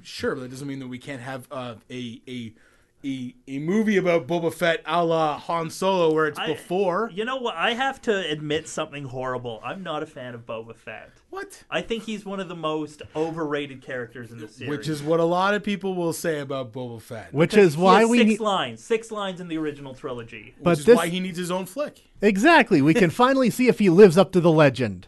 Sure, 0.03 0.35
but 0.35 0.43
that 0.43 0.51
doesn't 0.51 0.69
mean 0.69 0.81
that 0.81 0.89
we 0.89 0.99
can't 0.99 1.23
have 1.23 1.47
uh, 1.51 1.75
a 1.91 2.21
a 2.29 2.53
a, 3.05 3.33
a 3.47 3.59
movie 3.61 3.97
about 3.97 4.27
Boba 4.27 4.53
Fett 4.53 4.83
a 4.85 5.05
la 5.05 5.39
Han 5.39 5.71
Solo, 5.71 6.13
where 6.13 6.27
it's 6.27 6.39
I- 6.39 6.49
before. 6.49 7.11
You 7.15 7.25
know 7.25 7.37
what? 7.37 7.55
I 7.55 7.75
have 7.75 8.03
to 8.03 8.29
admit 8.29 8.67
something 8.69 9.05
horrible. 9.05 9.61
I'm 9.63 9.83
not 9.83 10.03
a 10.03 10.07
fan 10.07 10.35
of 10.35 10.45
Boba 10.47 10.75
Fett. 10.75 11.11
What? 11.31 11.63
I 11.71 11.81
think 11.81 12.05
he's 12.05 12.25
one 12.25 12.41
of 12.41 12.49
the 12.49 12.57
most 12.57 13.03
overrated 13.15 13.83
characters 13.83 14.33
in 14.33 14.39
the 14.39 14.49
series. 14.49 14.71
Which 14.71 14.89
is 14.89 15.03
what 15.03 15.21
a 15.21 15.25
lot 15.25 15.55
of 15.55 15.63
people 15.63 15.95
will 15.95 16.13
say 16.13 16.41
about 16.41 16.73
Boba 16.73 17.01
Fett. 17.01 17.33
Which 17.33 17.55
is 17.55 17.77
why 17.77 18.05
we 18.05 18.19
six 18.19 18.29
need. 18.31 18.41
lines, 18.41 18.83
six 18.83 19.11
lines 19.11 19.41
in 19.41 19.49
the 19.49 19.59
original 19.59 19.95
trilogy. 19.95 20.55
But 20.61 20.71
which 20.71 20.79
is 20.81 20.85
this 20.87 20.97
why 20.97 21.09
he 21.09 21.21
needs 21.21 21.39
his 21.39 21.51
own 21.51 21.67
flick. 21.67 22.03
exactly, 22.21 22.83
we 22.83 22.95
can 22.95 23.11
finally 23.11 23.51
see 23.51 23.69
if 23.69 23.79
he 23.79 23.91
lives 23.91 24.19
up 24.19 24.33
to 24.33 24.41
the 24.41 24.51
legend. 24.51 25.07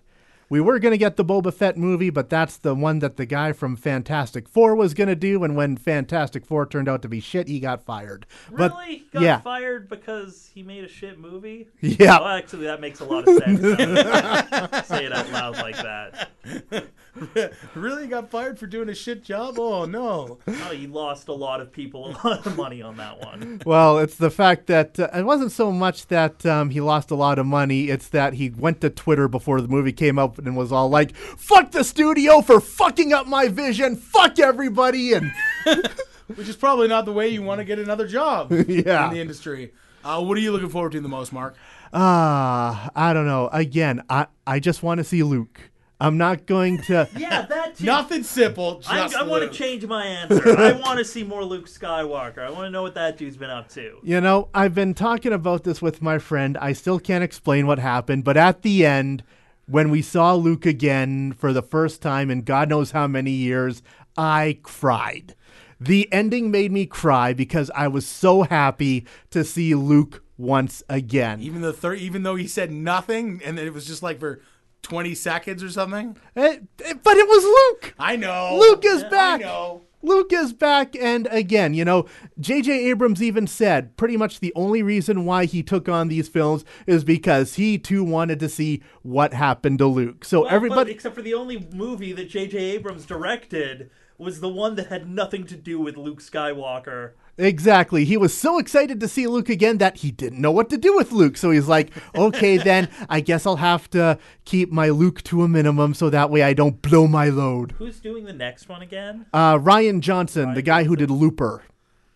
We 0.50 0.60
were 0.60 0.80
going 0.80 0.90
to 0.90 0.98
get 0.98 1.16
the 1.16 1.24
Boba 1.24 1.54
Fett 1.54 1.78
movie, 1.78 2.10
but 2.10 2.28
that's 2.28 2.56
the 2.56 2.74
one 2.74 2.98
that 2.98 3.16
the 3.16 3.24
guy 3.24 3.52
from 3.52 3.76
Fantastic 3.76 4.48
Four 4.48 4.74
was 4.74 4.94
going 4.94 5.06
to 5.06 5.14
do. 5.14 5.44
And 5.44 5.54
when 5.54 5.76
Fantastic 5.76 6.44
Four 6.44 6.66
turned 6.66 6.88
out 6.88 7.02
to 7.02 7.08
be 7.08 7.20
shit, 7.20 7.46
he 7.46 7.60
got 7.60 7.84
fired. 7.84 8.26
But 8.50 8.72
Really? 8.72 9.04
Got 9.12 9.22
yeah, 9.22 9.40
fired 9.40 9.88
because 9.88 10.50
he 10.52 10.64
made 10.64 10.82
a 10.82 10.88
shit 10.88 11.20
movie? 11.20 11.68
Yeah. 11.80 12.18
Well, 12.18 12.28
actually, 12.28 12.64
that 12.64 12.80
makes 12.80 12.98
a 12.98 13.04
lot 13.04 13.28
of 13.28 13.36
sense. 13.38 13.60
now 13.60 13.76
that 13.76 14.72
you 14.72 14.96
Say 14.96 15.04
it 15.04 15.12
out 15.12 15.30
loud 15.30 15.56
like 15.58 15.76
that. 15.76 16.30
really 17.74 18.06
got 18.06 18.30
fired 18.30 18.58
for 18.58 18.66
doing 18.66 18.88
a 18.88 18.94
shit 18.94 19.22
job? 19.22 19.58
Oh 19.58 19.84
no. 19.84 20.38
Oh, 20.46 20.70
he 20.72 20.86
lost 20.86 21.28
a 21.28 21.32
lot 21.32 21.60
of 21.60 21.72
people 21.72 22.08
a 22.08 22.26
lot 22.26 22.46
of 22.46 22.56
money 22.56 22.82
on 22.82 22.96
that 22.96 23.20
one. 23.20 23.60
Well, 23.66 23.98
it's 23.98 24.16
the 24.16 24.30
fact 24.30 24.66
that 24.66 24.98
uh, 24.98 25.08
it 25.14 25.24
wasn't 25.24 25.52
so 25.52 25.70
much 25.70 26.06
that 26.08 26.44
um, 26.46 26.70
he 26.70 26.80
lost 26.80 27.10
a 27.10 27.14
lot 27.14 27.38
of 27.38 27.46
money. 27.46 27.88
It's 27.88 28.08
that 28.08 28.34
he 28.34 28.50
went 28.50 28.80
to 28.80 28.90
Twitter 28.90 29.28
before 29.28 29.60
the 29.60 29.68
movie 29.68 29.92
came 29.92 30.18
out 30.18 30.39
and 30.46 30.56
was 30.56 30.72
all 30.72 30.88
like, 30.88 31.14
"Fuck 31.16 31.70
the 31.72 31.84
studio 31.84 32.40
for 32.40 32.60
fucking 32.60 33.12
up 33.12 33.26
my 33.26 33.48
vision. 33.48 33.96
Fuck 33.96 34.38
everybody." 34.38 35.12
And 35.14 35.30
Which 36.36 36.48
is 36.48 36.56
probably 36.56 36.86
not 36.88 37.04
the 37.06 37.12
way 37.12 37.28
you 37.28 37.42
want 37.42 37.58
to 37.58 37.64
get 37.64 37.78
another 37.78 38.06
job 38.06 38.52
Yeah. 38.68 39.08
in 39.08 39.14
the 39.14 39.20
industry. 39.20 39.72
Uh, 40.04 40.22
what 40.22 40.38
are 40.38 40.40
you 40.40 40.52
looking 40.52 40.68
forward 40.68 40.92
to 40.92 41.00
the 41.00 41.08
most, 41.08 41.32
Mark? 41.32 41.56
ah, 41.92 42.88
I 42.94 43.12
don't 43.12 43.26
know. 43.26 43.48
Again, 43.52 44.02
I 44.08 44.26
I 44.46 44.60
just 44.60 44.82
want 44.82 44.98
to 44.98 45.04
see 45.04 45.22
Luke. 45.22 45.70
I'm 46.02 46.16
not 46.16 46.46
going 46.46 46.78
to. 46.84 47.06
Yeah, 47.18 47.42
that 47.44 47.76
too. 47.76 47.84
Nothing 47.84 48.22
simple. 48.22 48.80
Just 48.80 49.14
I, 49.16 49.20
I 49.20 49.22
want 49.24 49.42
to 49.50 49.56
change 49.58 49.84
my 49.84 50.06
answer. 50.06 50.58
I 50.58 50.72
want 50.72 50.98
to 50.98 51.04
see 51.04 51.22
more 51.24 51.44
Luke 51.44 51.66
Skywalker. 51.68 52.38
I 52.38 52.50
want 52.50 52.64
to 52.64 52.70
know 52.70 52.82
what 52.82 52.94
that 52.94 53.18
dude's 53.18 53.36
been 53.36 53.50
up 53.50 53.68
to. 53.70 53.98
You 54.02 54.20
know, 54.22 54.48
I've 54.54 54.74
been 54.74 54.94
talking 54.94 55.32
about 55.34 55.64
this 55.64 55.82
with 55.82 56.00
my 56.00 56.18
friend. 56.18 56.56
I 56.58 56.72
still 56.72 56.98
can't 56.98 57.22
explain 57.22 57.66
what 57.66 57.78
happened, 57.78 58.24
but 58.24 58.38
at 58.38 58.62
the 58.62 58.86
end, 58.86 59.22
when 59.70 59.90
we 59.90 60.02
saw 60.02 60.34
Luke 60.34 60.66
again 60.66 61.32
for 61.32 61.52
the 61.52 61.62
first 61.62 62.02
time 62.02 62.30
in 62.30 62.42
God 62.42 62.68
knows 62.68 62.90
how 62.90 63.06
many 63.06 63.30
years, 63.30 63.82
I 64.16 64.58
cried. 64.62 65.34
The 65.80 66.12
ending 66.12 66.50
made 66.50 66.72
me 66.72 66.84
cry 66.86 67.32
because 67.32 67.70
I 67.74 67.88
was 67.88 68.06
so 68.06 68.42
happy 68.42 69.06
to 69.30 69.44
see 69.44 69.74
Luke 69.74 70.22
once 70.36 70.82
again. 70.88 71.40
Even 71.40 71.62
the 71.62 71.72
third, 71.72 71.98
even 71.98 72.22
though 72.22 72.34
he 72.36 72.46
said 72.46 72.70
nothing, 72.70 73.40
and 73.44 73.58
it 73.58 73.72
was 73.72 73.86
just 73.86 74.02
like 74.02 74.18
for 74.20 74.40
twenty 74.82 75.14
seconds 75.14 75.62
or 75.62 75.70
something. 75.70 76.16
Eh, 76.36 76.58
eh, 76.84 76.94
but 77.02 77.16
it 77.16 77.26
was 77.28 77.44
Luke. 77.44 77.94
I 77.98 78.16
know. 78.16 78.58
Luke 78.60 78.84
is 78.84 79.04
I 79.04 79.08
back. 79.08 79.40
know. 79.40 79.82
Luke 80.02 80.32
is 80.32 80.52
back, 80.52 80.96
and 80.96 81.28
again, 81.30 81.74
you 81.74 81.84
know, 81.84 82.06
J.J. 82.38 82.88
Abrams 82.88 83.22
even 83.22 83.46
said 83.46 83.96
pretty 83.96 84.16
much 84.16 84.40
the 84.40 84.52
only 84.56 84.82
reason 84.82 85.26
why 85.26 85.44
he 85.44 85.62
took 85.62 85.88
on 85.88 86.08
these 86.08 86.28
films 86.28 86.64
is 86.86 87.04
because 87.04 87.54
he 87.54 87.78
too 87.78 88.02
wanted 88.02 88.40
to 88.40 88.48
see 88.48 88.82
what 89.02 89.34
happened 89.34 89.78
to 89.78 89.86
Luke. 89.86 90.24
So 90.24 90.40
Well, 90.40 90.48
but 90.48 90.54
everybody, 90.54 90.92
except 90.92 91.14
for 91.14 91.22
the 91.22 91.34
only 91.34 91.68
movie 91.74 92.12
that 92.12 92.30
J.J. 92.30 92.58
Abrams 92.58 93.04
directed 93.04 93.90
was 94.16 94.40
the 94.40 94.48
one 94.48 94.76
that 94.76 94.88
had 94.88 95.08
nothing 95.08 95.44
to 95.46 95.56
do 95.56 95.80
with 95.80 95.96
Luke 95.96 96.20
Skywalker. 96.20 97.12
Exactly, 97.40 98.04
he 98.04 98.16
was 98.16 98.36
so 98.36 98.58
excited 98.58 99.00
to 99.00 99.08
see 99.08 99.26
Luke 99.26 99.48
again 99.48 99.78
that 99.78 99.98
he 99.98 100.10
didn't 100.10 100.40
know 100.40 100.52
what 100.52 100.68
to 100.70 100.76
do 100.76 100.94
with 100.94 101.10
Luke. 101.10 101.36
So 101.36 101.50
he's 101.50 101.68
like, 101.68 101.90
okay, 102.14 102.56
then 102.58 102.88
I 103.08 103.20
guess 103.20 103.46
I'll 103.46 103.56
have 103.56 103.88
to 103.90 104.18
keep 104.44 104.70
my 104.70 104.90
Luke 104.90 105.22
to 105.24 105.42
a 105.42 105.48
minimum 105.48 105.94
so 105.94 106.10
that 106.10 106.30
way 106.30 106.42
I 106.42 106.52
don't 106.52 106.82
blow 106.82 107.06
my 107.06 107.30
load. 107.30 107.72
Who's 107.78 107.98
doing 107.98 108.24
the 108.24 108.32
next 108.32 108.68
one 108.68 108.82
again? 108.82 109.26
Uh, 109.32 109.56
Rian 109.56 110.00
Johnson, 110.00 110.50
the 110.50 110.62
Ryan 110.62 110.64
guy 110.64 110.84
who 110.84 110.96
did 110.96 111.10
Looper. 111.10 111.62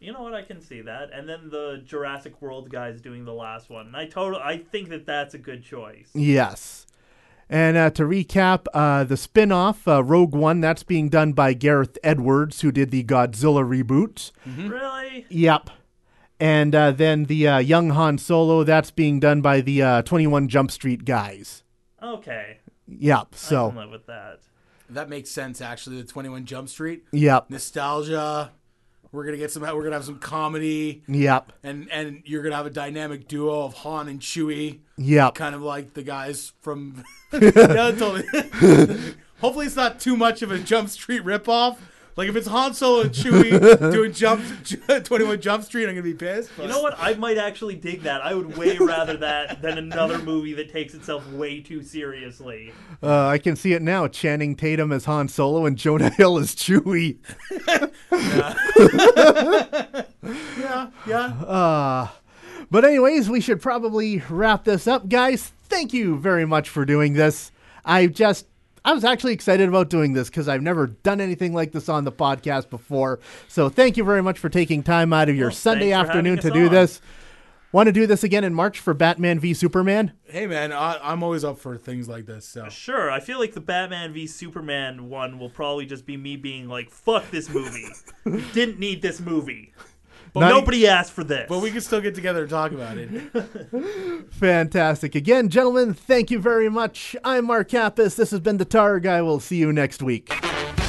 You 0.04 0.12
know 0.12 0.22
what? 0.22 0.34
I 0.34 0.42
can 0.42 0.60
see 0.60 0.82
that. 0.82 1.10
And 1.14 1.26
then 1.26 1.48
the 1.48 1.82
Jurassic 1.82 2.42
World 2.42 2.68
guy's 2.68 3.00
doing 3.00 3.24
the 3.24 3.32
last 3.32 3.70
one. 3.70 3.86
And 3.86 3.96
I 3.96 4.04
total 4.04 4.38
I 4.38 4.58
think 4.58 4.90
that 4.90 5.06
that's 5.06 5.32
a 5.32 5.38
good 5.38 5.64
choice. 5.64 6.10
Yes. 6.12 6.83
And 7.48 7.76
uh, 7.76 7.90
to 7.90 8.02
recap, 8.04 8.66
uh, 8.72 9.04
the 9.04 9.16
spin 9.16 9.52
off, 9.52 9.86
uh, 9.86 10.02
Rogue 10.02 10.34
One, 10.34 10.60
that's 10.60 10.82
being 10.82 11.08
done 11.08 11.32
by 11.32 11.52
Gareth 11.52 11.98
Edwards, 12.02 12.62
who 12.62 12.72
did 12.72 12.90
the 12.90 13.04
Godzilla 13.04 13.62
reboot. 13.64 14.32
Really? 14.46 15.26
Yep. 15.28 15.70
And 16.40 16.74
uh, 16.74 16.90
then 16.92 17.24
the 17.24 17.46
uh, 17.46 17.58
Young 17.58 17.90
Han 17.90 18.18
Solo, 18.18 18.64
that's 18.64 18.90
being 18.90 19.20
done 19.20 19.40
by 19.40 19.60
the 19.60 19.82
uh, 19.82 20.02
21 20.02 20.48
Jump 20.48 20.70
Street 20.70 21.04
guys. 21.04 21.62
Okay. 22.02 22.58
Yep. 22.88 23.18
I 23.18 23.24
can 23.30 23.38
So, 23.38 23.68
live 23.76 23.90
with 23.90 24.06
that. 24.06 24.40
That 24.90 25.08
makes 25.08 25.30
sense. 25.30 25.60
Actually, 25.60 26.02
the 26.02 26.08
Twenty 26.08 26.28
One 26.28 26.44
Jump 26.44 26.68
Street 26.68 27.04
yep. 27.10 27.48
nostalgia. 27.48 28.52
We're 29.14 29.24
gonna 29.24 29.36
get 29.36 29.52
some. 29.52 29.62
We're 29.62 29.82
gonna 29.84 29.94
have 29.94 30.04
some 30.04 30.18
comedy, 30.18 31.02
Yep. 31.06 31.52
and 31.62 31.88
and 31.92 32.22
you're 32.26 32.42
gonna 32.42 32.56
have 32.56 32.66
a 32.66 32.70
dynamic 32.70 33.28
duo 33.28 33.62
of 33.62 33.74
Han 33.74 34.08
and 34.08 34.18
Chewie, 34.20 34.80
Yep. 34.98 35.36
kind 35.36 35.54
of 35.54 35.62
like 35.62 35.94
the 35.94 36.02
guys 36.02 36.52
from. 36.60 37.04
yeah, 37.32 37.50
totally. 37.92 38.24
Hopefully, 39.40 39.66
it's 39.66 39.76
not 39.76 40.00
too 40.00 40.16
much 40.16 40.42
of 40.42 40.50
a 40.50 40.58
Jump 40.58 40.88
Street 40.88 41.22
ripoff. 41.24 41.76
Like 42.16 42.28
if 42.28 42.36
it's 42.36 42.46
Han 42.46 42.74
Solo 42.74 43.00
and 43.02 43.10
Chewie 43.10 43.92
doing 43.92 44.12
Jump 44.12 44.40
Twenty 45.04 45.24
One 45.24 45.40
Jump 45.40 45.64
Street, 45.64 45.84
I'm 45.88 45.90
gonna 45.96 46.02
be 46.02 46.14
pissed. 46.14 46.48
You 46.60 46.68
know 46.68 46.80
what? 46.80 46.94
I 46.98 47.14
might 47.14 47.38
actually 47.38 47.74
dig 47.74 48.02
that. 48.02 48.22
I 48.22 48.34
would 48.34 48.56
way 48.56 48.78
rather 48.78 49.16
that 49.16 49.60
than 49.62 49.78
another 49.78 50.18
movie 50.20 50.52
that 50.54 50.70
takes 50.70 50.94
itself 50.94 51.28
way 51.32 51.60
too 51.60 51.82
seriously. 51.82 52.72
Uh, 53.02 53.26
I 53.26 53.38
can 53.38 53.56
see 53.56 53.72
it 53.72 53.82
now. 53.82 54.06
Channing 54.06 54.54
Tatum 54.54 54.92
as 54.92 55.06
Han 55.06 55.26
Solo 55.26 55.66
and 55.66 55.76
Jonah 55.76 56.10
Hill 56.10 56.38
as 56.38 56.54
Chewie. 56.54 57.16
Yeah, 60.58 60.88
yeah. 61.06 61.32
Ah. 61.46 62.16
But 62.70 62.84
anyways, 62.84 63.28
we 63.28 63.40
should 63.40 63.60
probably 63.60 64.22
wrap 64.30 64.64
this 64.64 64.86
up, 64.86 65.08
guys. 65.08 65.52
Thank 65.64 65.92
you 65.92 66.16
very 66.18 66.46
much 66.46 66.68
for 66.70 66.84
doing 66.84 67.12
this. 67.12 67.52
I 67.84 68.06
just 68.06 68.46
I 68.84 68.92
was 68.92 69.04
actually 69.04 69.32
excited 69.34 69.68
about 69.68 69.90
doing 69.90 70.12
this 70.14 70.28
because 70.28 70.48
I've 70.48 70.62
never 70.62 70.88
done 70.88 71.20
anything 71.20 71.52
like 71.54 71.72
this 71.72 71.88
on 71.88 72.04
the 72.04 72.12
podcast 72.12 72.70
before. 72.70 73.20
So 73.48 73.68
thank 73.68 73.96
you 73.96 74.04
very 74.04 74.22
much 74.22 74.38
for 74.38 74.48
taking 74.48 74.82
time 74.82 75.12
out 75.12 75.28
of 75.28 75.36
your 75.36 75.48
Well, 75.48 75.54
Sunday 75.56 75.92
afternoon 75.92 76.38
to 76.38 76.50
do 76.50 76.66
on. 76.66 76.72
this. 76.72 77.00
Want 77.74 77.88
to 77.88 77.92
do 77.92 78.06
this 78.06 78.22
again 78.22 78.44
in 78.44 78.54
March 78.54 78.78
for 78.78 78.94
Batman 78.94 79.40
v 79.40 79.52
Superman? 79.52 80.12
Hey 80.22 80.46
man, 80.46 80.70
I, 80.70 80.96
I'm 81.02 81.24
always 81.24 81.42
up 81.42 81.58
for 81.58 81.76
things 81.76 82.08
like 82.08 82.24
this. 82.24 82.46
So 82.46 82.68
Sure, 82.68 83.10
I 83.10 83.18
feel 83.18 83.40
like 83.40 83.52
the 83.52 83.60
Batman 83.60 84.12
v 84.12 84.28
Superman 84.28 85.10
one 85.10 85.40
will 85.40 85.50
probably 85.50 85.84
just 85.84 86.06
be 86.06 86.16
me 86.16 86.36
being 86.36 86.68
like, 86.68 86.88
"Fuck 86.88 87.32
this 87.32 87.48
movie. 87.48 87.88
We 88.24 88.44
didn't 88.52 88.78
need 88.78 89.02
this 89.02 89.18
movie. 89.18 89.74
But 90.32 90.40
Not- 90.42 90.50
nobody 90.50 90.86
asked 90.86 91.10
for 91.10 91.24
this." 91.24 91.46
but 91.48 91.58
we 91.62 91.72
can 91.72 91.80
still 91.80 92.00
get 92.00 92.14
together 92.14 92.42
and 92.42 92.50
talk 92.50 92.70
about 92.70 92.96
it. 92.96 93.10
Fantastic. 94.30 95.16
Again, 95.16 95.48
gentlemen, 95.48 95.94
thank 95.94 96.30
you 96.30 96.38
very 96.38 96.68
much. 96.68 97.16
I'm 97.24 97.46
Mark 97.46 97.70
Kappas. 97.70 98.14
This 98.14 98.30
has 98.30 98.38
been 98.38 98.58
The 98.58 98.64
Tar 98.64 99.00
Guy. 99.00 99.20
We'll 99.20 99.40
see 99.40 99.56
you 99.56 99.72
next 99.72 100.00
week. 100.00 100.32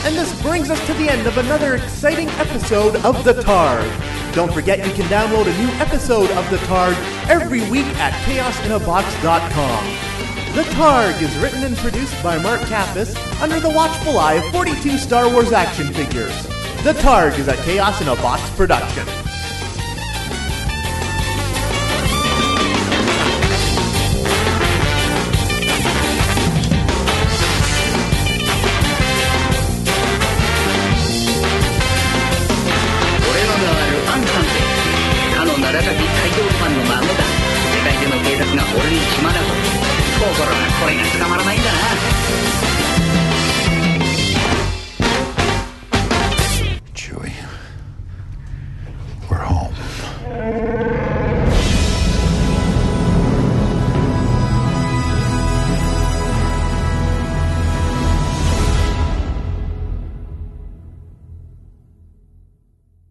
And 0.06 0.16
this 0.16 0.40
brings 0.44 0.70
us 0.70 0.86
to 0.86 0.94
the 0.94 1.10
end 1.10 1.26
of 1.26 1.36
another 1.40 1.78
exciting 1.78 2.30
episode 2.30 2.98
of 2.98 3.24
The 3.24 3.34
Targ. 3.34 4.25
Don't 4.36 4.52
forget 4.52 4.86
you 4.86 4.92
can 4.92 5.06
download 5.10 5.48
a 5.48 5.58
new 5.58 5.70
episode 5.80 6.30
of 6.32 6.50
The 6.50 6.58
Targ 6.68 6.94
every 7.30 7.62
week 7.70 7.86
at 7.96 8.12
chaosinabox.com. 8.26 9.86
The 10.54 10.64
Targ 10.72 11.22
is 11.22 11.34
written 11.38 11.64
and 11.64 11.78
produced 11.78 12.22
by 12.22 12.38
Mark 12.44 12.60
Kappas 12.62 13.16
under 13.42 13.62
the 13.62 13.70
watchful 13.70 14.20
eye 14.20 14.34
of 14.34 14.44
42 14.52 14.98
Star 14.98 15.32
Wars 15.32 15.54
action 15.54 15.94
figures. 15.94 16.36
The 16.84 16.92
Targ 17.00 17.40
is 17.40 17.48
a 17.48 17.56
Chaos 17.64 18.02
in 18.02 18.10
a 18.10 18.16
Box 18.18 18.50
production. 18.58 19.08